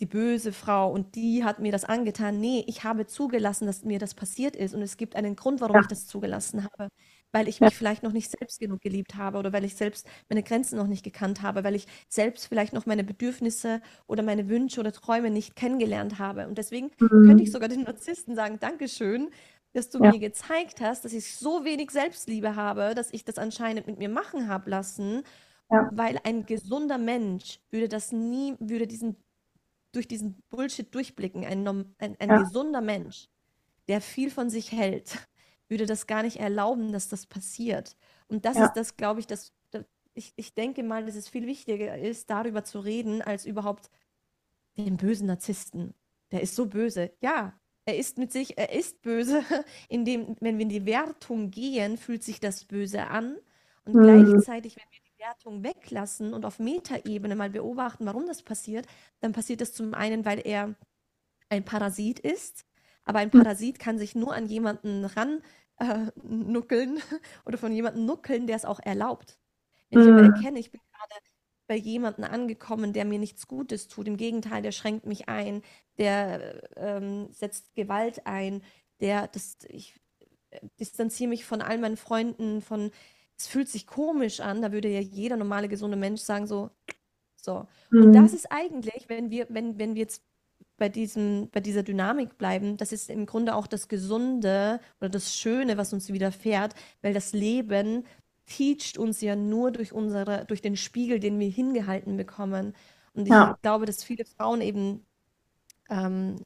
die 0.01 0.07
böse 0.07 0.53
Frau 0.53 0.93
und 0.93 1.15
die 1.15 1.45
hat 1.45 1.59
mir 1.61 1.73
das 1.73 1.85
angetan. 1.85 2.39
Nee, 2.41 2.65
ich 2.67 2.85
habe 2.85 3.07
zugelassen, 3.07 3.67
dass 3.67 3.85
mir 3.85 3.99
das 3.99 4.15
passiert 4.15 4.55
ist 4.57 4.75
und 4.75 4.83
es 4.83 4.97
gibt 4.99 5.17
einen 5.17 5.37
Grund, 5.37 5.61
warum 5.63 5.79
Ja, 5.79 5.81
ich 5.81 5.89
das 5.89 6.07
zugelassen 6.07 6.65
habe. 6.65 6.89
Weil 7.33 7.49
ich 7.49 7.61
ja, 7.61 7.67
mich 7.67 7.77
vielleicht 7.77 8.03
noch 8.03 8.13
nicht 8.13 8.31
selbst 8.31 8.61
genug 8.61 8.81
geliebt 8.81 9.17
habe 9.17 9.39
oder 9.39 9.53
weil 9.53 9.65
ich 9.65 9.75
selbst 9.77 10.07
meine 10.29 10.43
Grenzen 10.43 10.77
noch 10.77 10.87
nicht 10.87 11.05
gekannt 11.05 11.43
habe, 11.43 11.65
weil 11.65 11.75
ich 11.75 11.87
selbst 12.09 12.47
vielleicht 12.47 12.73
noch 12.73 12.87
meine 12.87 13.05
Bedürfnisse 13.05 13.83
oder 14.07 14.23
meine 14.23 14.49
Wünsche 14.49 14.81
oder 14.81 14.93
Träume 14.93 15.31
nicht 15.31 15.57
kennengelernt 15.57 16.19
habe. 16.19 16.47
Und 16.49 16.57
deswegen 16.59 16.91
könnte 17.27 17.43
ich 17.43 17.51
mhm. 17.51 17.53
sogar 17.53 17.69
den 17.69 17.83
Narzissten 17.83 18.35
sagen, 18.35 18.59
Dankeschön, 18.61 19.31
dass 19.73 19.91
du 19.91 20.01
Ja, 20.01 20.11
mir 20.13 20.19
gezeigt 20.19 20.81
hast, 20.81 21.05
dass 21.05 21.13
ich 21.13 21.35
so 21.37 21.65
wenig 21.65 21.91
Selbstliebe 21.91 22.57
habe, 22.57 22.95
dass 22.95 23.13
ich 23.13 23.25
das 23.25 23.39
anscheinend 23.39 23.87
mit 23.87 23.99
mir 23.99 24.09
machen 24.09 24.49
habe 24.49 24.71
lassen, 24.71 25.23
ja, 25.71 25.91
weil 25.93 26.19
ein 26.25 26.47
gesunder 26.47 26.99
Mensch 26.99 27.61
würde 27.71 27.89
das 27.89 28.13
nie, 28.13 28.55
würde 28.61 28.87
diesen 28.87 29.17
durch 29.93 30.09
diesen 30.09 30.43
Bullshit 30.51 30.95
durchblicken. 30.95 31.45
Ein, 31.45 31.67
ein, 31.99 32.17
ein 32.19 32.29
ja, 32.29 32.39
gesunder 32.39 32.81
Mensch, 32.81 33.29
der 33.89 34.01
viel 34.01 34.31
von 34.31 34.51
sich 34.51 34.73
hält, 34.73 35.17
würde 35.69 35.87
das 35.87 36.07
gar 36.07 36.23
nicht 36.23 36.39
erlauben, 36.39 36.93
dass 36.93 37.09
das 37.09 37.27
passiert. 37.27 37.97
Und 38.29 38.45
das 38.45 38.57
ist 38.57 38.63
ja, 38.63 38.73
das, 38.75 38.97
glaube 38.97 39.21
ich, 39.21 39.27
das, 39.27 39.53
das 39.71 39.85
ich, 40.15 40.33
ich 40.37 40.55
denke 40.55 40.83
mal, 40.83 41.05
dass 41.05 41.15
es 41.15 41.29
viel 41.29 41.47
wichtiger 41.47 41.97
ist, 41.99 42.31
darüber 42.31 42.65
zu 42.65 42.81
reden, 42.81 43.23
als 43.23 43.47
überhaupt 43.47 43.91
den 44.77 44.97
bösen 44.97 45.27
Narzissten. 45.27 45.95
Der 46.33 46.43
ist 46.43 46.55
so 46.55 46.67
böse. 46.67 47.13
Ja, 47.21 47.59
er 47.85 47.97
ist 47.97 48.19
mit 48.19 48.33
sich, 48.33 48.59
er 48.59 48.73
ist 48.73 49.03
böse, 49.03 49.43
indem, 49.89 50.37
wenn 50.41 50.59
wir 50.59 50.63
in 50.63 50.69
die 50.69 50.87
Wertung 50.87 51.51
gehen, 51.51 51.97
fühlt 51.97 52.25
sich 52.25 52.41
das 52.41 52.65
böse 52.65 53.07
an. 53.07 53.37
Und 53.85 53.95
mhm. 53.95 54.25
gleichzeitig, 54.25 54.77
wenn 54.77 54.91
wir 54.91 55.01
die 55.01 55.19
Wertung 55.19 55.63
weglassen 55.63 56.35
und 56.35 56.45
auf 56.45 56.59
Metaebene 56.59 57.37
mal 57.37 57.51
beobachten, 57.51 58.07
warum 58.07 58.27
das 58.27 58.43
passiert, 58.43 58.87
dann 59.21 59.33
passiert 59.33 59.61
das 59.61 59.73
zum 59.73 59.95
einen, 59.95 60.25
weil 60.25 60.41
er 60.45 60.75
ein 61.49 61.65
Parasit 61.65 62.19
ist. 62.19 62.66
Aber 63.07 63.21
ein 63.21 63.33
Mhm. 63.33 63.47
Parasit 63.47 63.81
kann 63.81 63.99
sich 63.99 64.17
nur 64.17 64.35
an 64.35 64.47
jemanden 64.49 65.07
ran 65.07 65.43
äh, 65.79 66.09
nuckeln 66.25 67.01
oder 67.47 67.59
von 67.59 67.73
jemandem 67.73 68.07
nuckeln, 68.07 68.49
der 68.49 68.57
es 68.57 68.67
auch 68.67 68.81
erlaubt. 68.81 69.39
Wenn 69.91 70.01
ich 70.01 70.09
aber 70.11 70.21
Mhm. 70.21 70.25
erkenne, 70.25 70.59
ich 70.61 70.73
bin 70.73 70.81
gerade 70.93 71.25
bei 71.69 71.77
jemandem 71.77 72.25
angekommen, 72.25 72.93
der 72.93 73.05
mir 73.05 73.19
nichts 73.19 73.49
Gutes 73.49 73.89
tut, 73.89 74.09
im 74.09 74.17
Gegenteil, 74.17 74.63
der 74.63 74.73
schränkt 74.73 75.07
mich 75.07 75.29
ein, 75.29 75.63
der 75.99 76.63
ähm, 76.77 77.29
setzt 77.33 77.75
Gewalt 77.75 78.27
ein, 78.27 78.63
der, 79.01 79.29
das, 79.29 79.59
ich 79.69 80.01
äh, 80.51 80.61
distanziere 80.81 81.31
mich 81.31 81.45
von 81.45 81.63
all 81.63 81.79
meinen 81.79 81.97
Freunden, 81.97 82.63
von 82.63 82.93
es 83.39 83.47
fühlt 83.49 83.69
sich 83.69 83.87
komisch 83.87 84.41
an, 84.41 84.63
da 84.63 84.73
würde 84.73 84.89
ja 84.89 85.01
jeder 85.01 85.37
normale, 85.37 85.69
gesunde 85.69 85.97
Mensch 85.97 86.23
sagen 86.23 86.47
so, 86.47 86.71
so. 87.37 87.67
Und 87.99 88.15
das 88.15 88.33
Mhm. 88.33 88.35
ist 88.35 88.51
eigentlich, 88.53 89.09
wenn 89.09 89.31
wir, 89.31 89.47
wenn, 89.51 89.79
wenn 89.79 89.95
wir 89.95 90.03
jetzt 90.03 90.25
bei 90.77 90.89
diesem, 90.89 91.49
bei 91.51 91.61
dieser 91.61 91.83
Dynamik 91.83 92.39
bleiben, 92.39 92.77
das 92.77 92.93
ist 92.93 93.11
im 93.11 93.27
Grunde 93.27 93.55
auch 93.55 93.67
das 93.67 93.89
Gesunde 93.89 94.81
oder 95.01 95.09
das 95.11 95.35
Schöne, 95.37 95.77
was 95.79 95.93
uns 95.93 96.13
widerfährt, 96.13 96.75
weil 97.03 97.15
das 97.15 97.33
Leben 97.33 98.05
teacht 98.47 98.99
uns 98.99 99.21
ja 99.21 99.37
nur 99.37 99.73
durch 99.73 99.93
unsere, 99.93 100.45
durch 100.47 100.63
den 100.63 100.77
Spiegel, 100.77 101.19
den 101.21 101.39
wir 101.41 101.49
hingehalten 101.51 102.17
bekommen. 102.17 102.75
Und 103.15 103.27
ich 103.29 103.37
Ja, 103.37 103.59
glaube, 103.63 103.87
dass 103.87 104.05
viele 104.05 104.25
Frauen 104.25 104.61
eben 104.61 105.05
ähm, 105.91 106.37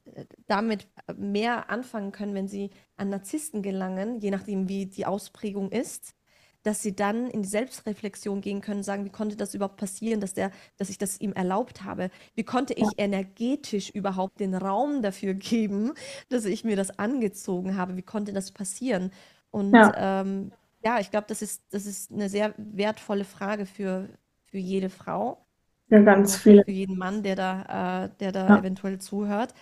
damit 0.47 0.89
mehr 1.16 1.70
anfangen 1.70 2.12
können, 2.12 2.35
wenn 2.35 2.49
sie 2.49 2.70
an 2.97 3.09
Narzissten 3.11 3.62
gelangen, 3.62 4.20
je 4.20 4.31
nachdem, 4.31 4.68
wie 4.68 4.87
die 4.87 5.07
Ausprägung 5.07 5.70
ist, 5.72 6.14
dass 6.62 6.82
sie 6.82 6.94
dann 6.94 7.28
in 7.30 7.42
die 7.42 7.48
Selbstreflexion 7.48 8.40
gehen 8.40 8.61
können, 8.61 8.82
sagen, 8.82 9.04
wie 9.04 9.11
konnte 9.11 9.36
das 9.36 9.54
überhaupt 9.54 9.76
passieren, 9.78 10.20
dass 10.20 10.34
der, 10.34 10.50
dass 10.76 10.90
ich 10.90 10.98
das 10.98 11.20
ihm 11.20 11.32
erlaubt 11.32 11.84
habe? 11.84 12.11
Wie 12.34 12.44
konnte 12.44 12.74
ich 12.74 12.98
energetisch 12.98 13.90
überhaupt 13.90 14.40
den 14.40 14.54
Raum 14.54 15.02
dafür 15.02 15.34
geben, 15.34 15.92
dass 16.28 16.44
ich 16.44 16.64
mir 16.64 16.76
das 16.76 16.98
angezogen 16.98 17.76
habe? 17.76 17.96
Wie 17.96 18.02
konnte 18.02 18.32
das 18.32 18.50
passieren? 18.52 19.11
Und 19.50 19.90
ja, 19.90 19.94
ähm, 19.94 20.52
ja, 20.84 21.00
ich 21.00 21.11
glaube, 21.11 21.26
das 21.28 21.42
ist, 21.42 21.62
das 21.70 21.86
ist 21.86 22.11
eine 22.12 22.28
sehr 22.28 22.54
wertvolle 22.56 23.24
Frage 23.24 23.66
für, 23.66 24.08
für 24.46 24.58
jede 24.58 24.90
Frau 24.90 25.46
ja, 25.88 26.00
ganz 26.02 26.36
viele. 26.36 26.64
für 26.64 26.70
jeden 26.70 26.98
Mann, 26.98 27.22
der 27.22 27.36
da, 27.36 28.04
äh, 28.06 28.11
der 28.20 28.32
da 28.32 28.50
Ja, 28.50 28.56
eventuell 28.56 28.98
zuhört, 28.98 29.54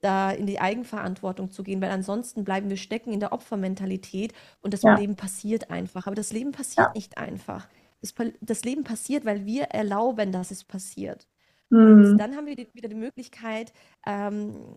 da 0.00 0.30
in 0.30 0.46
die 0.46 0.60
Eigenverantwortung 0.60 1.50
zu 1.50 1.62
gehen, 1.62 1.80
weil 1.80 1.90
ansonsten 1.90 2.44
bleiben 2.44 2.70
wir 2.70 2.76
stecken 2.76 3.12
in 3.12 3.20
der 3.20 3.32
Opfermentalität 3.32 4.32
und 4.62 4.74
das 4.74 4.82
ja, 4.82 4.94
Leben 4.94 5.16
passiert 5.16 5.70
einfach. 5.70 6.06
Aber 6.06 6.16
das 6.16 6.32
Leben 6.32 6.52
passiert 6.52 6.88
ja. 6.88 6.92
nicht 6.94 7.18
einfach. 7.18 7.68
Das, 8.00 8.14
das 8.40 8.64
Leben 8.64 8.84
passiert, 8.84 9.24
weil 9.24 9.44
wir 9.44 9.64
erlauben, 9.64 10.32
dass 10.32 10.50
es 10.50 10.64
passiert. 10.64 11.26
Und 11.70 12.12
Mhm. 12.12 12.18
dann 12.18 12.36
haben 12.36 12.46
wir 12.46 12.56
die, 12.56 12.68
wieder 12.74 12.88
die 12.88 12.94
Möglichkeit, 12.94 13.72
ähm, 14.06 14.76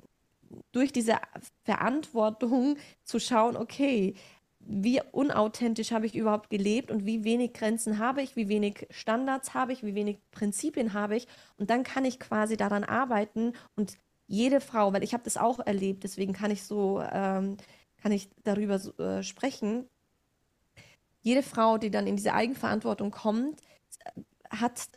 durch 0.72 0.92
diese 0.92 1.16
Verantwortung 1.64 2.78
zu 3.04 3.20
schauen, 3.20 3.58
okay, 3.58 4.16
wie 4.60 5.02
unauthentisch 5.12 5.92
habe 5.92 6.06
ich 6.06 6.16
überhaupt 6.16 6.50
gelebt 6.50 6.92
und 6.92 7.06
wie 7.06 7.24
wenig 7.24 7.54
Grenzen 7.54 8.00
habe 8.00 8.22
ich, 8.22 8.36
wie 8.36 8.48
wenig 8.48 8.88
Standards 8.92 9.54
habe 9.54 9.74
ich, 9.74 9.84
wie 9.84 9.96
wenig 9.96 10.20
Prinzipien 10.32 10.94
habe 10.94 11.18
ich. 11.18 11.28
Und 11.58 11.70
dann 11.70 11.84
kann 11.84 12.06
ich 12.06 12.20
quasi 12.20 12.56
daran 12.56 12.84
arbeiten 12.84 13.54
und 13.76 13.98
jede 14.34 14.62
Frau, 14.62 14.92
weil 14.94 15.04
ich 15.04 15.14
habe 15.14 15.24
das 15.24 15.38
auch 15.38 15.60
erlebt, 15.60 16.04
deswegen 16.04 16.34
kann 16.34 16.50
ich 16.50 16.64
so, 16.64 17.02
ähm, 17.02 17.58
kann 18.02 18.12
ich 18.12 18.30
darüber 18.44 18.80
so, 18.80 18.92
äh, 18.98 19.22
sprechen. 19.22 19.88
Jede 21.22 21.44
Frau, 21.44 21.78
die 21.78 21.92
dann 21.92 22.08
in 22.08 22.16
diese 22.16 22.34
Eigenverantwortung 22.34 23.12
kommt, 23.12 23.62
hat 24.50 24.90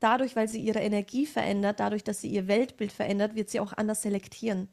dadurch, 0.00 0.34
weil 0.34 0.48
sie 0.48 0.60
ihre 0.60 0.80
Energie 0.80 1.26
verändert, 1.26 1.78
dadurch, 1.78 2.04
dass 2.04 2.22
sie 2.22 2.30
ihr 2.30 2.48
Weltbild 2.48 2.90
verändert, 2.90 3.34
wird 3.34 3.50
sie 3.50 3.60
auch 3.60 3.74
anders 3.74 4.00
selektieren. 4.02 4.68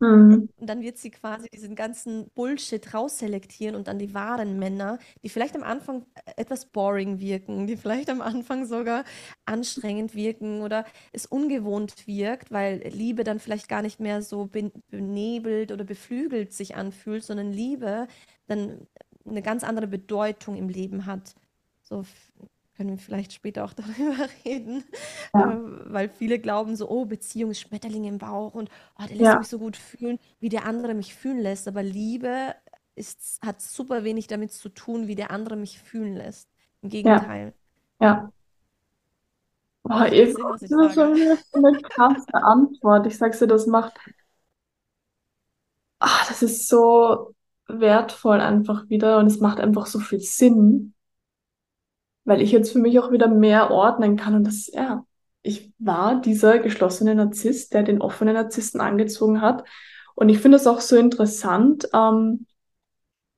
Mhm. 0.00 0.48
Und 0.56 0.66
dann 0.68 0.82
wird 0.82 0.98
sie 0.98 1.10
quasi 1.10 1.48
diesen 1.48 1.74
ganzen 1.74 2.30
Bullshit 2.34 2.94
rausselektieren 2.94 3.74
und 3.76 3.88
dann 3.88 3.98
die 3.98 4.14
wahren 4.14 4.58
Männer, 4.58 4.98
die 5.22 5.28
vielleicht 5.28 5.56
am 5.56 5.62
Anfang 5.62 6.06
etwas 6.36 6.66
boring 6.66 7.20
wirken, 7.20 7.66
die 7.66 7.76
vielleicht 7.76 8.10
am 8.10 8.20
Anfang 8.20 8.66
sogar 8.66 9.04
anstrengend 9.44 10.14
wirken 10.14 10.62
oder 10.62 10.84
es 11.12 11.26
ungewohnt 11.26 12.06
wirkt, 12.06 12.50
weil 12.52 12.78
Liebe 12.88 13.24
dann 13.24 13.40
vielleicht 13.40 13.68
gar 13.68 13.82
nicht 13.82 14.00
mehr 14.00 14.22
so 14.22 14.46
ben- 14.46 14.72
benebelt 14.90 15.72
oder 15.72 15.84
beflügelt 15.84 16.52
sich 16.52 16.76
anfühlt, 16.76 17.24
sondern 17.24 17.52
Liebe 17.52 18.06
dann 18.46 18.86
eine 19.26 19.42
ganz 19.42 19.64
andere 19.64 19.86
Bedeutung 19.88 20.56
im 20.56 20.68
Leben 20.68 21.06
hat. 21.06 21.34
So 21.82 22.04
können 22.78 22.90
wir 22.90 22.98
vielleicht 22.98 23.32
später 23.34 23.64
auch 23.64 23.72
darüber 23.74 24.28
reden, 24.44 24.84
Ja, 25.34 25.60
weil 25.86 26.08
viele 26.08 26.38
glauben 26.38 26.76
so, 26.76 26.88
oh, 26.88 27.04
Beziehung 27.04 27.50
ist 27.50 27.60
Schmetterling 27.60 28.04
im 28.04 28.18
Bauch 28.18 28.54
und 28.54 28.70
oh, 28.98 29.04
der 29.06 29.16
lässt 29.16 29.36
mich 29.36 29.46
ja, 29.46 29.50
so 29.50 29.58
gut 29.58 29.76
fühlen, 29.76 30.18
wie 30.40 30.48
der 30.48 30.64
andere 30.64 30.94
mich 30.94 31.14
fühlen 31.14 31.40
lässt. 31.40 31.68
Aber 31.68 31.82
Liebe 31.82 32.54
ist, 32.94 33.40
hat 33.44 33.60
super 33.60 34.04
wenig 34.04 34.28
damit 34.28 34.52
zu 34.52 34.68
tun, 34.70 35.08
wie 35.08 35.16
der 35.16 35.30
andere 35.32 35.56
mich 35.56 35.80
fühlen 35.80 36.14
lässt. 36.14 36.48
Im 36.82 36.90
ja, 37.04 37.18
Gegenteil. 37.18 37.54
ja. 38.00 38.32
Boah, 39.82 40.08
das 40.12 40.12
Eva, 40.12 40.52
das 40.60 40.62
ist 40.62 40.94
schon 40.94 41.14
eine 41.52 41.82
krasse 41.82 42.34
Antwort. 42.34 43.06
Ich 43.06 43.16
sag's 43.18 43.38
dir, 43.40 43.46
das 43.48 43.66
macht, 43.66 43.94
ah, 46.00 46.24
das 46.28 46.42
ist 46.42 46.68
so 46.68 47.34
wertvoll 47.66 48.40
einfach 48.40 48.88
wieder 48.88 49.18
und 49.18 49.26
es 49.26 49.40
macht 49.40 49.60
einfach 49.60 49.86
so 49.86 49.98
viel 50.00 50.20
Sinn. 50.20 50.94
Weil 52.28 52.42
ich 52.42 52.52
jetzt 52.52 52.72
für 52.72 52.78
mich 52.78 52.98
auch 52.98 53.10
wieder 53.10 53.26
mehr 53.26 53.70
ordnen 53.70 54.16
kann. 54.16 54.34
Und 54.34 54.46
das, 54.46 54.66
ja, 54.66 55.02
ich 55.40 55.72
war 55.78 56.20
dieser 56.20 56.58
geschlossene 56.58 57.14
Narzisst, 57.14 57.72
der 57.72 57.82
den 57.82 58.02
offenen 58.02 58.34
Narzissten 58.34 58.82
angezogen 58.82 59.40
hat. 59.40 59.64
Und 60.14 60.28
ich 60.28 60.38
finde 60.38 60.58
es 60.58 60.66
auch 60.66 60.80
so 60.80 60.96
interessant, 60.96 61.88
ähm, 61.94 62.44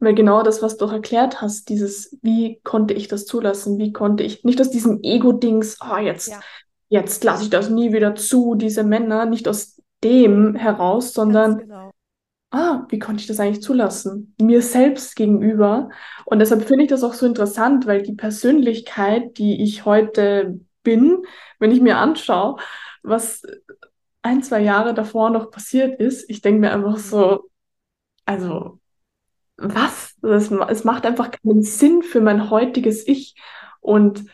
weil 0.01 0.14
genau 0.14 0.43
das, 0.43 0.61
was 0.61 0.76
du 0.76 0.86
auch 0.86 0.93
erklärt 0.93 1.41
hast, 1.41 1.68
dieses, 1.68 2.18
wie 2.22 2.61
konnte 2.64 2.93
ich 2.93 3.07
das 3.07 3.26
zulassen? 3.26 3.78
Wie 3.78 3.93
konnte 3.93 4.24
ich, 4.24 4.43
nicht 4.43 4.61
aus 4.61 4.70
diesem 4.70 4.99
Ego-Dings, 5.05 5.76
ah, 5.80 6.01
jetzt, 6.01 6.28
Ja, 6.28 6.41
jetzt 6.88 7.22
lasse 7.22 7.45
ich 7.45 7.51
das 7.51 7.70
nie 7.70 7.93
wieder 7.93 8.16
zu, 8.16 8.57
diese 8.57 8.82
Männer, 8.82 9.24
nicht 9.24 9.47
aus 9.47 9.80
dem 10.03 10.57
heraus, 10.57 11.12
sondern. 11.12 11.89
Ah, 12.51 12.84
wie 12.88 12.98
konnte 12.98 13.20
ich 13.20 13.26
das 13.26 13.40
eigentlich 13.40 13.62
zulassen? 13.62 14.34
Mir 14.40 14.62
selbst 14.62 15.16
gegenüber. 15.16 15.90
Und 16.24 16.40
deshalb 16.40 16.64
finde 16.64 16.84
ich 16.84 16.90
das 16.90 17.03
auch 17.05 17.14
so 17.14 17.26
interessant, 17.26 17.86
weil 17.86 18.03
die 18.03 18.14
Persönlichkeit, 18.14 19.38
die 19.38 19.62
ich 19.62 19.84
heute 19.84 20.61
bin, 20.82 21.24
wenn 21.59 21.70
ich 21.70 21.80
mir 21.80 21.98
anschaue, 21.98 22.57
was 23.03 23.42
ein, 24.22 24.42
zwei 24.42 24.61
Jahre 24.61 24.94
davor 24.94 25.30
noch 25.30 25.51
passiert 25.51 26.01
ist, 26.01 26.28
ich 26.28 26.42
denke 26.42 26.61
mir 26.61 26.72
einfach 26.72 26.98
so, 26.98 27.51
also 28.26 28.80
was? 29.57 30.16
Das, 30.22 30.51
es 30.51 30.84
macht 30.84 31.07
einfach 31.07 31.30
keinen 31.30 31.62
Sinn 31.62 32.03
für 32.03 32.20
mein 32.20 32.51
heutiges 32.51 33.07
Ich. 33.07 33.34
Und 33.80 34.24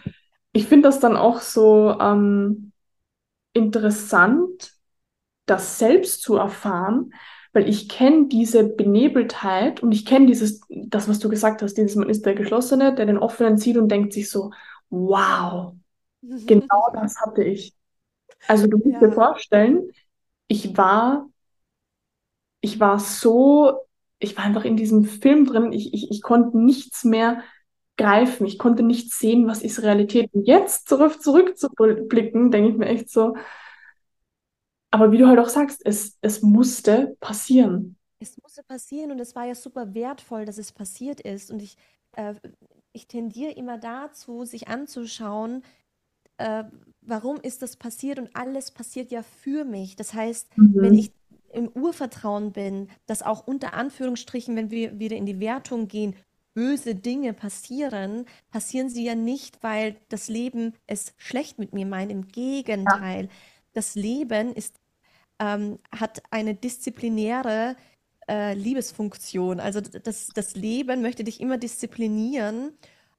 ich 0.52 0.66
finde 0.66 0.88
das 0.88 1.00
dann 1.00 1.16
auch 1.16 1.40
so 1.40 1.96
ähm, 2.00 2.72
interessant, 3.52 4.72
das 5.46 5.78
selbst 5.78 6.22
zu 6.22 6.36
erfahren, 6.36 7.12
weil 7.57 7.68
ich 7.70 7.88
kenne 7.90 8.28
diese 8.28 8.64
Benebeltheit 8.68 9.82
und 9.82 9.92
ich 9.92 10.07
kenne 10.07 10.26
dieses, 10.28 10.62
das, 10.70 11.09
was 11.09 11.20
du 11.20 11.30
gesagt 11.30 11.62
hast, 11.62 11.74
dieses, 11.76 11.96
man 11.96 12.11
ist 12.11 12.26
der 12.26 12.36
Geschlossene, 12.36 12.94
der 12.94 13.07
den 13.07 13.18
Offenen 13.18 13.59
sieht 13.59 13.78
und 13.78 13.88
denkt 13.90 14.14
sich 14.14 14.30
so, 14.30 14.52
wow, 14.90 15.74
genau 16.46 16.88
das 16.94 17.20
hatte 17.20 17.44
ich. 17.44 17.74
Also 18.46 18.66
du 18.68 18.78
musst 18.78 19.00
dir 19.02 19.12
Ja, 19.12 19.12
vorstellen, 19.12 19.90
ich 20.48 20.76
war, 20.78 21.28
ich 22.61 22.80
war 22.80 22.98
so, 22.98 23.78
ich 24.18 24.36
war 24.36 24.44
einfach 24.44 24.64
in 24.64 24.76
diesem 24.76 25.04
Film 25.04 25.46
drin, 25.46 25.72
ich, 25.72 25.92
ich, 25.94 26.11
ich 26.11 26.22
konnte 26.22 26.59
nichts 26.59 27.04
mehr 27.04 27.42
greifen, 27.96 28.46
ich 28.46 28.59
konnte 28.59 28.82
nicht 28.82 29.12
sehen, 29.12 29.46
was 29.46 29.62
ist 29.62 29.82
Realität. 29.82 30.30
Und 30.34 30.46
jetzt 30.46 30.88
zurück, 30.88 31.22
zurückzublicken, 31.22 32.50
denke 32.50 32.70
ich 32.70 32.76
mir 32.76 32.86
echt 32.86 33.11
so, 33.11 33.36
aber 34.97 35.12
wie 35.12 35.18
du 35.18 35.28
halt 35.28 35.38
auch 35.38 35.49
sagst, 35.49 35.82
es, 35.84 36.18
es 36.22 36.42
musste 36.42 37.16
passieren. 37.20 37.97
es 38.20 38.36
musste 38.42 38.62
passieren 38.64 39.11
und 39.11 39.20
es 39.20 39.34
war 39.34 39.44
ja 39.44 39.55
super 39.55 39.94
wertvoll, 39.94 40.44
dass 40.44 40.59
es 40.59 40.72
passiert 40.72 41.20
ist. 41.20 41.51
Und 41.51 41.61
ich, 41.62 41.76
äh, 42.12 42.34
ich 42.92 43.07
tendiere 43.09 43.53
immer 43.53 43.78
dazu, 43.78 44.44
sich 44.44 44.68
anzuschauen, 44.68 45.62
äh, 46.38 46.64
warum 47.03 47.38
ist 47.40 47.62
das 47.62 47.76
passiert 47.76 48.18
und 48.18 48.34
alles 48.36 48.72
passiert 48.72 49.12
ja 49.12 49.22
für 49.22 49.64
mich. 49.64 49.97
Das 49.97 50.14
heißt, 50.14 50.49
wenn 50.78 50.94
Mhm. 50.94 50.94
ich 50.94 51.12
im 51.53 51.68
Urvertrauen 51.70 52.53
bin, 52.53 52.90
dass 53.07 53.22
auch 53.22 53.47
unter 53.47 53.74
Anführungsstrichen, 53.74 54.57
wenn 54.57 54.70
wir 54.70 54.99
wieder 55.01 55.16
in 55.16 55.26
die 55.26 55.40
Wertung 55.40 55.88
gehen, 55.88 56.16
böse 56.55 56.94
Dinge 56.94 57.34
passieren, 57.34 58.26
passieren 58.51 58.88
sie 58.90 59.05
ja 59.05 59.14
nicht, 59.14 59.62
weil 59.62 59.97
das 60.09 60.28
Leben 60.28 60.74
es 60.86 61.14
schlecht 61.18 61.59
mit 61.59 61.72
mir 61.74 61.86
meint. 61.86 62.12
Im 62.12 62.28
Ja. 62.84 63.03
Gegenteil, 63.03 63.28
das 63.74 63.94
Leben 63.94 64.55
ist, 64.55 64.76
ähm, 65.41 65.78
hat 65.93 66.22
eine 66.30 66.55
disziplinäre 66.55 67.76
äh, 68.28 68.55
Liebesfunktion. 68.55 69.61
Also 69.61 69.80
das, 69.80 70.28
das 70.28 70.55
Leben 70.57 71.03
möchte 71.03 71.24
dich 71.24 71.41
immer 71.41 71.59
disziplinieren 71.59 72.72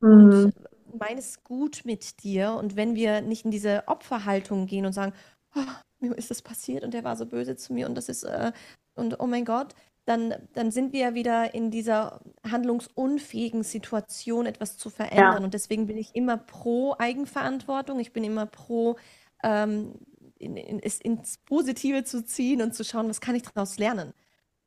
und 0.10 0.34
Mhm. 0.36 0.54
meint 1.00 1.20
es 1.20 1.44
gut 1.44 1.82
mit 1.86 2.24
dir. 2.24 2.54
Und 2.54 2.76
wenn 2.76 2.96
wir 2.96 3.22
nicht 3.22 3.46
in 3.46 3.52
diese 3.52 3.84
Opferhaltung 3.88 4.66
gehen 4.68 4.86
und 4.86 4.94
sagen, 4.94 5.14
oh, 5.56 5.62
mir 6.00 6.14
ist 6.18 6.32
das 6.32 6.42
passiert 6.42 6.84
und 6.84 6.94
der 6.94 7.04
war 7.04 7.16
so 7.16 7.26
böse 7.26 7.56
zu 7.56 7.74
mir 7.74 7.88
und 7.88 7.96
das 7.96 8.10
ist, 8.10 8.24
äh, 8.24 8.52
und 8.96 9.20
oh 9.20 9.28
mein 9.28 9.46
Gott, 9.46 9.76
dann, 10.06 10.34
dann 10.54 10.72
sind 10.72 10.94
wir 10.94 11.02
ja 11.02 11.14
wieder 11.16 11.54
in 11.54 11.70
dieser 11.72 12.22
handlungsunfähigen 12.50 13.64
Situation, 13.64 14.46
etwas 14.46 14.78
zu 14.78 14.90
Ja. 15.16 15.36
verändern. 15.36 15.44
Und 15.44 15.54
deswegen 15.54 15.88
bin 15.88 15.98
ich 15.98 16.16
immer 16.16 16.38
pro 16.38 16.96
Eigenverantwortung. 16.98 18.00
Ich 18.00 18.14
bin 18.14 18.24
immer 18.24 18.46
pro, 18.46 18.98
ähm, 19.44 19.94
in, 20.40 20.58
in, 20.58 20.80
ins 20.80 21.38
Positive 21.40 22.04
zu 22.04 22.24
ziehen 22.26 22.62
und 22.62 22.74
zu 22.74 22.84
schauen, 22.84 23.10
was 23.10 23.22
kann 23.22 23.36
ich 23.36 23.44
daraus 23.44 23.78
lernen. 23.78 24.14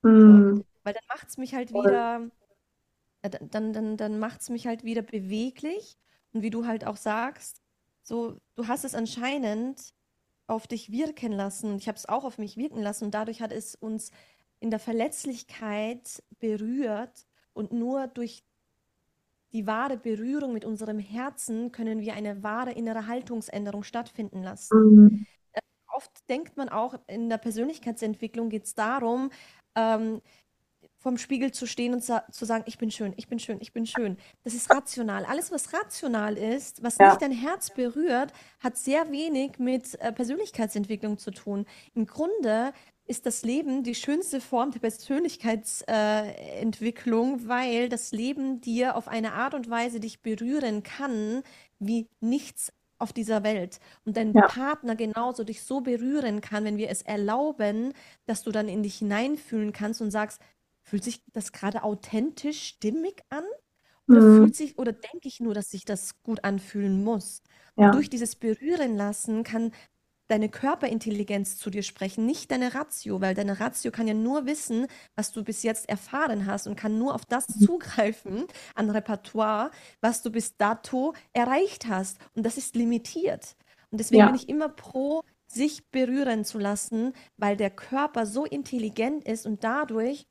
So, 0.03 0.09
Mhm. 0.09 0.65
weil 0.83 0.95
dann 0.95 1.05
macht 1.09 1.29
es 1.29 1.37
mich 1.39 1.55
halt 1.55 1.71
Voll. 1.71 1.85
wieder 1.85 2.31
dann, 3.23 3.73
dann, 3.73 3.97
dann 3.97 4.19
macht 4.19 4.41
es 4.41 4.49
mich 4.51 4.67
halt 4.67 4.85
wieder 4.85 5.03
beweglich. 5.03 5.97
Und 6.33 6.43
wie 6.43 6.51
du 6.51 6.67
halt 6.67 6.87
auch 6.87 6.97
sagst, 6.97 7.61
so, 8.03 8.39
du 8.55 8.67
hast 8.69 8.85
es 8.85 8.95
anscheinend 8.95 9.95
auf 10.47 10.67
dich 10.67 10.91
wirken 10.91 11.33
lassen. 11.33 11.77
Ich 11.77 11.89
habe 11.89 11.97
es 11.97 12.09
auch 12.09 12.25
auf 12.25 12.39
mich 12.39 12.57
wirken 12.57 12.81
lassen 12.81 13.05
und 13.05 13.15
dadurch 13.15 13.43
hat 13.43 13.53
es 13.53 13.75
uns 13.75 14.11
in 14.59 14.71
der 14.71 14.79
Verletzlichkeit 14.79 16.23
berührt 16.39 17.27
und 17.53 17.73
nur 17.73 18.07
durch 18.07 18.45
die 19.53 19.67
wahre 19.67 19.97
Berührung 19.97 20.53
mit 20.53 20.65
unserem 20.65 20.99
Herzen 20.99 21.73
können 21.73 22.01
wir 22.01 22.15
eine 22.15 22.43
wahre 22.43 22.73
innere 22.73 23.07
Haltungsänderung 23.07 23.83
stattfinden 23.83 24.43
lassen. 24.43 24.79
Mhm. 24.79 25.27
Oft 26.01 26.29
denkt 26.31 26.57
man 26.57 26.71
auch, 26.71 26.95
in 27.09 27.29
der 27.29 27.37
Persönlichkeitsentwicklung 27.37 28.49
geht 28.49 28.65
es 28.65 28.75
darum, 28.75 29.31
ähm, 29.75 30.23
vorm 30.97 31.19
Spiegel 31.19 31.53
zu 31.53 31.67
stehen 31.67 31.93
und 31.93 32.03
zu 32.03 32.47
sagen, 32.47 32.65
ich 32.67 32.79
bin 32.79 32.91
schön, 32.91 33.13
ich 33.19 33.29
bin 33.29 33.39
schön, 33.39 33.59
ich 33.61 33.75
bin 33.75 33.85
schön. 33.85 34.17
Das 34.43 34.55
ist 34.55 34.75
rational. 34.75 35.27
Alles, 35.27 35.53
was 35.53 35.75
rational 35.75 36.39
ist, 36.39 36.83
was 36.83 36.97
ja. 36.97 37.11
nicht 37.11 37.21
dein 37.21 37.33
Herz 37.33 37.75
berührt, 37.75 38.33
hat 38.61 38.79
sehr 38.79 39.13
wenig 39.13 39.59
mit 39.59 40.01
äh, 40.01 40.11
Persönlichkeitsentwicklung 40.11 41.19
zu 41.19 41.33
tun. 41.33 41.67
Im 41.93 42.07
Grunde 42.07 42.73
ist 43.05 43.27
das 43.27 43.43
Leben 43.43 43.83
die 43.83 43.95
schönste 43.95 44.41
Form 44.41 44.71
der 44.71 44.81
Persönlichkeitsentwicklung, 44.81 47.41
äh, 47.41 47.49
weil 47.49 47.91
das 47.91 48.13
Leben 48.13 48.63
dir 48.63 48.97
auf 48.97 49.07
eine 49.07 49.35
Art 49.35 49.53
und 49.53 49.69
Weise 49.69 50.01
dich 50.01 50.23
berühren 50.23 50.83
kann, 50.83 51.43
wie 51.79 52.09
nichts 52.21 52.73
auf 53.01 53.13
dieser 53.13 53.43
Welt. 53.43 53.81
Und 54.05 54.17
dein 54.17 54.33
ja. 54.33 54.47
Partner 54.47 54.97
genauso 54.97 55.45
dich 55.45 55.63
so 55.63 55.81
berühren 55.81 56.41
kann, 56.41 56.65
wenn 56.65 56.77
wir 56.77 56.91
es 56.91 57.03
erlauben, 57.03 57.93
dass 58.27 58.43
du 58.43 58.53
dann 58.53 58.69
in 58.69 58.83
dich 58.83 58.99
hineinfühlen 58.99 59.73
kannst 59.73 60.01
und 60.01 60.11
sagst, 60.11 60.41
fühlt 60.83 61.05
sich 61.05 61.23
das 61.33 61.53
gerade 61.53 61.83
authentisch 61.83 62.63
stimmig 62.63 63.23
an? 63.31 63.45
Oder 64.09 64.21
mhm. 64.21 64.37
fühlt 64.39 64.57
sich, 64.57 64.79
oder 64.79 64.93
denke 64.93 65.29
ich 65.29 65.41
nur, 65.41 65.55
dass 65.55 65.71
sich 65.71 65.85
das 65.85 66.23
gut 66.23 66.45
anfühlen 66.45 67.05
muss? 67.05 67.43
Ja. 67.77 67.87
Und 67.87 67.95
durch 67.95 68.11
dieses 68.11 68.37
Berühren 68.37 68.97
lassen 68.97 69.45
kann 69.45 69.73
deine 70.31 70.49
Körperintelligenz 70.49 71.59
zu 71.59 71.71
dir 71.71 71.83
sprechen, 71.83 72.25
nicht 72.25 72.51
deine 72.51 72.75
Ratio, 72.75 73.21
weil 73.21 73.35
deine 73.35 73.59
Ratio 73.59 73.91
kann 73.91 74.07
ja 74.07 74.15
nur 74.15 74.47
wissen, 74.47 74.87
was 75.17 75.33
du 75.33 75.43
bis 75.43 75.63
jetzt 75.63 75.89
erfahren 75.89 76.47
hast 76.47 76.67
und 76.67 76.77
kann 76.77 76.99
nur 76.99 77.15
auf 77.15 77.25
das 77.25 77.49
mhm. 77.49 77.67
zugreifen 77.67 78.45
an 78.75 78.91
Repertoire, 78.91 79.71
was 80.01 80.23
du 80.23 80.31
bis 80.31 80.57
dato 80.57 81.15
erreicht 81.33 81.87
hast. 81.87 82.19
Und 82.35 82.47
das 82.47 82.59
ist 82.59 82.77
limitiert. 82.77 83.57
Und 83.91 83.99
deswegen 83.99 84.21
ja. 84.21 84.27
bin 84.27 84.37
ich 84.37 84.49
immer 84.49 84.69
pro, 84.69 85.23
sich 85.49 85.91
berühren 85.91 86.45
zu 86.45 86.59
lassen, 86.59 87.13
weil 87.37 87.57
der 87.57 87.71
Körper 87.71 88.25
so 88.25 88.45
intelligent 88.45 89.25
ist 89.25 89.47
und 89.47 89.65
dadurch 89.65 90.27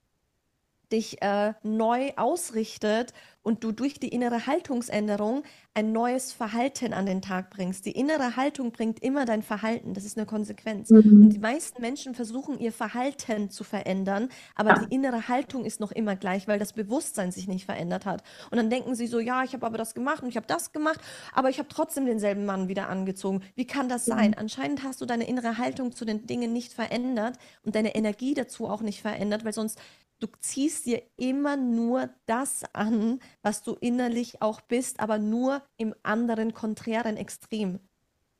dich 0.91 1.21
äh, 1.21 1.53
neu 1.63 2.11
ausrichtet 2.15 3.13
und 3.41 3.63
du 3.63 3.71
durch 3.71 3.99
die 3.99 4.09
innere 4.09 4.47
Haltungsänderung 4.47 5.43
ein 5.73 5.91
neues 5.91 6.33
Verhalten 6.33 6.93
an 6.93 7.05
den 7.05 7.21
Tag 7.21 7.49
bringst. 7.49 7.85
Die 7.85 7.91
innere 7.91 8.35
Haltung 8.35 8.71
bringt 8.71 9.01
immer 9.01 9.25
dein 9.25 9.43
Verhalten, 9.43 9.93
das 9.93 10.03
ist 10.03 10.17
eine 10.17 10.25
Konsequenz. 10.25 10.89
Mhm. 10.89 11.23
Und 11.23 11.29
die 11.29 11.39
meisten 11.39 11.81
Menschen 11.81 12.15
versuchen 12.15 12.59
ihr 12.59 12.71
Verhalten 12.71 13.49
zu 13.49 13.63
verändern, 13.63 14.29
aber 14.55 14.71
ja. 14.71 14.79
die 14.79 14.93
innere 14.93 15.29
Haltung 15.29 15.63
ist 15.63 15.79
noch 15.79 15.91
immer 15.91 16.15
gleich, 16.15 16.47
weil 16.47 16.59
das 16.59 16.73
Bewusstsein 16.73 17.31
sich 17.31 17.47
nicht 17.47 17.65
verändert 17.65 18.05
hat. 18.05 18.23
Und 18.51 18.57
dann 18.57 18.69
denken 18.69 18.93
sie 18.95 19.07
so, 19.07 19.19
ja, 19.19 19.43
ich 19.43 19.53
habe 19.53 19.65
aber 19.65 19.77
das 19.77 19.93
gemacht 19.93 20.21
und 20.21 20.29
ich 20.29 20.35
habe 20.35 20.47
das 20.47 20.71
gemacht, 20.71 20.99
aber 21.33 21.49
ich 21.49 21.59
habe 21.59 21.69
trotzdem 21.69 22.05
denselben 22.05 22.45
Mann 22.45 22.67
wieder 22.67 22.89
angezogen. 22.89 23.41
Wie 23.55 23.65
kann 23.65 23.89
das 23.89 24.07
mhm. 24.07 24.11
sein? 24.11 24.33
Anscheinend 24.33 24.83
hast 24.83 24.99
du 25.01 25.05
deine 25.05 25.27
innere 25.27 25.57
Haltung 25.57 25.93
zu 25.93 26.03
den 26.03 26.27
Dingen 26.27 26.51
nicht 26.51 26.73
verändert 26.73 27.37
und 27.63 27.75
deine 27.75 27.95
Energie 27.95 28.33
dazu 28.33 28.67
auch 28.67 28.81
nicht 28.81 29.01
verändert, 29.01 29.45
weil 29.45 29.53
sonst 29.53 29.79
du 30.19 30.27
ziehst 30.39 30.85
dir 30.85 31.01
immer 31.17 31.57
nur 31.57 32.09
das 32.25 32.63
an, 32.73 33.19
was 33.41 33.63
du 33.63 33.75
innerlich 33.79 34.41
auch 34.41 34.61
bist, 34.61 34.99
aber 34.99 35.17
nur 35.17 35.61
im 35.77 35.95
anderen 36.03 36.53
konträren 36.53 37.17
Extrem. 37.17 37.79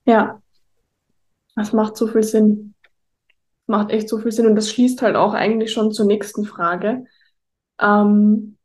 Ja, 0.06 0.42
das 1.56 1.74
macht 1.74 1.98
so 1.98 2.08
viel 2.08 2.24
Sinn. 2.24 2.74
Macht 3.66 3.92
echt 3.92 4.10
so 4.10 4.18
viel 4.18 4.32
Sinn. 4.32 4.48
Und 4.48 4.56
das 4.56 4.72
schließt 4.72 5.02
halt 5.02 5.16
auch 5.16 5.34
eigentlich 5.34 5.72
schon 5.72 5.92
zur 5.92 6.06
nächsten 6.06 6.46
Frage, 6.46 7.06
ähm, 7.80 8.58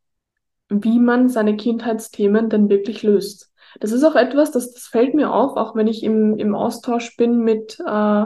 wie 0.68 0.98
man 0.98 1.28
seine 1.28 1.56
Kindheitsthemen 1.56 2.48
denn 2.48 2.68
wirklich 2.68 3.02
löst. 3.02 3.52
Das 3.80 3.92
ist 3.92 4.04
auch 4.04 4.14
etwas, 4.14 4.50
das, 4.50 4.72
das 4.72 4.84
fällt 4.84 5.14
mir 5.14 5.32
auf, 5.32 5.56
auch 5.56 5.74
wenn 5.74 5.88
ich 5.88 6.02
im, 6.02 6.38
im 6.38 6.54
Austausch 6.54 7.16
bin 7.16 7.40
mit, 7.40 7.78
äh, 7.86 8.24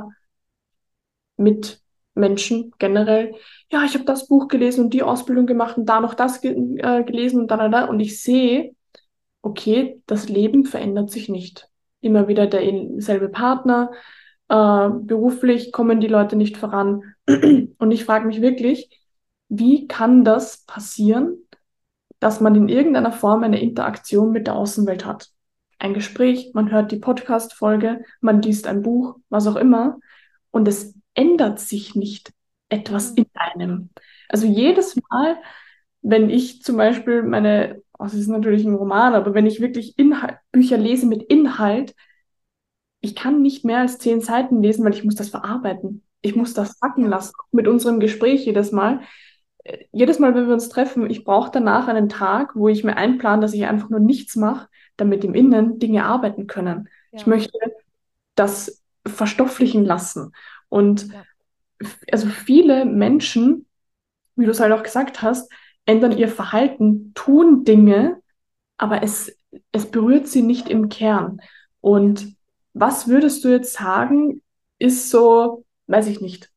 mit 1.36 1.80
Menschen 2.14 2.72
generell, 2.78 3.34
ja, 3.70 3.84
ich 3.84 3.94
habe 3.94 4.04
das 4.04 4.28
Buch 4.28 4.48
gelesen 4.48 4.84
und 4.84 4.94
die 4.94 5.02
Ausbildung 5.02 5.46
gemacht 5.46 5.76
und 5.76 5.86
da 5.86 6.00
noch 6.00 6.14
das 6.14 6.40
ge 6.40 6.52
äh, 6.78 7.04
gelesen 7.04 7.40
und 7.40 7.50
dann 7.50 7.58
da, 7.58 7.68
da. 7.68 7.84
Und 7.84 8.00
ich 8.00 8.22
sehe, 8.22 8.74
okay, 9.42 10.02
das 10.06 10.28
Leben 10.28 10.64
verändert 10.64 11.10
sich 11.10 11.28
nicht. 11.28 11.68
Immer 12.00 12.28
wieder 12.28 12.46
derselbe 12.46 13.28
Partner, 13.28 13.90
äh, 14.48 14.88
beruflich 14.90 15.72
kommen 15.72 16.00
die 16.00 16.06
Leute 16.06 16.36
nicht 16.36 16.56
voran. 16.56 17.14
Und 17.26 17.90
ich 17.90 18.04
frage 18.04 18.26
mich 18.26 18.40
wirklich, 18.40 18.88
wie 19.48 19.86
kann 19.86 20.24
das 20.24 20.64
passieren, 20.64 21.36
dass 22.20 22.40
man 22.40 22.54
in 22.54 22.68
irgendeiner 22.68 23.12
Form 23.12 23.42
eine 23.42 23.60
Interaktion 23.60 24.32
mit 24.32 24.46
der 24.46 24.54
Außenwelt 24.56 25.04
hat? 25.04 25.30
Ein 25.78 25.94
Gespräch, 25.94 26.52
man 26.54 26.70
hört 26.72 26.92
die 26.92 26.98
Podcast-Folge, 26.98 28.02
man 28.20 28.42
liest 28.42 28.66
ein 28.66 28.82
Buch, 28.82 29.16
was 29.28 29.46
auch 29.46 29.56
immer. 29.56 29.98
Und 30.50 30.66
es 30.66 30.94
ändert 31.14 31.60
sich 31.60 31.94
nicht 31.94 32.32
etwas 32.68 33.12
mhm. 33.12 33.16
in 33.18 33.26
einem. 33.34 33.90
Also 34.28 34.46
jedes 34.46 34.96
Mal, 35.10 35.36
wenn 36.02 36.30
ich 36.30 36.62
zum 36.62 36.76
Beispiel 36.76 37.22
meine, 37.22 37.82
oh, 37.98 38.04
das 38.04 38.14
ist 38.14 38.28
natürlich 38.28 38.64
ein 38.64 38.74
Roman, 38.74 39.14
aber 39.14 39.34
wenn 39.34 39.46
ich 39.46 39.60
wirklich 39.60 39.98
Inhalt, 39.98 40.36
Bücher 40.52 40.76
lese 40.76 41.06
mit 41.06 41.22
Inhalt, 41.24 41.94
ich 43.00 43.14
kann 43.14 43.42
nicht 43.42 43.64
mehr 43.64 43.78
als 43.78 43.98
zehn 43.98 44.20
Seiten 44.20 44.62
lesen, 44.62 44.84
weil 44.84 44.94
ich 44.94 45.04
muss 45.04 45.14
das 45.14 45.28
verarbeiten. 45.28 46.02
Ich 46.20 46.34
muss 46.34 46.52
das 46.52 46.78
sacken 46.78 47.06
lassen. 47.06 47.32
Mit 47.52 47.68
unserem 47.68 48.00
Gespräch 48.00 48.44
jedes 48.44 48.72
Mal. 48.72 49.02
Äh, 49.64 49.84
jedes 49.92 50.18
Mal, 50.18 50.34
wenn 50.34 50.46
wir 50.46 50.54
uns 50.54 50.68
treffen, 50.68 51.08
ich 51.08 51.24
brauche 51.24 51.50
danach 51.52 51.86
einen 51.86 52.08
Tag, 52.08 52.56
wo 52.56 52.68
ich 52.68 52.82
mir 52.82 52.96
einplane, 52.96 53.40
dass 53.40 53.54
ich 53.54 53.66
einfach 53.66 53.88
nur 53.88 54.00
nichts 54.00 54.34
mache, 54.34 54.68
damit 54.96 55.24
im 55.24 55.34
Innen 55.34 55.78
Dinge 55.78 56.04
arbeiten 56.04 56.46
können. 56.48 56.88
Ja. 57.12 57.20
Ich 57.20 57.26
möchte 57.26 57.56
das 58.34 58.82
verstofflichen 59.06 59.84
lassen. 59.84 60.32
Und 60.68 61.12
ja. 61.12 61.22
Also 62.10 62.28
viele 62.28 62.84
Menschen, 62.84 63.66
wie 64.36 64.44
du 64.44 64.50
es 64.50 64.60
halt 64.60 64.72
auch 64.72 64.82
gesagt 64.82 65.22
hast, 65.22 65.50
ändern 65.84 66.16
ihr 66.16 66.28
Verhalten, 66.28 67.12
tun 67.14 67.64
Dinge, 67.64 68.20
aber 68.76 69.02
es, 69.02 69.36
es 69.72 69.90
berührt 69.90 70.28
sie 70.28 70.42
nicht 70.42 70.68
im 70.68 70.88
Kern. 70.88 71.40
Und 71.80 72.36
was 72.74 73.08
würdest 73.08 73.44
du 73.44 73.48
jetzt 73.48 73.72
sagen, 73.72 74.42
ist 74.78 75.10
so, 75.10 75.64
weiß 75.86 76.08
ich 76.08 76.20
nicht, 76.20 76.50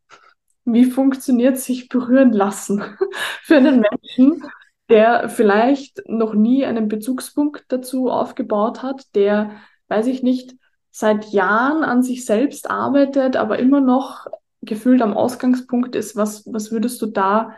wie 0.65 0.85
funktioniert 0.85 1.57
sich 1.57 1.89
berühren 1.89 2.31
lassen 2.31 2.83
für 3.43 3.57
einen 3.57 3.81
Menschen, 3.81 4.43
der 4.89 5.29
vielleicht 5.29 6.01
noch 6.07 6.33
nie 6.33 6.65
einen 6.65 6.87
Bezugspunkt 6.87 7.65
dazu 7.69 8.09
aufgebaut 8.09 8.83
hat, 8.83 9.15
der, 9.15 9.51
weiß 9.87 10.07
ich 10.07 10.21
nicht, 10.21 10.55
seit 10.91 11.31
Jahren 11.31 11.83
an 11.83 12.03
sich 12.03 12.25
selbst 12.25 12.69
arbeitet, 12.69 13.37
aber 13.37 13.59
immer 13.59 13.79
noch 13.79 14.27
gefühlt 14.61 15.01
am 15.01 15.13
Ausgangspunkt 15.13 15.95
ist, 15.95 16.15
was, 16.15 16.45
was 16.45 16.71
würdest 16.71 17.01
du 17.01 17.07
da 17.07 17.57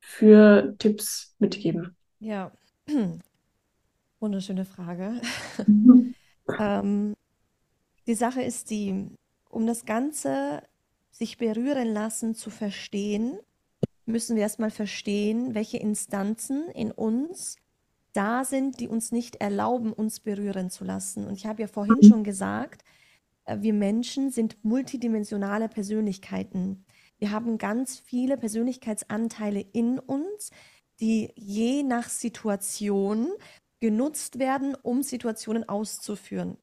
für 0.00 0.74
Tipps 0.78 1.34
mitgeben? 1.38 1.96
Ja, 2.18 2.52
wunderschöne 4.20 4.64
Frage. 4.64 5.20
Mhm. 5.66 6.14
ähm, 6.58 7.16
die 8.06 8.14
Sache 8.14 8.42
ist 8.42 8.70
die, 8.70 9.08
um 9.48 9.66
das 9.66 9.84
Ganze 9.84 10.62
sich 11.10 11.38
berühren 11.38 11.88
lassen 11.88 12.34
zu 12.34 12.50
verstehen, 12.50 13.38
müssen 14.04 14.36
wir 14.36 14.42
erstmal 14.42 14.70
verstehen, 14.70 15.54
welche 15.54 15.78
Instanzen 15.78 16.68
in 16.70 16.92
uns 16.92 17.56
da 18.12 18.44
sind, 18.44 18.80
die 18.80 18.88
uns 18.88 19.12
nicht 19.12 19.36
erlauben, 19.36 19.92
uns 19.92 20.20
berühren 20.20 20.70
zu 20.70 20.84
lassen. 20.84 21.26
Und 21.26 21.34
ich 21.34 21.46
habe 21.46 21.62
ja 21.62 21.68
vorhin 21.68 21.96
mhm. 22.00 22.06
schon 22.06 22.24
gesagt, 22.24 22.82
wir 23.46 23.72
Menschen 23.72 24.30
sind 24.30 24.62
multidimensionale 24.64 25.68
Persönlichkeiten. 25.68 26.84
Wir 27.18 27.30
haben 27.30 27.58
ganz 27.58 27.98
viele 27.98 28.36
Persönlichkeitsanteile 28.36 29.60
in 29.60 29.98
uns, 29.98 30.50
die 31.00 31.32
je 31.36 31.82
nach 31.82 32.08
Situation 32.08 33.28
genutzt 33.80 34.38
werden, 34.38 34.74
um 34.74 35.02
Situationen 35.02 35.68
auszuführen. 35.68 36.56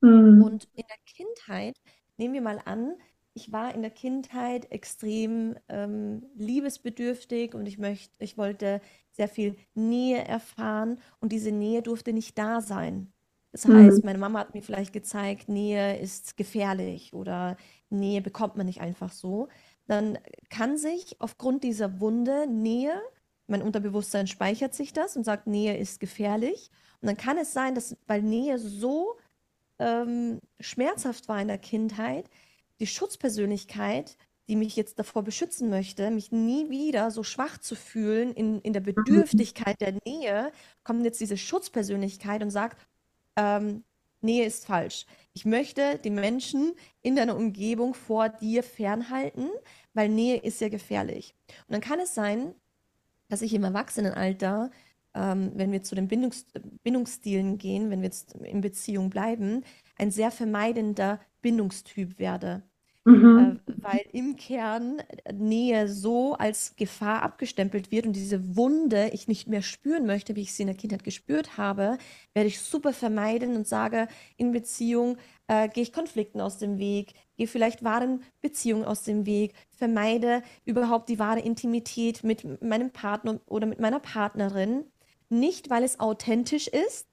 Mhm. 0.00 0.42
Und 0.42 0.68
in 0.74 0.84
der 0.88 0.96
Kindheit, 1.06 1.76
nehmen 2.16 2.34
wir 2.34 2.42
mal 2.42 2.60
an, 2.64 2.94
ich 3.34 3.50
war 3.52 3.74
in 3.74 3.82
der 3.82 3.90
Kindheit 3.90 4.70
extrem 4.70 5.56
ähm, 5.68 6.24
liebesbedürftig 6.36 7.54
und 7.54 7.66
ich 7.66 7.78
möchte, 7.78 8.14
ich 8.18 8.38
wollte 8.38 8.80
sehr 9.10 9.28
viel 9.28 9.56
Nähe 9.74 10.24
erfahren 10.24 11.00
und 11.20 11.32
diese 11.32 11.50
Nähe 11.50 11.82
durfte 11.82 12.12
nicht 12.12 12.38
da 12.38 12.60
sein. 12.60 13.12
Das 13.54 13.66
mhm. 13.66 13.86
heißt, 13.86 14.04
meine 14.04 14.18
Mama 14.18 14.40
hat 14.40 14.52
mir 14.52 14.62
vielleicht 14.62 14.92
gezeigt, 14.92 15.48
Nähe 15.48 15.98
ist 15.98 16.36
gefährlich 16.36 17.14
oder 17.14 17.56
Nähe 17.88 18.20
bekommt 18.20 18.56
man 18.56 18.66
nicht 18.66 18.80
einfach 18.80 19.12
so. 19.12 19.48
Dann 19.86 20.18
kann 20.50 20.76
sich 20.76 21.20
aufgrund 21.20 21.62
dieser 21.62 22.00
Wunde 22.00 22.46
Nähe 22.48 23.00
mein 23.46 23.62
Unterbewusstsein 23.62 24.26
speichert 24.26 24.74
sich 24.74 24.92
das 24.92 25.16
und 25.16 25.24
sagt, 25.24 25.46
Nähe 25.46 25.76
ist 25.76 26.00
gefährlich. 26.00 26.70
Und 27.00 27.08
dann 27.08 27.16
kann 27.16 27.36
es 27.38 27.52
sein, 27.52 27.74
dass, 27.74 27.96
weil 28.06 28.22
Nähe 28.22 28.58
so 28.58 29.16
ähm, 29.78 30.40
schmerzhaft 30.60 31.28
war 31.28 31.40
in 31.40 31.48
der 31.48 31.58
Kindheit, 31.58 32.30
die 32.80 32.86
Schutzpersönlichkeit, 32.86 34.16
die 34.48 34.56
mich 34.56 34.76
jetzt 34.76 34.98
davor 34.98 35.22
beschützen 35.22 35.70
möchte, 35.70 36.10
mich 36.10 36.32
nie 36.32 36.70
wieder 36.70 37.10
so 37.10 37.22
schwach 37.22 37.58
zu 37.58 37.74
fühlen 37.74 38.32
in, 38.32 38.60
in 38.60 38.72
der 38.72 38.82
mhm. 38.82 38.94
Bedürftigkeit 38.94 39.80
der 39.80 39.94
Nähe, 40.04 40.50
kommt 40.82 41.04
jetzt 41.04 41.20
diese 41.20 41.36
Schutzpersönlichkeit 41.36 42.42
und 42.42 42.50
sagt, 42.50 42.78
ähm, 43.36 43.84
Nähe 44.20 44.46
ist 44.46 44.66
falsch. 44.66 45.06
Ich 45.34 45.44
möchte 45.44 45.98
die 45.98 46.10
Menschen 46.10 46.74
in 47.02 47.16
deiner 47.16 47.36
Umgebung 47.36 47.94
vor 47.94 48.28
dir 48.28 48.62
fernhalten, 48.62 49.50
weil 49.92 50.08
Nähe 50.08 50.36
ist 50.38 50.60
ja 50.60 50.68
gefährlich. 50.68 51.34
Und 51.68 51.72
dann 51.72 51.80
kann 51.80 52.00
es 52.00 52.14
sein, 52.14 52.54
dass 53.28 53.42
ich 53.42 53.54
im 53.54 53.64
Erwachsenenalter, 53.64 54.70
ähm, 55.14 55.52
wenn 55.54 55.72
wir 55.72 55.82
zu 55.82 55.94
den 55.94 56.08
Bindungs 56.08 56.46
Bindungsstilen 56.82 57.58
gehen, 57.58 57.90
wenn 57.90 58.00
wir 58.00 58.06
jetzt 58.06 58.34
in 58.34 58.60
Beziehung 58.60 59.10
bleiben, 59.10 59.64
ein 59.96 60.10
sehr 60.10 60.30
vermeidender 60.30 61.20
Bindungstyp 61.42 62.18
werde. 62.18 62.62
Mhm. 63.04 63.60
Äh, 63.66 63.72
weil 63.82 64.04
im 64.12 64.36
Kern 64.36 65.02
Nähe 65.30 65.88
so 65.88 66.34
als 66.34 66.74
Gefahr 66.76 67.22
abgestempelt 67.22 67.90
wird 67.90 68.06
und 68.06 68.16
diese 68.16 68.56
Wunde 68.56 69.10
ich 69.12 69.28
nicht 69.28 69.46
mehr 69.46 69.60
spüren 69.60 70.06
möchte, 70.06 70.36
wie 70.36 70.40
ich 70.42 70.54
sie 70.54 70.62
in 70.62 70.68
der 70.68 70.76
Kindheit 70.76 71.04
gespürt 71.04 71.58
habe, 71.58 71.98
werde 72.32 72.48
ich 72.48 72.60
super 72.60 72.94
vermeiden 72.94 73.56
und 73.56 73.68
sage, 73.68 74.08
in 74.38 74.52
Beziehung 74.52 75.18
äh, 75.48 75.68
gehe 75.68 75.82
ich 75.82 75.92
Konflikten 75.92 76.40
aus 76.40 76.56
dem 76.56 76.78
Weg, 76.78 77.12
gehe 77.36 77.46
vielleicht 77.46 77.84
wahren 77.84 78.22
Beziehungen 78.40 78.84
aus 78.84 79.02
dem 79.02 79.26
Weg, 79.26 79.52
vermeide 79.70 80.42
überhaupt 80.64 81.10
die 81.10 81.18
wahre 81.18 81.40
Intimität 81.40 82.24
mit 82.24 82.62
meinem 82.62 82.90
Partner 82.90 83.38
oder 83.46 83.66
mit 83.66 83.80
meiner 83.80 84.00
Partnerin, 84.00 84.84
nicht 85.28 85.68
weil 85.68 85.84
es 85.84 86.00
authentisch 86.00 86.68
ist, 86.68 87.06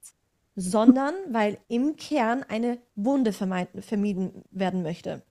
sondern 0.54 1.14
weil 1.28 1.58
im 1.68 1.96
Kern 1.96 2.44
eine 2.48 2.78
Wunde 2.94 3.32
vermieden 3.32 4.42
werden 4.50 4.82
möchte. 4.82 5.22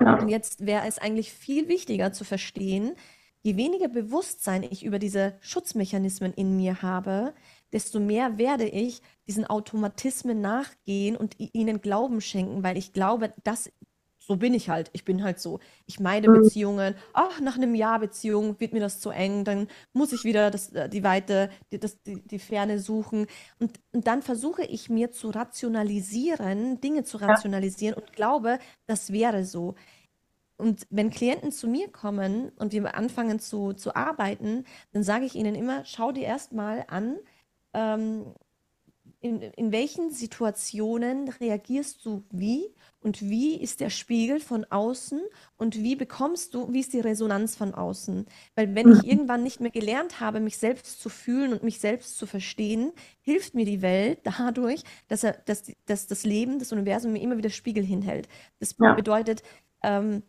Ja. 0.00 0.18
Und 0.18 0.28
jetzt 0.28 0.66
wäre 0.66 0.86
es 0.86 0.98
eigentlich 0.98 1.32
viel 1.32 1.68
wichtiger 1.68 2.12
zu 2.12 2.24
verstehen, 2.24 2.94
je 3.42 3.56
weniger 3.56 3.88
Bewusstsein 3.88 4.62
ich 4.62 4.84
über 4.84 4.98
diese 4.98 5.36
Schutzmechanismen 5.40 6.32
in 6.32 6.56
mir 6.56 6.82
habe, 6.82 7.34
desto 7.72 8.00
mehr 8.00 8.38
werde 8.38 8.66
ich 8.66 9.02
diesen 9.26 9.44
Automatismen 9.44 10.40
nachgehen 10.40 11.16
und 11.16 11.36
ihnen 11.38 11.80
Glauben 11.80 12.20
schenken, 12.20 12.62
weil 12.62 12.78
ich 12.78 12.92
glaube, 12.92 13.34
dass 13.44 13.70
so 14.26 14.36
bin 14.36 14.54
ich 14.54 14.70
halt. 14.70 14.90
Ich 14.94 15.04
bin 15.04 15.22
halt 15.22 15.38
so. 15.38 15.60
Ich 15.86 16.00
meide 16.00 16.30
mhm. 16.30 16.42
Beziehungen. 16.42 16.94
Ach, 17.12 17.40
nach 17.40 17.56
einem 17.56 17.74
Jahr 17.74 17.98
Beziehung 17.98 18.58
wird 18.58 18.72
mir 18.72 18.80
das 18.80 19.00
zu 19.00 19.10
eng. 19.10 19.44
Dann 19.44 19.68
muss 19.92 20.12
ich 20.12 20.24
wieder 20.24 20.50
das, 20.50 20.72
äh, 20.72 20.88
die 20.88 21.04
Weite, 21.04 21.50
die, 21.70 21.78
das, 21.78 22.02
die, 22.02 22.22
die 22.22 22.38
Ferne 22.38 22.78
suchen. 22.78 23.26
Und, 23.58 23.78
und 23.92 24.06
dann 24.06 24.22
versuche 24.22 24.64
ich 24.64 24.88
mir 24.88 25.10
zu 25.10 25.30
rationalisieren, 25.30 26.80
Dinge 26.80 27.04
zu 27.04 27.18
rationalisieren 27.18 27.94
und 27.94 28.12
glaube, 28.12 28.58
das 28.86 29.12
wäre 29.12 29.44
so. 29.44 29.74
Und 30.56 30.86
wenn 30.88 31.10
Klienten 31.10 31.52
zu 31.52 31.66
mir 31.68 31.88
kommen 31.90 32.50
und 32.56 32.72
wir 32.72 32.96
anfangen 32.96 33.40
zu, 33.40 33.72
zu 33.72 33.94
arbeiten, 33.94 34.64
dann 34.92 35.02
sage 35.02 35.26
ich 35.26 35.34
ihnen 35.34 35.54
immer, 35.54 35.84
schau 35.84 36.12
dir 36.12 36.24
erst 36.24 36.52
mal 36.52 36.84
an, 36.88 37.16
ähm, 37.74 38.34
in, 39.24 39.40
in 39.40 39.72
welchen 39.72 40.10
Situationen 40.10 41.30
reagierst 41.40 42.04
du 42.04 42.24
wie 42.30 42.66
und 43.00 43.22
wie 43.22 43.56
ist 43.56 43.80
der 43.80 43.88
Spiegel 43.88 44.38
von 44.38 44.66
außen 44.66 45.18
und 45.56 45.76
wie 45.76 45.96
bekommst 45.96 46.52
du, 46.52 46.70
wie 46.74 46.80
ist 46.80 46.92
die 46.92 47.00
Resonanz 47.00 47.56
von 47.56 47.74
außen? 47.74 48.26
Weil 48.54 48.74
wenn 48.74 48.92
ich 48.92 49.02
mhm. 49.02 49.08
irgendwann 49.08 49.42
nicht 49.42 49.60
mehr 49.60 49.70
gelernt 49.70 50.20
habe, 50.20 50.40
mich 50.40 50.58
selbst 50.58 51.00
zu 51.00 51.08
fühlen 51.08 51.54
und 51.54 51.62
mich 51.62 51.80
selbst 51.80 52.18
zu 52.18 52.26
verstehen, 52.26 52.92
hilft 53.22 53.54
mir 53.54 53.64
die 53.64 53.80
Welt 53.80 54.18
dadurch, 54.24 54.82
dass, 55.08 55.24
er, 55.24 55.38
dass, 55.46 55.72
dass 55.86 56.06
das 56.06 56.24
Leben, 56.24 56.58
das 56.58 56.72
Universum 56.72 57.14
mir 57.14 57.22
immer 57.22 57.38
wieder 57.38 57.48
Spiegel 57.48 57.82
hinhält. 57.82 58.28
Das 58.58 58.76
ja. 58.78 58.92
bedeutet, 58.92 59.42
ähm, 59.82 60.22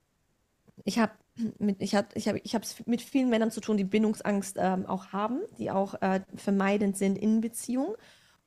ich 0.86 1.00
habe 1.00 1.12
mit, 1.58 1.82
ich 1.82 1.96
habe 1.96 2.08
ich 2.14 2.30
hab, 2.30 2.36
ich 2.38 2.54
es 2.54 2.88
mit 2.88 3.02
vielen 3.02 3.30
Männern 3.30 3.52
zu 3.52 3.60
tun, 3.60 3.76
die 3.76 3.84
Bindungsangst 3.84 4.56
ähm, 4.58 4.86
auch 4.86 5.08
haben, 5.08 5.42
die 5.60 5.70
auch 5.70 6.02
äh, 6.02 6.22
vermeidend 6.36 6.98
sind 6.98 7.18
in 7.18 7.42
Beziehungen 7.42 7.94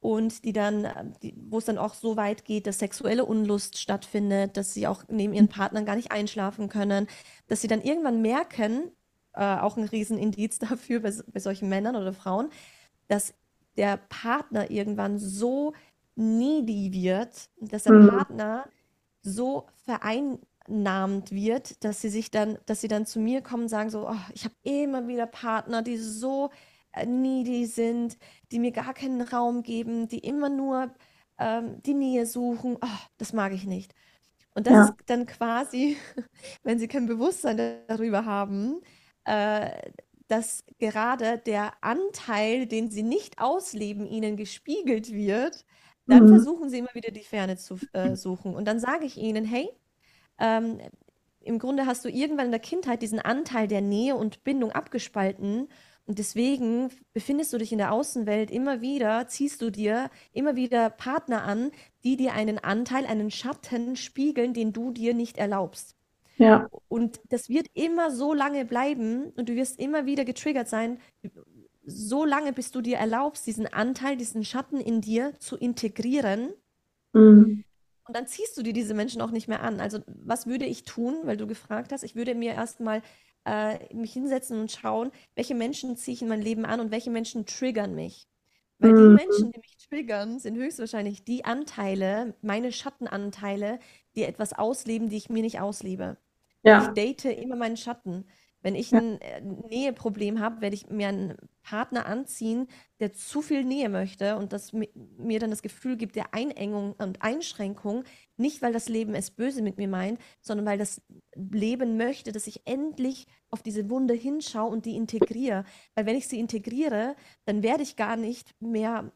und 0.00 0.44
die 0.44 0.52
dann, 0.52 1.14
wo 1.48 1.58
es 1.58 1.64
dann 1.64 1.78
auch 1.78 1.94
so 1.94 2.16
weit 2.16 2.44
geht, 2.44 2.66
dass 2.66 2.78
sexuelle 2.78 3.24
Unlust 3.24 3.78
stattfindet, 3.78 4.56
dass 4.56 4.74
sie 4.74 4.86
auch 4.86 5.04
neben 5.08 5.34
ihren 5.34 5.48
Partnern 5.48 5.84
gar 5.84 5.96
nicht 5.96 6.12
einschlafen 6.12 6.68
können, 6.68 7.08
dass 7.48 7.60
sie 7.60 7.68
dann 7.68 7.82
irgendwann 7.82 8.22
merken, 8.22 8.92
äh, 9.34 9.56
auch 9.58 9.76
ein 9.76 9.84
Riesenindiz 9.84 10.58
dafür 10.60 11.00
bei, 11.00 11.12
bei 11.32 11.40
solchen 11.40 11.68
Männern 11.68 11.96
oder 11.96 12.12
Frauen, 12.12 12.50
dass 13.08 13.34
der 13.76 13.96
Partner 14.08 14.70
irgendwann 14.70 15.18
so 15.18 15.72
needy 16.14 16.92
wird, 16.92 17.48
dass 17.60 17.84
der 17.84 17.94
mhm. 17.94 18.08
Partner 18.08 18.68
so 19.22 19.66
verein 19.84 20.38
vereinnahmt 20.68 21.32
wird, 21.32 21.82
dass 21.84 22.00
sie 22.00 22.08
sich 22.08 22.30
dann, 22.30 22.58
dass 22.66 22.80
sie 22.80 22.88
dann 22.88 23.06
zu 23.06 23.20
mir 23.20 23.42
kommen 23.42 23.64
und 23.64 23.68
sagen 23.68 23.90
so, 23.90 24.08
oh, 24.08 24.16
ich 24.34 24.44
habe 24.44 24.54
immer 24.62 25.08
wieder 25.08 25.26
Partner, 25.26 25.82
die 25.82 25.96
so 25.96 26.50
äh, 26.92 27.06
needy 27.06 27.66
sind, 27.66 28.18
die 28.52 28.58
mir 28.58 28.72
gar 28.72 28.94
keinen 28.94 29.20
Raum 29.20 29.62
geben, 29.62 30.08
die 30.08 30.18
immer 30.18 30.48
nur 30.48 30.94
ähm, 31.38 31.82
die 31.82 31.94
Nähe 31.94 32.26
suchen. 32.26 32.76
Oh, 32.80 32.98
das 33.18 33.32
mag 33.32 33.52
ich 33.52 33.64
nicht. 33.64 33.94
Und 34.54 34.66
das 34.66 34.72
ja. 34.72 34.84
ist 34.84 34.94
dann 35.06 35.26
quasi, 35.26 35.96
wenn 36.62 36.78
sie 36.78 36.88
kein 36.88 37.06
Bewusstsein 37.06 37.80
darüber 37.86 38.24
haben, 38.24 38.80
äh, 39.24 39.70
dass 40.28 40.62
gerade 40.78 41.38
der 41.38 41.72
Anteil, 41.80 42.66
den 42.66 42.90
sie 42.90 43.02
nicht 43.02 43.38
ausleben, 43.38 44.06
ihnen 44.06 44.36
gespiegelt 44.36 45.12
wird, 45.12 45.64
dann 46.06 46.24
mhm. 46.24 46.28
versuchen 46.28 46.70
sie 46.70 46.78
immer 46.78 46.94
wieder 46.94 47.10
die 47.10 47.22
Ferne 47.22 47.56
zu 47.56 47.78
äh, 47.92 48.16
suchen. 48.16 48.54
Und 48.54 48.66
dann 48.66 48.80
sage 48.80 49.04
ich 49.04 49.16
ihnen, 49.16 49.44
hey, 49.44 49.68
ähm, 50.38 50.80
im 51.40 51.58
Grunde 51.58 51.86
hast 51.86 52.04
du 52.04 52.10
irgendwann 52.10 52.46
in 52.46 52.52
der 52.52 52.60
Kindheit 52.60 53.02
diesen 53.02 53.20
Anteil 53.20 53.68
der 53.68 53.80
Nähe 53.80 54.16
und 54.16 54.44
Bindung 54.44 54.72
abgespalten. 54.72 55.68
Und 56.08 56.18
deswegen 56.18 56.88
befindest 57.12 57.52
du 57.52 57.58
dich 57.58 57.70
in 57.70 57.76
der 57.76 57.92
Außenwelt 57.92 58.50
immer 58.50 58.80
wieder, 58.80 59.28
ziehst 59.28 59.60
du 59.60 59.68
dir 59.70 60.08
immer 60.32 60.56
wieder 60.56 60.88
Partner 60.88 61.42
an, 61.42 61.70
die 62.02 62.16
dir 62.16 62.32
einen 62.32 62.58
Anteil, 62.58 63.04
einen 63.04 63.30
Schatten 63.30 63.94
spiegeln, 63.94 64.54
den 64.54 64.72
du 64.72 64.90
dir 64.90 65.12
nicht 65.12 65.36
erlaubst. 65.36 65.96
Ja. 66.38 66.66
Und 66.88 67.20
das 67.28 67.50
wird 67.50 67.66
immer 67.74 68.10
so 68.10 68.32
lange 68.32 68.64
bleiben 68.64 69.32
und 69.36 69.50
du 69.50 69.54
wirst 69.54 69.78
immer 69.78 70.06
wieder 70.06 70.24
getriggert 70.24 70.66
sein, 70.66 70.98
so 71.84 72.24
lange, 72.24 72.54
bis 72.54 72.70
du 72.70 72.80
dir 72.80 72.96
erlaubst, 72.96 73.46
diesen 73.46 73.66
Anteil, 73.66 74.16
diesen 74.16 74.44
Schatten 74.44 74.80
in 74.80 75.02
dir 75.02 75.34
zu 75.40 75.58
integrieren. 75.58 76.54
Mhm. 77.12 77.64
Und 78.04 78.16
dann 78.16 78.26
ziehst 78.26 78.56
du 78.56 78.62
dir 78.62 78.72
diese 78.72 78.94
Menschen 78.94 79.20
auch 79.20 79.30
nicht 79.30 79.48
mehr 79.48 79.62
an. 79.62 79.78
Also 79.78 79.98
was 80.06 80.46
würde 80.46 80.64
ich 80.64 80.84
tun, 80.84 81.16
weil 81.24 81.36
du 81.36 81.46
gefragt 81.46 81.92
hast? 81.92 82.02
Ich 82.02 82.16
würde 82.16 82.34
mir 82.34 82.54
erstmal 82.54 83.02
äh, 83.48 83.94
mich 83.94 84.12
hinsetzen 84.12 84.60
und 84.60 84.70
schauen, 84.70 85.10
welche 85.34 85.54
Menschen 85.54 85.96
ziehe 85.96 86.14
ich 86.14 86.22
in 86.22 86.28
mein 86.28 86.42
Leben 86.42 86.66
an 86.66 86.80
und 86.80 86.90
welche 86.90 87.10
Menschen 87.10 87.46
triggern 87.46 87.94
mich. 87.94 88.28
Weil 88.78 88.94
die 88.94 89.00
mhm. 89.00 89.14
Menschen, 89.14 89.52
die 89.52 89.58
mich 89.58 89.76
triggern, 89.88 90.38
sind 90.38 90.56
höchstwahrscheinlich 90.56 91.24
die 91.24 91.44
Anteile, 91.44 92.34
meine 92.42 92.70
Schattenanteile, 92.70 93.80
die 94.14 94.22
etwas 94.22 94.52
ausleben, 94.52 95.08
die 95.08 95.16
ich 95.16 95.30
mir 95.30 95.42
nicht 95.42 95.60
auslebe. 95.60 96.18
Ja. 96.62 96.82
Ich 96.82 96.88
date 96.88 97.24
immer 97.24 97.56
meinen 97.56 97.76
Schatten. 97.76 98.26
Wenn 98.60 98.74
ich 98.74 98.92
ein 98.94 99.20
äh, 99.20 99.40
Näheproblem 99.40 100.40
habe, 100.40 100.60
werde 100.60 100.74
ich 100.74 100.88
mir 100.88 101.08
einen 101.08 101.36
Partner 101.62 102.06
anziehen, 102.06 102.66
der 102.98 103.12
zu 103.12 103.42
viel 103.42 103.64
Nähe 103.64 103.88
möchte 103.88 104.36
und 104.36 104.52
das 104.52 104.72
mir 104.72 105.38
dann 105.38 105.50
das 105.50 105.62
Gefühl 105.62 105.96
gibt 105.96 106.16
der 106.16 106.34
Einengung 106.34 106.94
und 106.98 107.22
Einschränkung, 107.22 108.04
nicht 108.36 108.62
weil 108.62 108.72
das 108.72 108.88
Leben 108.88 109.14
es 109.14 109.30
böse 109.30 109.62
mit 109.62 109.76
mir 109.76 109.88
meint, 109.88 110.18
sondern 110.40 110.66
weil 110.66 110.78
das 110.78 111.02
Leben 111.34 111.96
möchte, 111.96 112.32
dass 112.32 112.46
ich 112.46 112.66
endlich 112.66 113.26
auf 113.50 113.62
diese 113.62 113.88
Wunde 113.90 114.14
hinschaue 114.14 114.70
und 114.70 114.86
die 114.86 114.96
integriere. 114.96 115.64
Weil 115.94 116.06
wenn 116.06 116.16
ich 116.16 116.26
sie 116.26 116.40
integriere, 116.40 117.16
dann 117.44 117.62
werde 117.62 117.82
ich 117.82 117.96
gar 117.96 118.16
nicht 118.16 118.54
mehr 118.60 119.12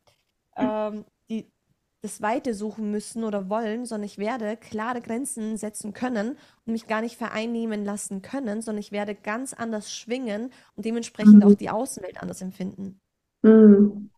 ähm, 0.56 1.04
die, 1.04 1.04
das 2.02 2.20
Weite 2.20 2.52
suchen 2.52 2.90
müssen 2.90 3.22
oder 3.22 3.48
wollen, 3.48 3.86
sondern 3.86 4.06
ich 4.06 4.18
werde 4.18 4.56
klare 4.56 5.00
Grenzen 5.00 5.56
setzen 5.56 5.92
können 5.92 6.36
und 6.66 6.72
mich 6.72 6.88
gar 6.88 7.00
nicht 7.00 7.16
vereinnehmen 7.16 7.84
lassen 7.84 8.22
können, 8.22 8.60
sondern 8.60 8.80
ich 8.80 8.90
werde 8.90 9.14
ganz 9.14 9.54
anders 9.54 9.94
schwingen 9.94 10.50
und 10.74 10.84
dementsprechend 10.84 11.36
mhm. 11.36 11.42
auch 11.44 11.54
die 11.54 11.70
Außenwelt 11.70 12.20
anders 12.20 12.42
empfinden. 12.42 13.00
Mhm. 13.42 14.10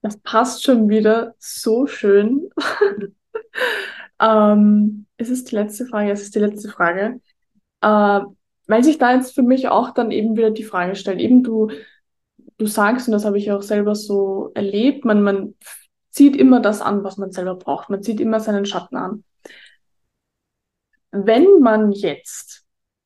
Das 0.00 0.16
passt 0.18 0.64
schon 0.64 0.88
wieder 0.88 1.34
so 1.38 1.86
schön. 1.86 2.48
ähm, 4.20 5.06
es 5.18 5.28
ist 5.28 5.50
die 5.50 5.56
letzte 5.56 5.84
Frage, 5.84 6.12
es 6.12 6.22
ist 6.22 6.34
die 6.34 6.40
letzte 6.40 6.70
Frage. 6.70 7.20
Äh, 7.82 8.20
weil 8.66 8.82
sich 8.82 8.96
da 8.96 9.14
jetzt 9.14 9.34
für 9.34 9.42
mich 9.42 9.68
auch 9.68 9.90
dann 9.90 10.10
eben 10.10 10.36
wieder 10.38 10.50
die 10.50 10.64
Frage 10.64 10.94
stellt, 10.96 11.20
eben 11.20 11.42
du, 11.42 11.70
du 12.56 12.66
sagst, 12.66 13.06
und 13.06 13.12
das 13.12 13.26
habe 13.26 13.36
ich 13.36 13.52
auch 13.52 13.60
selber 13.60 13.94
so 13.94 14.50
erlebt, 14.54 15.04
man, 15.04 15.22
man 15.22 15.54
zieht 16.14 16.36
immer 16.36 16.60
das 16.60 16.80
an, 16.80 17.02
was 17.02 17.16
man 17.16 17.32
selber 17.32 17.56
braucht. 17.56 17.90
Man 17.90 18.02
zieht 18.02 18.20
immer 18.20 18.38
seinen 18.38 18.66
Schatten 18.66 18.96
an. 18.96 19.24
Wenn 21.10 21.60
man 21.60 21.90
jetzt, 21.92 22.64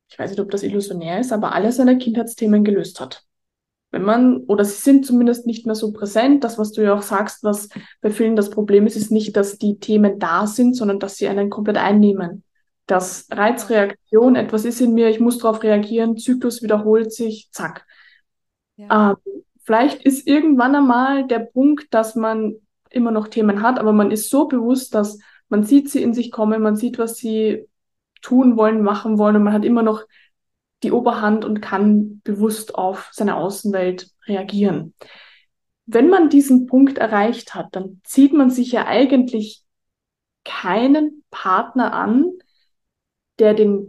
ich 0.08 0.18
weiß 0.18 0.30
nicht, 0.30 0.40
ob 0.40 0.50
das 0.50 0.62
illusionär 0.62 1.18
ist, 1.18 1.32
aber 1.32 1.52
alle 1.52 1.72
seine 1.72 1.96
Kindheitsthemen 1.96 2.64
gelöst 2.64 3.00
hat, 3.00 3.24
wenn 3.90 4.02
man, 4.02 4.42
oder 4.44 4.64
sie 4.66 4.80
sind 4.82 5.06
zumindest 5.06 5.46
nicht 5.46 5.64
mehr 5.64 5.74
so 5.74 5.92
präsent. 5.92 6.44
Das, 6.44 6.58
was 6.58 6.72
du 6.72 6.82
ja 6.82 6.92
auch 6.92 7.00
sagst, 7.00 7.42
was 7.42 7.70
bei 8.02 8.10
vielen 8.10 8.36
das 8.36 8.50
Problem 8.50 8.86
ist, 8.86 8.96
ist 8.96 9.10
nicht, 9.10 9.34
dass 9.36 9.56
die 9.56 9.78
Themen 9.78 10.18
da 10.18 10.46
sind, 10.46 10.74
sondern 10.74 10.98
dass 10.98 11.16
sie 11.16 11.28
einen 11.28 11.48
komplett 11.48 11.78
einnehmen. 11.78 12.44
Dass 12.86 13.26
Reizreaktion, 13.30 14.36
etwas 14.36 14.66
ist 14.66 14.82
in 14.82 14.92
mir, 14.92 15.08
ich 15.08 15.20
muss 15.20 15.38
darauf 15.38 15.62
reagieren, 15.62 16.18
Zyklus 16.18 16.62
wiederholt 16.62 17.12
sich, 17.12 17.48
zack. 17.52 17.86
Ja. 18.76 19.12
Ähm, 19.12 19.42
vielleicht 19.64 20.02
ist 20.02 20.26
irgendwann 20.26 20.74
einmal 20.74 21.26
der 21.26 21.40
Punkt, 21.40 21.86
dass 21.94 22.14
man 22.14 22.56
immer 22.90 23.10
noch 23.10 23.28
Themen 23.28 23.62
hat, 23.62 23.78
aber 23.78 23.92
man 23.92 24.10
ist 24.10 24.30
so 24.30 24.46
bewusst, 24.46 24.94
dass 24.94 25.18
man 25.48 25.64
sieht 25.64 25.90
sie 25.90 26.02
in 26.02 26.14
sich 26.14 26.30
kommen, 26.30 26.62
man 26.62 26.76
sieht, 26.76 26.98
was 26.98 27.16
sie 27.16 27.66
tun 28.20 28.56
wollen, 28.56 28.82
machen 28.82 29.18
wollen 29.18 29.36
und 29.36 29.44
man 29.44 29.52
hat 29.52 29.64
immer 29.64 29.82
noch 29.82 30.02
die 30.82 30.92
Oberhand 30.92 31.44
und 31.44 31.60
kann 31.60 32.20
bewusst 32.22 32.74
auf 32.74 33.10
seine 33.12 33.36
Außenwelt 33.36 34.10
reagieren. 34.26 34.94
Wenn 35.86 36.08
man 36.08 36.28
diesen 36.28 36.66
Punkt 36.66 36.98
erreicht 36.98 37.54
hat, 37.54 37.68
dann 37.72 38.00
zieht 38.04 38.32
man 38.32 38.50
sich 38.50 38.72
ja 38.72 38.86
eigentlich 38.86 39.62
keinen 40.44 41.24
Partner 41.30 41.92
an, 41.94 42.30
der 43.38 43.54
den 43.54 43.88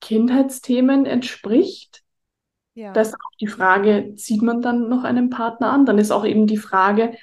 Kindheitsthemen 0.00 1.06
entspricht. 1.06 2.02
Ja. 2.74 2.92
Da 2.92 3.00
ist 3.00 3.14
auch 3.14 3.36
die 3.40 3.46
Frage, 3.46 4.14
zieht 4.16 4.42
man 4.42 4.60
dann 4.60 4.88
noch 4.88 5.04
einen 5.04 5.30
Partner 5.30 5.70
an? 5.72 5.86
Dann 5.86 5.98
ist 5.98 6.10
auch 6.10 6.24
eben 6.24 6.46
die 6.46 6.58
Frage, 6.58 7.16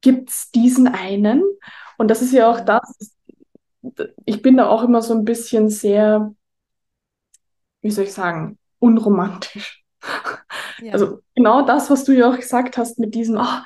gibt 0.00 0.30
es 0.30 0.50
diesen 0.50 0.88
einen? 0.88 1.42
Und 1.98 2.08
das 2.10 2.22
ist 2.22 2.32
ja 2.32 2.50
auch 2.50 2.60
das, 2.60 3.14
ich 4.24 4.42
bin 4.42 4.56
da 4.56 4.68
auch 4.68 4.82
immer 4.82 5.02
so 5.02 5.14
ein 5.14 5.24
bisschen 5.24 5.68
sehr, 5.68 6.34
wie 7.82 7.90
soll 7.90 8.04
ich 8.04 8.12
sagen, 8.12 8.58
unromantisch. 8.78 9.84
Ja. 10.82 10.92
Also 10.92 11.20
genau 11.34 11.62
das, 11.62 11.90
was 11.90 12.04
du 12.04 12.12
ja 12.12 12.30
auch 12.30 12.36
gesagt 12.36 12.76
hast 12.76 12.98
mit 12.98 13.14
diesem, 13.14 13.38
oh, 13.38 13.62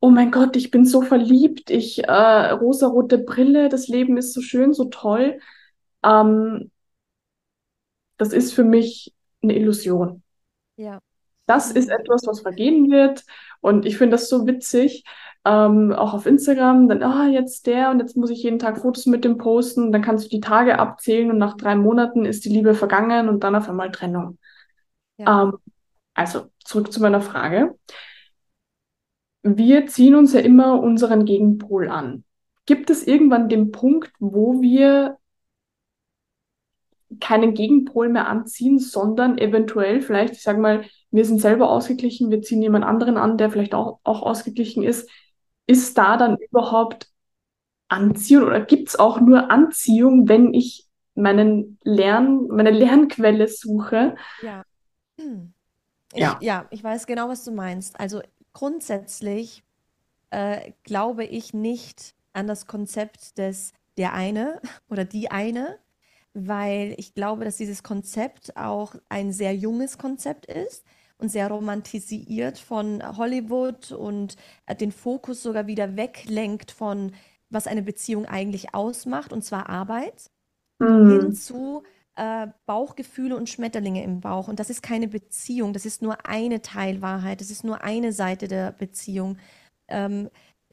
oh 0.00 0.10
mein 0.10 0.30
Gott, 0.30 0.56
ich 0.56 0.70
bin 0.70 0.84
so 0.84 1.02
verliebt, 1.02 1.70
ich, 1.70 2.04
äh, 2.04 2.50
rosarote 2.52 3.18
Brille, 3.18 3.68
das 3.68 3.88
Leben 3.88 4.16
ist 4.16 4.32
so 4.32 4.40
schön, 4.40 4.72
so 4.72 4.86
toll. 4.86 5.40
Ähm, 6.02 6.70
das 8.16 8.32
ist 8.32 8.52
für 8.52 8.64
mich 8.64 9.14
eine 9.42 9.56
Illusion. 9.56 10.22
Ja. 10.76 11.00
Das 11.48 11.70
ist 11.70 11.88
etwas, 11.88 12.26
was 12.26 12.40
vergehen 12.40 12.90
wird. 12.90 13.24
Und 13.60 13.86
ich 13.86 13.96
finde 13.96 14.14
das 14.14 14.28
so 14.28 14.46
witzig, 14.46 15.04
ähm, 15.44 15.92
auch 15.92 16.12
auf 16.12 16.26
Instagram, 16.26 16.88
dann, 16.88 17.02
ah, 17.02 17.26
jetzt 17.26 17.66
der 17.66 17.90
und 17.90 18.00
jetzt 18.00 18.16
muss 18.16 18.30
ich 18.30 18.42
jeden 18.42 18.58
Tag 18.58 18.78
Fotos 18.78 19.06
mit 19.06 19.24
dem 19.24 19.38
posten. 19.38 19.90
Dann 19.90 20.02
kannst 20.02 20.26
du 20.26 20.28
die 20.28 20.40
Tage 20.40 20.78
abzählen 20.78 21.30
und 21.30 21.38
nach 21.38 21.56
drei 21.56 21.74
Monaten 21.74 22.26
ist 22.26 22.44
die 22.44 22.50
Liebe 22.50 22.74
vergangen 22.74 23.28
und 23.28 23.44
dann 23.44 23.56
auf 23.56 23.68
einmal 23.68 23.90
Trennung. 23.90 24.38
Ja. 25.16 25.44
Ähm, 25.44 25.58
also 26.14 26.46
zurück 26.64 26.92
zu 26.92 27.00
meiner 27.00 27.22
Frage. 27.22 27.78
Wir 29.42 29.86
ziehen 29.86 30.14
uns 30.16 30.34
ja 30.34 30.40
immer 30.40 30.80
unseren 30.82 31.24
Gegenpol 31.24 31.88
an. 31.88 32.24
Gibt 32.66 32.90
es 32.90 33.06
irgendwann 33.06 33.48
den 33.48 33.70
Punkt, 33.72 34.12
wo 34.18 34.60
wir 34.60 35.16
keinen 37.20 37.54
Gegenpol 37.54 38.10
mehr 38.10 38.28
anziehen, 38.28 38.78
sondern 38.78 39.38
eventuell 39.38 40.02
vielleicht, 40.02 40.34
ich 40.34 40.42
sage 40.42 40.60
mal, 40.60 40.84
wir 41.10 41.24
sind 41.24 41.40
selber 41.40 41.70
ausgeglichen, 41.70 42.30
wir 42.30 42.42
ziehen 42.42 42.62
jemand 42.62 42.84
anderen 42.84 43.16
an, 43.16 43.38
der 43.38 43.50
vielleicht 43.50 43.74
auch, 43.74 44.00
auch 44.04 44.22
ausgeglichen 44.22 44.82
ist. 44.82 45.08
Ist 45.66 45.96
da 45.96 46.16
dann 46.16 46.36
überhaupt 46.36 47.08
Anziehung 47.88 48.44
oder 48.44 48.60
gibt 48.60 48.88
es 48.88 48.98
auch 48.98 49.20
nur 49.20 49.50
Anziehung, 49.50 50.28
wenn 50.28 50.52
ich 50.52 50.86
meinen 51.14 51.78
Lern, 51.82 52.46
meine 52.48 52.70
Lernquelle 52.70 53.48
suche? 53.48 54.16
Ja. 54.42 54.62
Hm. 55.18 55.52
Ich, 56.12 56.20
ja. 56.20 56.38
ja, 56.40 56.66
ich 56.70 56.82
weiß 56.82 57.06
genau, 57.06 57.28
was 57.28 57.44
du 57.44 57.52
meinst. 57.52 57.98
Also 57.98 58.22
grundsätzlich 58.52 59.62
äh, 60.30 60.72
glaube 60.84 61.24
ich 61.24 61.54
nicht 61.54 62.14
an 62.32 62.46
das 62.46 62.66
Konzept 62.66 63.38
des 63.38 63.72
der 63.96 64.12
eine 64.14 64.60
oder 64.88 65.04
die 65.04 65.30
eine, 65.30 65.78
weil 66.34 66.94
ich 66.98 67.14
glaube, 67.14 67.44
dass 67.44 67.56
dieses 67.56 67.82
Konzept 67.82 68.56
auch 68.56 68.94
ein 69.08 69.32
sehr 69.32 69.54
junges 69.54 69.98
Konzept 69.98 70.46
ist 70.46 70.84
und 71.18 71.30
sehr 71.30 71.48
romantisiert 71.48 72.58
von 72.58 73.02
Hollywood 73.16 73.92
und 73.92 74.36
äh, 74.66 74.74
den 74.74 74.92
Fokus 74.92 75.42
sogar 75.42 75.66
wieder 75.66 75.96
weglenkt 75.96 76.70
von, 76.70 77.12
was 77.50 77.66
eine 77.66 77.82
Beziehung 77.82 78.26
eigentlich 78.26 78.74
ausmacht, 78.74 79.32
und 79.32 79.44
zwar 79.44 79.68
Arbeit, 79.68 80.30
mhm. 80.78 81.10
hin 81.10 81.32
zu 81.34 81.82
äh, 82.14 82.48
Bauchgefühle 82.66 83.36
und 83.36 83.48
Schmetterlinge 83.48 84.02
im 84.04 84.20
Bauch. 84.20 84.48
Und 84.48 84.60
das 84.60 84.70
ist 84.70 84.82
keine 84.82 85.08
Beziehung, 85.08 85.72
das 85.72 85.86
ist 85.86 86.02
nur 86.02 86.26
eine 86.26 86.62
Teilwahrheit, 86.62 87.40
das 87.40 87.50
ist 87.50 87.64
nur 87.64 87.82
eine 87.82 88.12
Seite 88.12 88.48
der 88.48 88.72
Beziehung. 88.72 89.38
Ähm, 89.88 90.28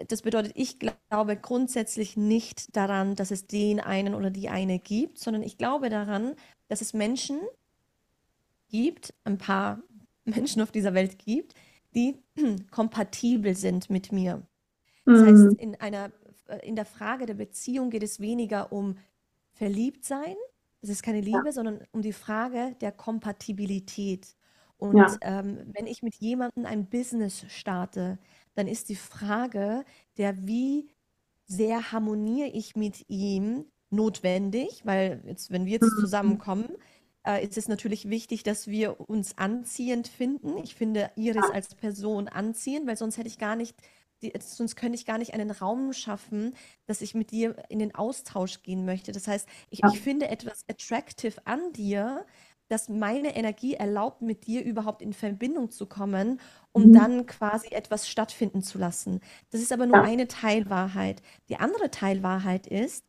das 0.08 0.24
bedeutet, 0.24 0.52
ich 0.56 0.80
glaube 0.80 1.38
grundsätzlich 1.38 2.18
nicht 2.18 2.76
daran, 2.76 3.16
dass 3.16 3.32
es 3.32 3.48
den 3.48 3.80
einen 3.80 4.14
oder 4.14 4.30
die 4.30 4.50
eine 4.50 4.78
gibt, 4.78 5.20
sondern 5.20 5.41
ich 5.41 5.58
glaube 5.58 5.89
daran, 5.89 6.36
dass 6.68 6.82
es 6.82 6.93
Menschen 6.93 7.39
gibt, 8.68 9.14
ein 9.24 9.38
paar 9.38 9.80
Menschen 10.26 10.61
auf 10.61 10.71
dieser 10.71 10.93
Welt 10.93 11.17
gibt, 11.19 11.53
die 11.93 12.21
kompatibel 12.71 13.55
sind 13.55 13.89
mit 13.89 14.11
mir. 14.11 14.45
Das 15.05 15.21
mhm. 15.21 15.26
heißt, 15.26 15.59
in 15.59 15.76
einer 15.76 16.11
äh, 16.47 16.67
in 16.67 16.76
der 16.76 16.86
Frage 16.86 17.26
der 17.26 17.36
Beziehung 17.36 17.89
geht 17.89 18.03
es 18.03 18.19
weniger 18.19 18.71
um 18.71 18.97
Verliebtsein, 19.53 20.36
das 20.82 20.89
ist 20.89 21.03
keine 21.03 21.21
Liebe, 21.21 21.45
ja. 21.45 21.51
sondern 21.51 21.80
um 21.91 22.01
die 22.01 22.13
Frage 22.13 22.76
der 22.82 22.91
Kompatibilität. 22.91 24.36
Und 24.78 24.97
ja. 24.97 25.17
ähm, 25.21 25.59
wenn 25.73 25.88
ich 25.88 26.03
mit 26.03 26.15
jemandem 26.15 26.65
ein 26.65 26.89
Business 26.89 27.45
starte, 27.47 28.19
dann 28.53 28.67
ist 28.67 28.89
die 28.89 28.95
Frage 28.95 29.86
der, 30.17 30.45
wie 30.45 30.89
sehr 31.45 31.91
harmoniere 31.91 32.49
ich 32.49 32.76
mit 32.76 33.05
ihm, 33.07 33.65
notwendig, 33.89 34.82
weil 34.86 35.23
jetzt, 35.26 35.51
wenn 35.51 35.65
wir 35.65 35.73
jetzt 35.73 35.93
mhm. 35.95 36.01
zusammenkommen, 36.01 36.78
äh, 37.26 37.43
ist 37.43 37.57
es 37.57 37.67
natürlich 37.67 38.09
wichtig, 38.09 38.43
dass 38.43 38.67
wir 38.67 38.99
uns 39.09 39.38
anziehend 39.38 40.07
finden. 40.07 40.57
Ich 40.63 40.76
finde 40.76 41.11
Iris 41.15 41.49
als 41.51 41.76
Person 41.76 42.28
anziehend, 42.28 42.88
weil 42.88 42.97
sonst 42.97 43.17
hätte 43.17 43.28
ich 43.28 43.38
gar 43.38 43.55
nicht, 43.55 43.76
die, 44.21 44.34
sonst 44.39 44.76
könnte 44.76 44.95
ich 44.95 45.05
gar 45.05 45.17
nicht 45.17 45.34
einen 45.34 45.51
Raum 45.51 45.93
schaffen, 45.93 46.55
dass 46.86 47.01
ich 47.01 47.15
mit 47.15 47.32
dir 47.32 47.55
in 47.69 47.80
den 47.80 47.95
Austausch 47.95 48.61
gehen 48.63 48.86
möchte. 48.86 49.11
Das 49.11 49.28
heißt, 49.28 49.47
ich, 49.69 49.82
ich 49.84 49.99
finde 49.99 50.30
etwas 50.30 50.63
attractive 50.69 51.45
an 51.45 51.73
dir, 51.73 52.26
das 52.67 52.89
meine 52.89 53.36
Energie 53.36 53.76
erlaubt, 53.76 54.21
mit 54.21 54.47
dir 54.47 54.63
überhaupt 54.63 55.01
in 55.01 55.13
Verbindung 55.13 55.69
zu 55.69 55.86
kommen, 55.86 56.39
um 56.71 56.88
mhm. 56.88 56.93
dann 56.93 57.26
quasi 57.28 57.67
etwas 57.69 58.09
stattfinden 58.09 58.63
zu 58.63 58.78
lassen. 58.78 59.19
Das 59.51 59.61
ist 59.61 59.71
aber 59.71 59.86
nur 59.86 59.97
ja. 59.97 60.03
eine 60.03 60.28
Teilwahrheit. 60.28 61.21
Die 61.49 61.57
andere 61.57 61.91
Teilwahrheit 61.91 62.65
ist, 62.65 63.05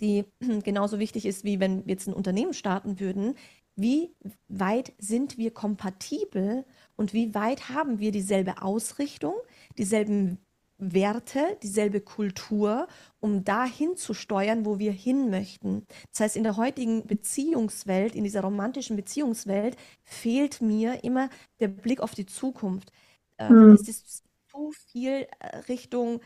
die 0.00 0.24
genauso 0.64 0.98
wichtig 0.98 1.26
ist, 1.26 1.44
wie 1.44 1.60
wenn 1.60 1.86
wir 1.86 1.92
jetzt 1.94 2.08
ein 2.08 2.14
Unternehmen 2.14 2.54
starten 2.54 3.00
würden, 3.00 3.34
wie 3.76 4.14
weit 4.48 4.94
sind 4.98 5.36
wir 5.38 5.52
kompatibel 5.52 6.64
und 6.96 7.12
wie 7.12 7.34
weit 7.34 7.68
haben 7.68 7.98
wir 7.98 8.10
dieselbe 8.10 8.62
Ausrichtung, 8.62 9.34
dieselben 9.76 10.38
Werte, 10.78 11.56
dieselbe 11.62 12.00
Kultur, 12.02 12.86
um 13.20 13.44
dahin 13.44 13.96
zu 13.96 14.12
steuern, 14.14 14.66
wo 14.66 14.78
wir 14.78 14.92
hin 14.92 15.30
möchten. 15.30 15.86
Das 16.12 16.20
heißt, 16.20 16.36
in 16.36 16.42
der 16.44 16.56
heutigen 16.56 17.06
Beziehungswelt, 17.06 18.14
in 18.14 18.24
dieser 18.24 18.42
romantischen 18.42 18.96
Beziehungswelt, 18.96 19.76
fehlt 20.04 20.60
mir 20.60 21.02
immer 21.04 21.30
der 21.60 21.68
Blick 21.68 22.00
auf 22.00 22.14
die 22.14 22.26
Zukunft. 22.26 22.92
Ähm, 23.38 23.70
Es 23.72 23.88
ist 23.88 24.24
zu 24.50 24.72
viel 24.90 25.26
äh, 25.40 25.56
Richtung 25.68 26.20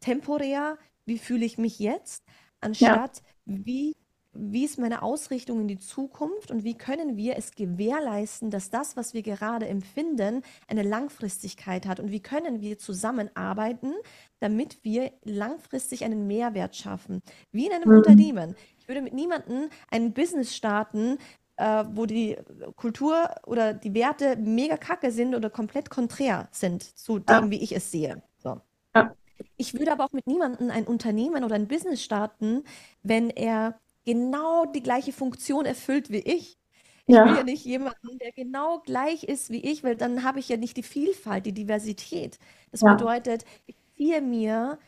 temporär, 0.00 0.78
wie 1.06 1.18
fühle 1.18 1.44
ich 1.44 1.58
mich 1.58 1.78
jetzt, 1.78 2.24
anstatt 2.62 3.22
ja. 3.44 3.54
wie 3.64 3.96
wie 4.34 4.64
ist 4.64 4.78
meine 4.78 5.02
Ausrichtung 5.02 5.60
in 5.60 5.68
die 5.68 5.78
Zukunft 5.78 6.50
und 6.50 6.64
wie 6.64 6.76
können 6.76 7.16
wir 7.16 7.36
es 7.36 7.52
gewährleisten, 7.52 8.50
dass 8.50 8.70
das, 8.70 8.96
was 8.96 9.12
wir 9.12 9.22
gerade 9.22 9.66
empfinden, 9.66 10.42
eine 10.68 10.82
Langfristigkeit 10.82 11.86
hat 11.86 12.00
und 12.00 12.10
wie 12.10 12.20
können 12.20 12.60
wir 12.60 12.78
zusammenarbeiten, 12.78 13.92
damit 14.40 14.82
wir 14.82 15.12
langfristig 15.24 16.04
einen 16.04 16.26
Mehrwert 16.26 16.76
schaffen, 16.76 17.22
wie 17.50 17.66
in 17.66 17.72
einem 17.72 17.90
mhm. 17.90 17.96
Unternehmen. 17.98 18.56
Ich 18.78 18.88
würde 18.88 19.02
mit 19.02 19.12
niemandem 19.12 19.68
ein 19.90 20.14
Business 20.14 20.56
starten, 20.56 21.18
äh, 21.56 21.84
wo 21.90 22.06
die 22.06 22.38
Kultur 22.76 23.28
oder 23.46 23.74
die 23.74 23.94
Werte 23.94 24.36
mega 24.36 24.78
kacke 24.78 25.10
sind 25.10 25.34
oder 25.34 25.50
komplett 25.50 25.90
konträr 25.90 26.48
sind 26.52 26.82
zu 26.82 27.18
dem, 27.18 27.44
ja. 27.44 27.50
wie 27.50 27.62
ich 27.62 27.72
es 27.72 27.90
sehe. 27.90 28.22
So. 28.38 28.60
Ja. 28.94 29.14
Ich 29.56 29.74
würde 29.74 29.92
aber 29.92 30.04
auch 30.04 30.12
mit 30.12 30.26
niemandem 30.26 30.70
ein 30.70 30.86
Unternehmen 30.86 31.44
oder 31.44 31.54
ein 31.56 31.68
Business 31.68 32.02
starten, 32.02 32.64
wenn 33.02 33.30
er 33.30 33.80
genau 34.04 34.64
die 34.66 34.82
gleiche 34.82 35.12
Funktion 35.12 35.64
erfüllt 35.66 36.10
wie 36.10 36.18
ich. 36.20 36.58
Ich 37.06 37.22
will 37.24 37.34
ja 37.34 37.42
nicht 37.44 37.64
jemanden, 37.64 38.18
der 38.20 38.32
genau 38.32 38.80
gleich 38.80 39.24
ist 39.24 39.50
wie 39.50 39.60
ich, 39.70 39.82
weil 39.84 39.96
dann 39.96 40.22
habe 40.24 40.38
ich 40.40 40.48
ja 40.48 40.56
nicht 40.56 40.76
die 40.76 40.82
Vielfalt, 40.84 41.46
die 41.46 41.52
Diversität. 41.52 42.38
Das 42.70 42.82
Ja. 42.82 42.84
bedeutet, 42.84 43.44
ich 43.66 43.76
ziehe 43.96 44.20
mir 44.22 44.78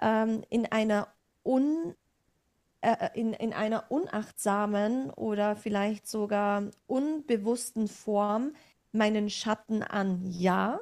ähm, 0.00 0.42
in 0.50 0.66
einer 0.66 1.08
un, 1.44 1.94
äh, 2.82 2.92
äh, 3.08 3.20
in, 3.20 3.32
in 3.34 3.52
einer 3.52 3.90
unachtsamen 3.90 5.10
oder 5.10 5.56
vielleicht 5.56 6.06
sogar 6.08 6.70
unbewussten 6.86 7.88
Form 7.88 8.54
meinen 8.92 9.30
Schatten 9.30 9.82
an? 9.82 10.22
Ja. 10.30 10.80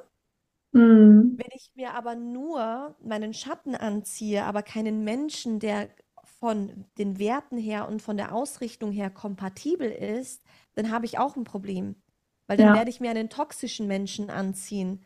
Mhm. 0.73 1.37
Wenn 1.37 1.49
ich 1.55 1.71
mir 1.75 1.93
aber 1.95 2.15
nur 2.15 2.95
meinen 3.03 3.33
Schatten 3.33 3.75
anziehe, 3.75 4.43
aber 4.45 4.63
keinen 4.63 5.03
Menschen, 5.03 5.59
der 5.59 5.89
von 6.39 6.85
den 6.97 7.19
Werten 7.19 7.57
her 7.57 7.87
und 7.87 8.01
von 8.01 8.17
der 8.17 8.33
Ausrichtung 8.33 8.91
her 8.91 9.09
kompatibel 9.09 9.89
ist, 9.91 10.43
dann 10.75 10.91
habe 10.91 11.05
ich 11.05 11.17
auch 11.19 11.35
ein 11.35 11.43
Problem. 11.43 11.95
Weil 12.47 12.57
dann 12.57 12.73
Ja, 12.73 12.73
werde 12.73 12.89
ich 12.89 12.99
mir 12.99 13.09
einen 13.11 13.29
toxischen 13.29 13.87
Menschen 13.87 14.29
anziehen. 14.29 15.05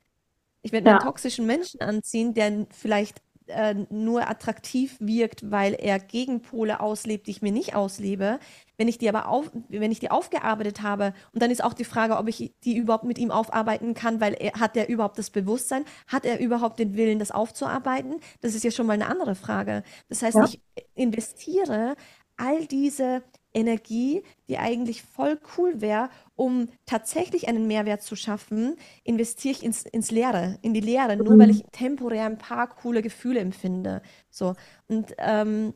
Ich 0.63 0.71
werde 0.71 0.85
mir 0.85 0.91
einen 0.91 0.99
ja, 0.99 0.99
toxischen 0.99 1.45
Menschen 1.45 1.81
anziehen, 1.81 2.33
der 2.33 2.67
vielleicht 2.71 3.21
äh, 3.47 3.75
nur 3.89 4.29
attraktiv 4.29 4.97
wirkt, 4.99 5.51
weil 5.51 5.73
er 5.73 5.99
Gegenpole 5.99 6.79
auslebt, 6.79 7.27
die 7.27 7.31
ich 7.31 7.41
mir 7.41 7.51
nicht 7.51 7.75
auslebe. 7.75 8.39
Wenn 8.77 8.87
ich 8.87 8.97
die 8.97 9.07
aber 9.07 9.27
auf, 9.27 9.51
wenn 9.69 9.91
ich 9.91 9.99
die 9.99 10.11
aufgearbeitet 10.11 10.81
habe, 10.81 11.13
und 11.33 11.41
dann 11.41 11.51
ist 11.51 11.63
auch 11.63 11.73
die 11.73 11.85
Frage, 11.85 12.17
ob 12.17 12.27
ich 12.27 12.53
die 12.63 12.75
überhaupt 12.75 13.05
mit 13.05 13.17
ihm 13.17 13.31
aufarbeiten 13.31 13.93
kann, 13.93 14.19
weil 14.19 14.33
er, 14.33 14.59
hat 14.59 14.75
er 14.75 14.89
überhaupt 14.89 15.17
das 15.17 15.29
Bewusstsein, 15.29 15.85
hat 16.07 16.25
er 16.25 16.39
überhaupt 16.39 16.79
den 16.79 16.95
Willen, 16.95 17.19
das 17.19 17.31
aufzuarbeiten? 17.31 18.19
Das 18.41 18.55
ist 18.55 18.63
ja 18.63 18.71
schon 18.71 18.87
mal 18.87 18.93
eine 18.93 19.07
andere 19.07 19.35
Frage. 19.35 19.83
Das 20.09 20.21
heißt, 20.21 20.35
ja, 20.35 20.45
ich 20.45 20.61
investiere 20.93 21.95
all 22.37 22.65
diese 22.65 23.23
Energie, 23.55 24.21
die 24.47 24.57
eigentlich 24.57 25.01
voll 25.01 25.39
cool 25.57 25.81
wäre, 25.81 26.09
um 26.35 26.67
tatsächlich 26.85 27.47
einen 27.47 27.67
Mehrwert 27.67 28.03
zu 28.03 28.15
schaffen, 28.15 28.75
investiere 29.03 29.53
ich 29.53 29.63
ins, 29.63 29.83
ins 29.83 30.11
Leere, 30.11 30.59
in 30.61 30.73
die 30.73 30.81
Leere, 30.81 31.15
nur 31.15 31.39
weil 31.39 31.47
mhm. 31.47 31.53
ich 31.53 31.63
temporär 31.71 32.25
ein 32.25 32.37
paar 32.37 32.67
coole 32.67 33.01
Gefühle 33.01 33.39
empfinde. 33.39 34.01
So. 34.29 34.55
Und 34.87 35.15
ähm, 35.17 35.73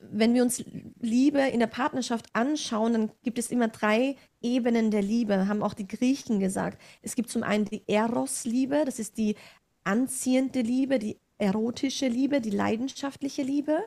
wenn 0.00 0.34
wir 0.34 0.44
uns 0.44 0.64
Liebe 1.00 1.40
in 1.40 1.58
der 1.58 1.66
Partnerschaft 1.66 2.26
anschauen, 2.32 2.92
dann 2.92 3.10
gibt 3.24 3.38
es 3.38 3.50
immer 3.50 3.66
drei 3.66 4.14
Ebenen 4.40 4.92
der 4.92 5.02
Liebe, 5.02 5.48
haben 5.48 5.64
auch 5.64 5.74
die 5.74 5.88
Griechen 5.88 6.38
gesagt. 6.38 6.80
Es 7.02 7.16
gibt 7.16 7.28
zum 7.28 7.42
einen 7.42 7.64
die 7.64 7.82
Eros-Liebe, 7.88 8.84
das 8.86 9.00
ist 9.00 9.18
die 9.18 9.34
anziehende 9.82 10.60
Liebe, 10.60 11.00
die 11.00 11.18
erotische 11.38 12.06
Liebe, 12.06 12.40
die 12.40 12.50
leidenschaftliche 12.50 13.42
Liebe. 13.42 13.80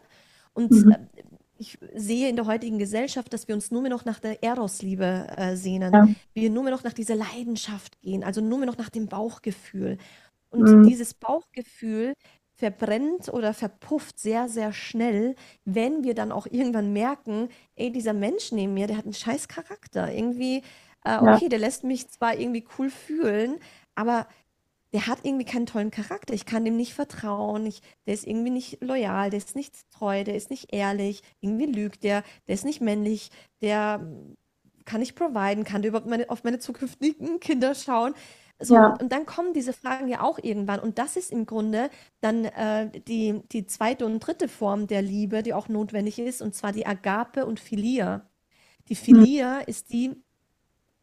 Und 0.54 0.72
Mhm. 0.72 0.96
Ich 1.60 1.78
sehe 1.96 2.30
in 2.30 2.36
der 2.36 2.46
heutigen 2.46 2.78
Gesellschaft, 2.80 3.34
dass 3.34 3.48
wir 3.48 3.56
uns 3.56 3.72
nur 3.72 3.82
mehr 3.82 3.92
noch 3.92 4.06
nach 4.06 4.20
der 4.20 4.44
Eros-Liebe 4.44 5.28
äh, 5.36 5.56
sehnen. 5.56 5.94
Ja, 5.94 6.08
Wir 6.34 6.50
nur 6.50 6.64
mehr 6.64 6.72
noch 6.72 6.84
nach 6.84 6.94
dieser 6.94 7.16
Leidenschaft 7.16 8.00
gehen, 8.02 8.24
also 8.24 8.42
nur 8.42 8.58
mehr 8.58 8.68
noch 8.68 8.78
nach 8.78 8.90
dem 8.90 9.08
Bauchgefühl. 9.08 9.98
Und 10.50 10.64
mhm. 10.64 10.84
dieses 10.88 11.14
Bauchgefühl 11.14 12.14
verbrennt 12.58 13.30
oder 13.32 13.54
verpufft 13.54 14.20
sehr, 14.20 14.50
sehr 14.50 14.74
schnell, 14.74 15.36
wenn 15.66 16.04
wir 16.04 16.16
dann 16.16 16.32
auch 16.32 16.48
irgendwann 16.48 16.92
merken, 16.92 17.50
ey, 17.76 17.92
dieser 17.92 18.14
Mensch 18.14 18.52
neben 18.52 18.74
mir, 18.74 18.88
der 18.88 18.98
hat 18.98 19.06
einen 19.06 19.14
scheiß 19.14 19.48
Charakter. 19.48 20.12
Irgendwie, 20.12 20.58
äh, 20.58 21.10
Ja, 21.10 21.36
okay, 21.36 21.50
der 21.50 21.60
lässt 21.60 21.84
mich 21.84 22.10
zwar 22.10 22.38
irgendwie 22.38 22.66
cool 22.78 22.90
fühlen, 22.90 23.58
aber 23.94 24.28
der 24.94 25.08
hat 25.08 25.20
irgendwie 25.24 25.46
keinen 25.46 25.66
tollen 25.66 25.92
Charakter. 25.92 26.34
Ich 26.34 26.46
kann 26.46 26.64
dem 26.64 26.78
nicht 26.78 26.94
vertrauen. 26.94 27.66
Ich, 27.66 27.82
der 28.06 28.14
ist 28.14 28.26
irgendwie 28.26 28.52
nicht 28.52 28.82
loyal, 28.82 29.30
der 29.30 29.38
ist 29.38 29.56
nicht 29.56 29.74
treu, 29.92 30.24
der 30.24 30.36
ist 30.36 30.50
nicht 30.50 30.74
ehrlich. 30.74 31.24
Irgendwie 31.42 31.66
lügt 31.66 32.04
der, 32.04 32.24
der 32.48 32.56
ist 32.56 32.66
nicht 32.66 32.80
männlich, 32.80 33.30
der 33.62 34.00
mm, 34.00 34.38
kann 34.86 35.02
nicht 35.02 35.16
providen, 35.16 35.66
kann 35.66 35.82
der 35.82 35.90
überhaupt 35.90 36.10
meine, 36.10 36.30
auf 36.30 36.44
meine 36.44 36.60
zukünftigen 36.60 37.40
Kinder 37.42 37.76
schauen. 37.76 38.14
So, 38.60 38.76
ja, 38.76 38.88
und, 38.88 39.04
und 39.04 39.12
dann 39.12 39.26
kommen 39.26 39.54
diese 39.54 39.74
Fragen 39.74 40.08
ja 40.08 40.22
auch 40.22 40.40
irgendwann. 40.42 40.80
Und 40.80 40.98
das 40.98 41.18
ist 41.18 41.32
im 41.32 41.46
Grunde 41.46 41.90
dann 42.22 42.46
äh, 42.46 42.90
die, 43.02 43.42
die 43.52 43.66
zweite 43.66 44.06
und 44.06 44.20
dritte 44.20 44.48
Form 44.48 44.88
der 44.88 45.02
Liebe, 45.02 45.44
die 45.44 45.54
auch 45.54 45.68
notwendig 45.68 46.18
ist, 46.18 46.42
und 46.42 46.56
zwar 46.56 46.72
die 46.72 46.88
Agape 46.88 47.46
und 47.46 47.60
Philia. 47.60 48.28
Die 48.88 48.94
mhm. 48.94 48.98
Philia 48.98 49.60
ist 49.60 49.92
die, 49.92 50.16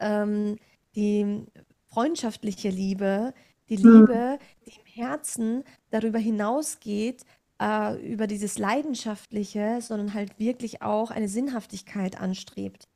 ähm, 0.00 0.56
die 0.96 1.44
freundschaftliche 1.86 2.70
Liebe, 2.70 3.34
die 3.68 3.76
Mhm. 3.84 4.06
Liebe, 4.06 4.38
die 4.66 4.72
im 4.78 4.86
Herzen 4.86 5.64
darüber 5.90 6.18
hinausgeht, 6.18 7.24
äh, 7.60 7.94
über 8.12 8.26
dieses 8.26 8.58
Leidenschaftliche, 8.58 9.80
sondern 9.80 10.14
halt 10.14 10.38
wirklich 10.38 10.82
auch 10.82 11.10
eine 11.10 11.28
Sinnhaftigkeit 11.28 12.20
anstrebt. 12.20 12.88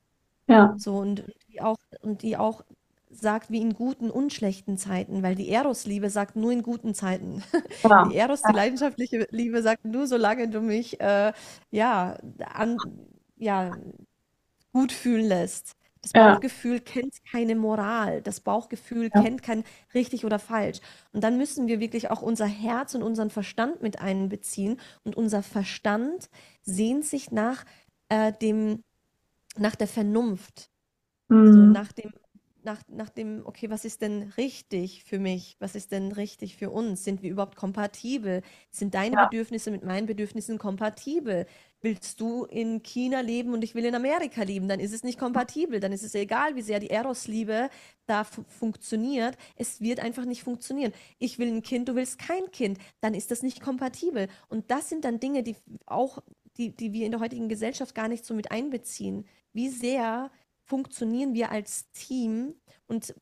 Ja, 0.47 0.79
So 0.79 0.97
und 0.99 1.25
die 1.49 1.61
auch, 1.61 1.79
und 2.03 2.23
die 2.23 2.37
auch 2.37 2.63
sagt, 3.11 3.51
wie 3.51 3.61
in 3.61 3.75
guten 3.75 4.11
und 4.11 4.33
schlechten 4.33 4.77
Zeiten, 4.79 5.23
weil 5.23 5.35
die 5.35 5.49
Eros-Liebe 5.49 6.11
sagt 6.11 6.37
nur 6.37 6.53
in 6.53 6.63
guten 6.63 6.95
Zeiten. 6.95 7.43
Die 8.05 8.15
ja, 8.15 8.15
Eros, 8.15 8.45
die 8.45 8.53
leidenschaftliche 8.53 9.27
Liebe, 9.31 9.63
sagt 9.63 9.85
nur, 9.85 10.07
solange 10.07 10.49
du 10.49 10.61
mich 10.61 11.01
äh, 11.01 11.33
ja, 11.71 12.19
an, 12.55 12.79
ja, 13.37 13.77
gut 14.73 14.93
fühlen 14.93 15.27
lässt. 15.27 15.77
Das 16.03 16.13
ja, 16.15 16.35
Bauchgefühl 16.35 16.81
kennt 16.81 17.15
keine 17.31 17.57
Moral. 17.57 18.23
Das 18.23 18.41
Bauchgefühl 18.41 19.11
ja, 19.15 19.23
kennt 19.23 19.43
kein 19.43 19.65
richtig 19.95 20.25
oder 20.25 20.39
falsch. 20.39 20.81
Und 21.13 21.25
dann 21.25 21.37
müssen 21.39 21.67
wir 21.67 21.81
wirklich 21.81 22.11
auch 22.11 22.23
unser 22.23 22.47
Herz 22.47 22.95
und 22.95 23.03
unseren 23.03 23.31
Verstand 23.31 23.83
mit 23.83 24.01
einbeziehen. 24.01 24.81
Und 25.05 25.17
unser 25.17 25.43
Verstand 25.43 26.29
sehnt 26.63 27.05
sich 27.05 27.31
nach 27.33 27.65
äh, 28.09 28.33
dem, 28.33 28.83
nach 29.57 29.75
der 29.77 29.89
Vernunft. 29.89 30.71
So 31.29 31.35
mhm. 31.35 31.73
nach 31.73 31.93
dem, 31.93 32.13
nach, 32.65 32.83
nach 32.89 33.09
dem, 33.11 33.43
okay, 33.47 33.71
was 33.71 33.85
ist 33.85 34.03
denn 34.03 34.33
richtig 34.37 35.05
für 35.05 35.19
mich? 35.19 35.57
Was 35.59 35.75
ist 35.75 35.93
denn 35.93 36.13
richtig 36.13 36.57
für 36.57 36.71
uns? 36.71 37.05
Sind 37.05 37.23
wir 37.23 37.31
überhaupt 37.31 37.57
kompatibel? 37.57 38.43
Sind 38.71 38.95
deine 38.95 39.17
Ja, 39.17 39.25
Bedürfnisse 39.27 39.71
mit 39.71 39.85
meinen 39.85 40.07
Bedürfnissen 40.07 40.59
kompatibel? 40.59 41.47
Willst 41.81 42.21
du 42.21 42.45
in 42.45 42.83
China 42.83 43.21
leben 43.21 43.53
und 43.53 43.63
ich 43.63 43.77
will 43.77 43.85
in 43.85 43.95
Amerika 43.95 44.43
leben? 44.43 44.67
Dann 44.67 44.81
ist 44.81 44.93
es 44.93 45.05
nicht 45.05 45.19
kompatibel. 45.19 45.79
Dann 45.79 45.93
ist 45.93 46.03
es 46.03 46.15
egal, 46.17 46.57
wie 46.57 46.63
sehr 46.63 46.81
die 46.81 46.91
Eros-Liebe 46.91 47.71
da 48.07 48.25
fu 48.25 48.43
funktioniert. 48.49 49.37
Es 49.55 49.81
wird 49.81 50.01
einfach 50.01 50.25
nicht 50.25 50.43
funktionieren. 50.43 50.93
Ich 51.19 51.39
will 51.39 51.49
ein 51.49 51.63
Kind, 51.63 51.89
du 51.89 51.95
willst 51.95 52.19
kein 52.19 52.51
Kind. 52.51 52.79
Dann 53.01 53.15
ist 53.15 53.31
das 53.31 53.45
nicht 53.45 53.61
kompatibel. 53.61 54.29
Und 54.49 54.71
das 54.73 54.89
sind 54.89 55.05
dann 55.05 55.21
Dinge, 55.21 55.45
die 55.45 55.55
auch, 55.87 56.19
die, 56.57 56.75
die 56.75 56.93
wir 56.93 57.07
in 57.07 57.13
der 57.13 57.21
heutigen 57.21 57.49
Gesellschaft 57.49 57.95
gar 57.95 58.09
nicht 58.09 58.25
so 58.25 58.35
mit 58.35 58.51
einbeziehen. 58.51 59.25
Wie 59.53 59.69
sehr 59.69 60.33
funktionieren 60.65 61.33
wir 61.35 61.53
als 61.53 61.91
Team 61.93 62.55
und, 62.89 63.15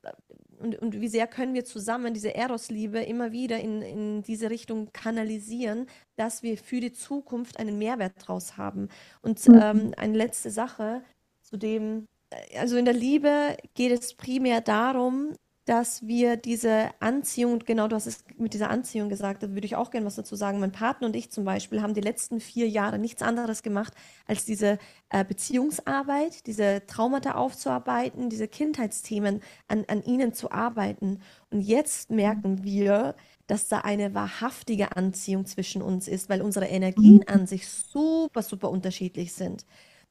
und, 0.58 0.76
und 0.78 1.00
wie 1.00 1.08
sehr 1.08 1.26
können 1.26 1.54
wir 1.54 1.64
zusammen 1.64 2.14
diese 2.14 2.34
Eros-Liebe 2.34 3.00
immer 3.00 3.32
wieder 3.32 3.58
in, 3.60 3.82
in 3.82 4.22
diese 4.22 4.48
Richtung 4.48 4.92
kanalisieren, 4.92 5.86
dass 6.16 6.42
wir 6.42 6.56
für 6.56 6.80
die 6.80 6.92
Zukunft 6.92 7.58
einen 7.58 7.78
Mehrwert 7.78 8.14
draus 8.18 8.56
haben. 8.56 8.88
Und 9.22 9.46
mhm. 9.48 9.60
ähm, 9.60 9.94
eine 9.96 10.16
letzte 10.16 10.50
Sache 10.50 11.02
zu 11.42 11.56
dem, 11.56 12.06
äh, 12.30 12.58
also 12.58 12.76
in 12.76 12.84
der 12.84 12.94
Liebe 12.94 13.56
geht 13.74 13.92
es 13.92 14.14
primär 14.14 14.60
darum, 14.60 15.34
dass 15.66 16.06
wir 16.06 16.36
diese 16.36 16.90
Anziehung, 17.00 17.58
genau 17.58 17.88
du 17.88 17.96
hast 17.96 18.06
es 18.06 18.24
mit 18.38 18.54
dieser 18.54 18.70
Anziehung 18.70 19.08
gesagt, 19.08 19.42
da 19.42 19.50
würde 19.50 19.66
ich 19.66 19.76
auch 19.76 19.90
gerne 19.90 20.06
was 20.06 20.14
dazu 20.16 20.36
sagen. 20.36 20.60
Mein 20.60 20.72
Partner 20.72 21.08
und 21.08 21.16
ich 21.16 21.30
zum 21.32 21.44
Beispiel 21.44 21.82
haben 21.82 21.94
die 21.94 22.00
letzten 22.00 22.40
vier 22.40 22.68
Jahre 22.68 22.98
nichts 23.00 23.20
anderes 23.22 23.62
gemacht, 23.64 23.92
als 24.26 24.44
diese 24.44 24.78
äh, 25.10 25.24
Beziehungsarbeit, 25.24 26.46
diese 26.46 26.84
Traumata 26.86 27.32
aufzuarbeiten, 27.34 28.30
diese 28.30 28.48
Kindheitsthemen 28.48 29.42
an, 29.68 29.84
an 29.88 30.02
ihnen 30.04 30.32
zu 30.34 30.52
arbeiten. 30.52 31.20
Und 31.50 31.60
jetzt 31.62 32.10
merken 32.10 32.62
wir, 32.64 33.16
dass 33.48 33.68
da 33.68 33.78
eine 33.80 34.14
wahrhaftige 34.14 34.96
Anziehung 34.96 35.46
zwischen 35.46 35.82
uns 35.82 36.08
ist, 36.08 36.28
weil 36.28 36.42
unsere 36.42 36.66
Energien 36.66 37.22
Mhm. 37.22 37.26
an 37.26 37.46
sich 37.46 37.68
super, 37.68 38.42
super 38.42 38.70
unterschiedlich 38.70 39.32
sind. 39.34 39.64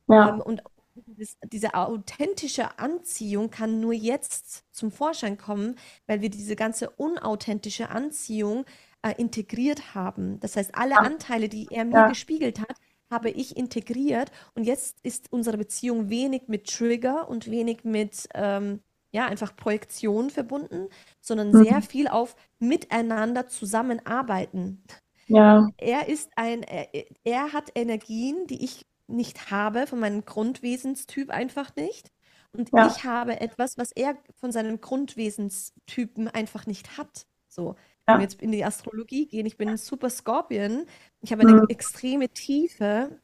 Ja, 0.08 0.26
Ähm, 0.26 0.42
und 0.42 0.62
dieses, 1.02 1.38
diese 1.52 1.74
authentische 1.74 2.80
Anziehung 2.80 3.50
kann 3.50 3.80
nur 3.80 3.94
jetzt 3.94 4.64
zum 4.72 4.92
Vorschein 4.92 5.38
kommen, 5.38 5.76
weil 6.08 6.22
wir 6.22 6.30
diese 6.30 6.56
ganze 6.56 6.90
unauthentische 6.90 7.90
Anziehung 7.90 8.66
äh, 9.02 9.14
integriert 9.18 9.96
haben. 9.96 10.40
Das 10.40 10.56
heißt, 10.56 10.76
alle 10.76 10.98
Anteile, 10.98 11.50
die 11.50 11.68
er 11.70 11.86
mir 11.86 11.94
ja, 11.94 12.08
gespiegelt 12.08 12.60
hat, 12.60 12.78
habe 13.12 13.30
ich 13.30 13.56
integriert. 13.56 14.32
Und 14.56 14.64
jetzt 14.64 15.00
ist 15.04 15.32
unsere 15.32 15.58
Beziehung 15.58 16.10
wenig 16.10 16.44
mit 16.48 16.68
Trigger 16.68 17.28
und 17.30 17.50
wenig 17.50 17.84
mit, 17.84 18.28
ähm, 18.34 18.82
ja, 19.12 19.26
einfach 19.26 19.56
Projektion 19.56 20.30
verbunden, 20.30 20.90
sondern 21.22 21.52
sehr 21.52 21.78
mhm. 21.78 21.84
viel 21.84 22.08
auf 22.08 22.36
miteinander 22.60 23.48
zusammenarbeiten. 23.48 24.84
Ja, 25.28 25.70
Er 25.78 26.08
ist 26.08 26.32
ein, 26.36 26.64
er, 26.64 26.88
er 27.24 27.54
hat 27.54 27.72
Energien, 27.76 28.46
die 28.48 28.64
ich 28.64 28.86
nicht 29.08 29.52
habe, 29.52 29.88
von 29.88 30.00
meinem 30.00 30.26
Grundwesenstyp 30.26 31.30
einfach 31.30 31.76
nicht. 31.76 32.12
Und 32.54 32.72
ja, 32.72 32.88
ich 32.88 33.04
habe 33.04 33.42
etwas, 33.42 33.78
was 33.78 33.92
er 33.92 34.18
von 34.40 34.52
seinen 34.52 34.80
Grundwesenstypen 34.80 36.28
einfach 36.30 36.66
nicht 36.66 36.98
hat. 36.98 37.28
So, 37.48 37.76
wenn 38.06 38.18
wir 38.18 38.24
jetzt 38.24 38.42
in 38.42 38.52
die 38.52 38.64
Astrologie 38.64 39.28
gehen, 39.28 39.46
ich 39.46 39.58
bin 39.58 39.70
ein 39.70 39.78
Super 39.78 40.10
Scorpion, 40.10 40.86
ich 41.22 41.32
habe 41.32 41.42
eine 41.42 41.54
mhm. 41.54 41.68
extreme 41.70 42.30
Tiefe, 42.30 43.20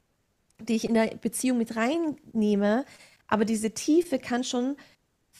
die 0.58 0.74
ich 0.74 0.84
in 0.84 0.94
der 0.94 1.16
Beziehung 1.16 1.58
mit 1.58 1.76
reinnehme, 1.76 2.84
aber 3.26 3.44
diese 3.44 3.72
Tiefe 3.72 4.18
kann 4.18 4.44
schon 4.44 4.76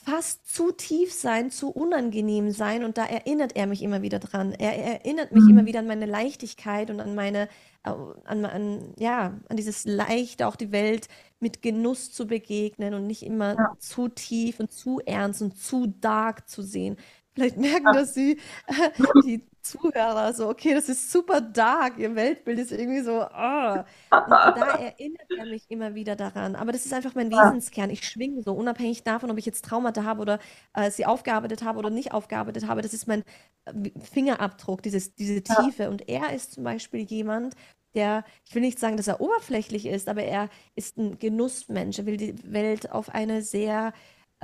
fast 0.03 0.53
zu 0.53 0.71
tief 0.71 1.13
sein, 1.13 1.49
zu 1.49 1.69
unangenehm 1.69 2.51
sein. 2.51 2.83
Und 2.83 2.97
da 2.97 3.05
erinnert 3.05 3.55
er 3.55 3.67
mich 3.67 3.81
immer 3.81 4.01
wieder 4.01 4.19
dran. 4.19 4.51
Er, 4.51 4.75
er 4.75 5.01
erinnert 5.01 5.31
mich 5.31 5.43
mhm. 5.43 5.51
immer 5.51 5.65
wieder 5.65 5.79
an 5.79 5.87
meine 5.87 6.05
Leichtigkeit 6.05 6.89
und 6.89 6.99
an 6.99 7.15
meine, 7.15 7.47
äh, 7.83 7.91
an, 8.25 8.45
an, 8.45 8.93
ja, 8.97 9.39
an 9.47 9.57
dieses 9.57 9.85
Leichte, 9.85 10.47
auch 10.47 10.55
die 10.55 10.71
Welt 10.71 11.07
mit 11.39 11.61
Genuss 11.61 12.11
zu 12.11 12.27
begegnen 12.27 12.93
und 12.93 13.07
nicht 13.07 13.23
immer 13.23 13.55
ja. 13.57 13.73
zu 13.79 14.09
tief 14.09 14.59
und 14.59 14.71
zu 14.71 14.99
ernst 15.05 15.41
und 15.41 15.57
zu 15.57 15.87
dark 15.87 16.49
zu 16.49 16.61
sehen. 16.61 16.97
Vielleicht 17.33 17.57
merken 17.57 17.93
das 17.93 18.13
die, 18.13 18.39
die 19.25 19.43
Zuhörer 19.63 20.33
so, 20.33 20.49
okay, 20.49 20.73
das 20.73 20.89
ist 20.89 21.11
super 21.11 21.39
dark, 21.39 21.97
ihr 21.97 22.15
Weltbild 22.15 22.59
ist 22.59 22.71
irgendwie 22.71 23.01
so, 23.01 23.21
oh. 23.21 23.77
Und 23.77 24.29
da 24.29 24.75
erinnert 24.79 25.27
er 25.35 25.45
mich 25.45 25.63
immer 25.69 25.95
wieder 25.95 26.15
daran. 26.15 26.55
Aber 26.55 26.71
das 26.71 26.85
ist 26.85 26.93
einfach 26.93 27.15
mein 27.15 27.31
Wesenskern. 27.31 27.89
Ich 27.89 28.07
schwinge 28.07 28.43
so, 28.43 28.53
unabhängig 28.53 29.03
davon, 29.03 29.31
ob 29.31 29.37
ich 29.37 29.45
jetzt 29.45 29.65
Traumata 29.65 30.03
habe 30.03 30.21
oder 30.21 30.39
äh, 30.73 30.91
sie 30.91 31.05
aufgearbeitet 31.05 31.63
habe 31.63 31.79
oder 31.79 31.89
nicht 31.89 32.11
aufgearbeitet 32.11 32.67
habe. 32.67 32.81
Das 32.81 32.93
ist 32.93 33.07
mein 33.07 33.23
äh, 33.65 33.89
Fingerabdruck, 34.01 34.83
dieses, 34.83 35.15
diese 35.15 35.41
Tiefe. 35.41 35.89
Und 35.89 36.09
er 36.09 36.33
ist 36.33 36.53
zum 36.53 36.63
Beispiel 36.63 37.01
jemand, 37.01 37.55
der, 37.95 38.25
ich 38.45 38.53
will 38.53 38.61
nicht 38.61 38.79
sagen, 38.79 38.97
dass 38.97 39.07
er 39.07 39.21
oberflächlich 39.21 39.85
ist, 39.85 40.09
aber 40.09 40.23
er 40.23 40.49
ist 40.75 40.97
ein 40.97 41.19
Genussmensch. 41.19 41.99
Er 41.99 42.05
will 42.05 42.17
die 42.17 42.35
Welt 42.51 42.91
auf 42.91 43.09
eine 43.09 43.41
sehr 43.41 43.93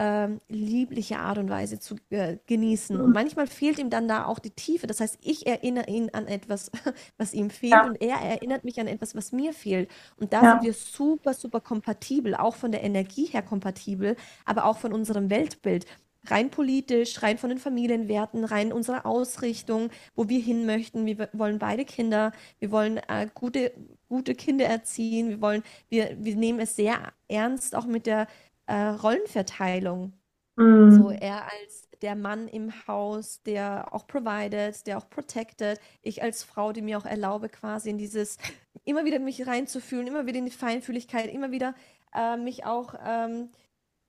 ähm, 0.02 0.40
liebliche 0.48 1.20
Art 1.20 1.38
und 1.40 1.50
Weise 1.50 1.78
zu 1.78 1.96
äh, 2.10 2.38
genießen. 2.48 2.96
Und 2.96 3.08
mhm. 3.08 3.14
manchmal 3.14 3.48
fehlt 3.48 3.80
ihm 3.80 3.90
dann 3.90 4.08
da 4.08 4.26
auch 4.26 4.40
die 4.40 4.52
Tiefe. 4.52 4.88
Das 4.88 5.02
heißt, 5.02 5.18
ich 5.22 5.46
erinnere 5.46 5.90
ihn 5.90 6.10
an 6.14 6.26
etwas, 6.26 6.72
was 7.18 7.34
ihm 7.34 7.50
fehlt 7.50 7.74
ja. 7.74 7.86
und 7.86 8.02
er 8.02 8.16
erinnert 8.16 8.64
mich 8.64 8.80
an 8.80 8.88
etwas, 8.88 9.14
was 9.14 9.34
mir 9.34 9.52
fehlt. 9.52 9.92
Und 10.16 10.32
da 10.32 10.42
ja. 10.42 10.52
sind 10.52 10.64
wir 10.64 10.74
super, 10.74 11.34
super 11.34 11.60
kompatibel, 11.60 12.34
auch 12.34 12.56
von 12.56 12.72
der 12.72 12.82
Energie 12.82 13.26
her 13.26 13.42
kompatibel, 13.42 14.16
aber 14.46 14.64
auch 14.64 14.78
von 14.78 14.94
unserem 14.94 15.30
Weltbild. 15.30 15.86
Rein 16.28 16.50
politisch, 16.50 17.22
rein 17.22 17.38
von 17.38 17.50
den 17.50 17.60
Familienwerten, 17.60 18.46
rein 18.46 18.72
unserer 18.72 19.06
Ausrichtung, 19.06 19.90
wo 20.16 20.30
wir 20.30 20.40
hin 20.40 20.66
möchten. 20.66 21.06
Wir 21.06 21.30
wollen 21.34 21.60
beide 21.60 21.84
Kinder, 21.84 22.32
wir 22.60 22.72
wollen 22.72 22.98
äh, 23.08 23.28
gute, 23.34 23.74
gute 24.08 24.34
Kinder 24.36 24.66
erziehen, 24.66 25.30
wir 25.30 25.42
wollen, 25.42 25.64
wir, 25.90 26.16
wir 26.20 26.36
nehmen 26.36 26.60
es 26.60 26.76
sehr 26.76 27.14
ernst, 27.28 27.76
auch 27.76 27.86
mit 27.86 28.06
der 28.06 28.28
äh, 28.70 28.90
Rollenverteilung. 28.90 30.14
Mhm. 30.56 30.92
So 30.92 31.10
er 31.10 31.52
als 31.52 31.90
der 32.02 32.16
Mann 32.16 32.48
im 32.48 32.72
Haus, 32.88 33.42
der 33.44 33.94
auch 33.94 34.08
provided, 34.08 34.86
der 34.88 34.98
auch 34.98 35.10
protected. 35.10 35.80
Ich 36.02 36.22
als 36.22 36.44
Frau, 36.44 36.72
die 36.72 36.82
mir 36.82 36.98
auch 36.98 37.06
erlaube, 37.06 37.50
quasi 37.50 37.90
in 37.90 37.98
dieses, 37.98 38.38
immer 38.86 39.06
wieder 39.06 39.20
mich 39.20 39.46
reinzufühlen, 39.46 40.08
immer 40.08 40.26
wieder 40.28 40.40
in 40.40 40.46
die 40.46 40.52
Feinfühligkeit, 40.52 41.32
immer 41.34 41.52
wieder 41.52 41.74
äh, 42.14 42.38
mich 42.38 42.66
auch 42.66 42.94
ähm, 43.06 43.50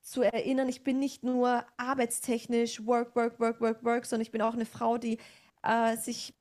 zu 0.03 0.23
erinnern, 0.23 0.69
ich 0.69 0.85
bin 0.85 0.99
nicht 0.99 1.25
nur 1.25 1.65
arbeitstechnisch 1.77 2.87
work, 2.87 3.17
work, 3.17 3.41
work, 3.41 3.61
work, 3.61 3.85
work, 3.85 4.07
sondern 4.07 4.23
ich 4.23 4.31
bin 4.31 4.43
auch 4.43 4.55
eine 4.55 4.67
Frau, 4.67 4.99
die 4.99 5.19
äh, 5.63 5.97
sich 5.97 6.35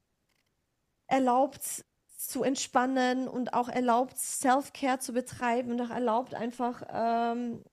erlaubt 1.07 1.83
zu 2.17 2.43
entspannen 2.43 3.27
und 3.27 3.53
auch 3.53 3.69
erlaubt, 3.69 4.17
Self-Care 4.17 4.99
zu 4.99 5.13
betreiben 5.13 5.71
und 5.71 5.81
auch 5.81 5.89
erlaubt, 5.89 6.35
einfach 6.35 6.83
ähm, 6.91 7.63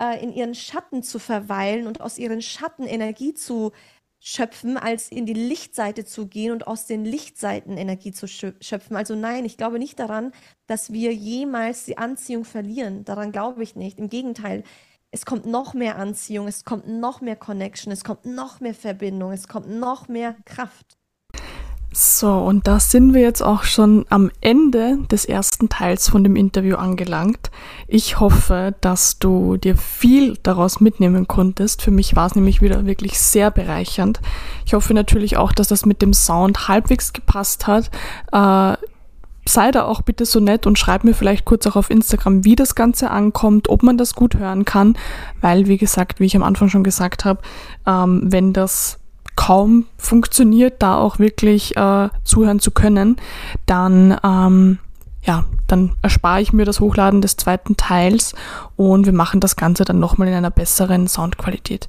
äh, 0.00 0.22
in 0.22 0.32
ihren 0.32 0.54
Schatten 0.54 1.02
zu 1.02 1.18
verweilen 1.18 1.88
und 1.88 2.00
aus 2.00 2.18
ihren 2.18 2.42
Schatten 2.42 2.84
Energie 2.84 3.34
zu 3.34 3.72
schöpfen, 4.20 4.76
als 4.76 5.10
in 5.10 5.26
die 5.26 5.34
Lichtseite 5.34 6.04
zu 6.04 6.26
gehen 6.26 6.52
und 6.52 6.66
aus 6.66 6.86
den 6.86 7.04
Lichtseiten 7.04 7.76
Energie 7.76 8.12
zu 8.12 8.26
schöpfen. 8.26 8.96
Also 8.96 9.14
nein, 9.14 9.44
ich 9.44 9.56
glaube 9.56 9.78
nicht 9.78 9.98
daran, 9.98 10.32
dass 10.66 10.92
wir 10.92 11.12
jemals 11.14 11.84
die 11.84 11.98
Anziehung 11.98 12.44
verlieren. 12.44 13.04
Daran 13.04 13.32
glaube 13.32 13.62
ich 13.62 13.76
nicht. 13.76 13.98
Im 13.98 14.08
Gegenteil, 14.08 14.64
es 15.10 15.24
kommt 15.24 15.46
noch 15.46 15.74
mehr 15.74 15.96
Anziehung, 15.96 16.48
es 16.48 16.64
kommt 16.64 16.88
noch 16.88 17.20
mehr 17.20 17.36
Connection, 17.36 17.92
es 17.92 18.04
kommt 18.04 18.26
noch 18.26 18.60
mehr 18.60 18.74
Verbindung, 18.74 19.32
es 19.32 19.48
kommt 19.48 19.68
noch 19.68 20.08
mehr 20.08 20.36
Kraft. 20.44 20.95
So, 21.98 22.30
und 22.30 22.66
da 22.66 22.78
sind 22.78 23.14
wir 23.14 23.22
jetzt 23.22 23.40
auch 23.40 23.64
schon 23.64 24.04
am 24.10 24.30
Ende 24.42 24.98
des 25.10 25.24
ersten 25.24 25.70
Teils 25.70 26.10
von 26.10 26.22
dem 26.22 26.36
Interview 26.36 26.76
angelangt. 26.76 27.50
Ich 27.88 28.20
hoffe, 28.20 28.74
dass 28.82 29.18
du 29.18 29.56
dir 29.56 29.78
viel 29.78 30.36
daraus 30.42 30.78
mitnehmen 30.80 31.26
konntest. 31.26 31.80
Für 31.80 31.90
mich 31.90 32.14
war 32.14 32.26
es 32.26 32.34
nämlich 32.34 32.60
wieder 32.60 32.84
wirklich 32.84 33.18
sehr 33.18 33.50
bereichernd. 33.50 34.20
Ich 34.66 34.74
hoffe 34.74 34.92
natürlich 34.92 35.38
auch, 35.38 35.52
dass 35.52 35.68
das 35.68 35.86
mit 35.86 36.02
dem 36.02 36.12
Sound 36.12 36.68
halbwegs 36.68 37.14
gepasst 37.14 37.66
hat. 37.66 37.90
Äh, 38.30 38.76
sei 39.48 39.70
da 39.70 39.84
auch 39.84 40.02
bitte 40.02 40.26
so 40.26 40.38
nett 40.38 40.66
und 40.66 40.78
schreib 40.78 41.02
mir 41.02 41.14
vielleicht 41.14 41.46
kurz 41.46 41.66
auch 41.66 41.76
auf 41.76 41.88
Instagram, 41.88 42.44
wie 42.44 42.56
das 42.56 42.74
Ganze 42.74 43.10
ankommt, 43.10 43.70
ob 43.70 43.82
man 43.82 43.96
das 43.96 44.14
gut 44.14 44.34
hören 44.36 44.66
kann, 44.66 44.98
weil, 45.40 45.66
wie 45.66 45.78
gesagt, 45.78 46.20
wie 46.20 46.26
ich 46.26 46.36
am 46.36 46.42
Anfang 46.42 46.68
schon 46.68 46.84
gesagt 46.84 47.24
habe, 47.24 47.40
ähm, 47.86 48.20
wenn 48.24 48.52
das 48.52 48.98
kaum 49.36 49.86
funktioniert, 49.98 50.82
da 50.82 50.96
auch 50.96 51.18
wirklich 51.18 51.76
äh, 51.76 52.08
zuhören 52.24 52.58
zu 52.58 52.70
können, 52.70 53.16
dann 53.66 54.18
ähm, 54.24 54.78
ja, 55.26 55.44
dann 55.66 55.92
erspare 56.02 56.40
ich 56.40 56.52
mir 56.52 56.64
das 56.64 56.80
Hochladen 56.80 57.20
des 57.20 57.36
zweiten 57.36 57.76
Teils 57.76 58.34
und 58.76 59.06
wir 59.06 59.12
machen 59.12 59.40
das 59.40 59.56
Ganze 59.56 59.84
dann 59.84 59.98
nochmal 59.98 60.28
in 60.28 60.34
einer 60.34 60.52
besseren 60.52 61.08
Soundqualität. 61.08 61.88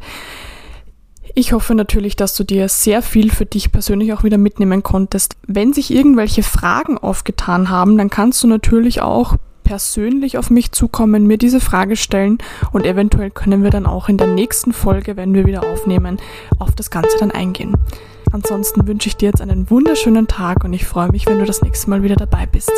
Ich 1.35 1.53
hoffe 1.53 1.75
natürlich, 1.75 2.15
dass 2.15 2.35
du 2.35 2.43
dir 2.43 2.67
sehr 2.67 3.03
viel 3.03 3.29
für 3.29 3.45
dich 3.45 3.71
persönlich 3.71 4.11
auch 4.13 4.23
wieder 4.23 4.39
mitnehmen 4.39 4.81
konntest. 4.81 5.35
Wenn 5.45 5.71
sich 5.71 5.91
irgendwelche 5.91 6.41
Fragen 6.41 6.97
aufgetan 6.97 7.69
haben, 7.69 7.95
dann 7.95 8.09
kannst 8.09 8.41
du 8.41 8.47
natürlich 8.47 9.01
auch 9.03 9.35
persönlich 9.67 10.37
auf 10.37 10.49
mich 10.49 10.71
zukommen, 10.71 11.27
mir 11.27 11.37
diese 11.37 11.59
Frage 11.59 11.97
stellen 11.97 12.37
und 12.71 12.85
eventuell 12.85 13.29
können 13.29 13.63
wir 13.63 13.69
dann 13.69 13.85
auch 13.85 14.07
in 14.07 14.17
der 14.17 14.27
nächsten 14.27 14.71
Folge, 14.71 15.17
wenn 15.17 15.33
wir 15.33 15.45
wieder 15.45 15.69
aufnehmen, 15.69 16.19
auf 16.57 16.73
das 16.73 16.89
Ganze 16.89 17.17
dann 17.19 17.31
eingehen. 17.31 17.75
Ansonsten 18.31 18.87
wünsche 18.87 19.09
ich 19.09 19.17
dir 19.17 19.27
jetzt 19.27 19.41
einen 19.41 19.69
wunderschönen 19.69 20.27
Tag 20.27 20.63
und 20.63 20.71
ich 20.71 20.85
freue 20.85 21.11
mich, 21.11 21.25
wenn 21.27 21.39
du 21.39 21.45
das 21.45 21.61
nächste 21.61 21.89
Mal 21.89 22.01
wieder 22.01 22.15
dabei 22.15 22.45
bist. 22.45 22.71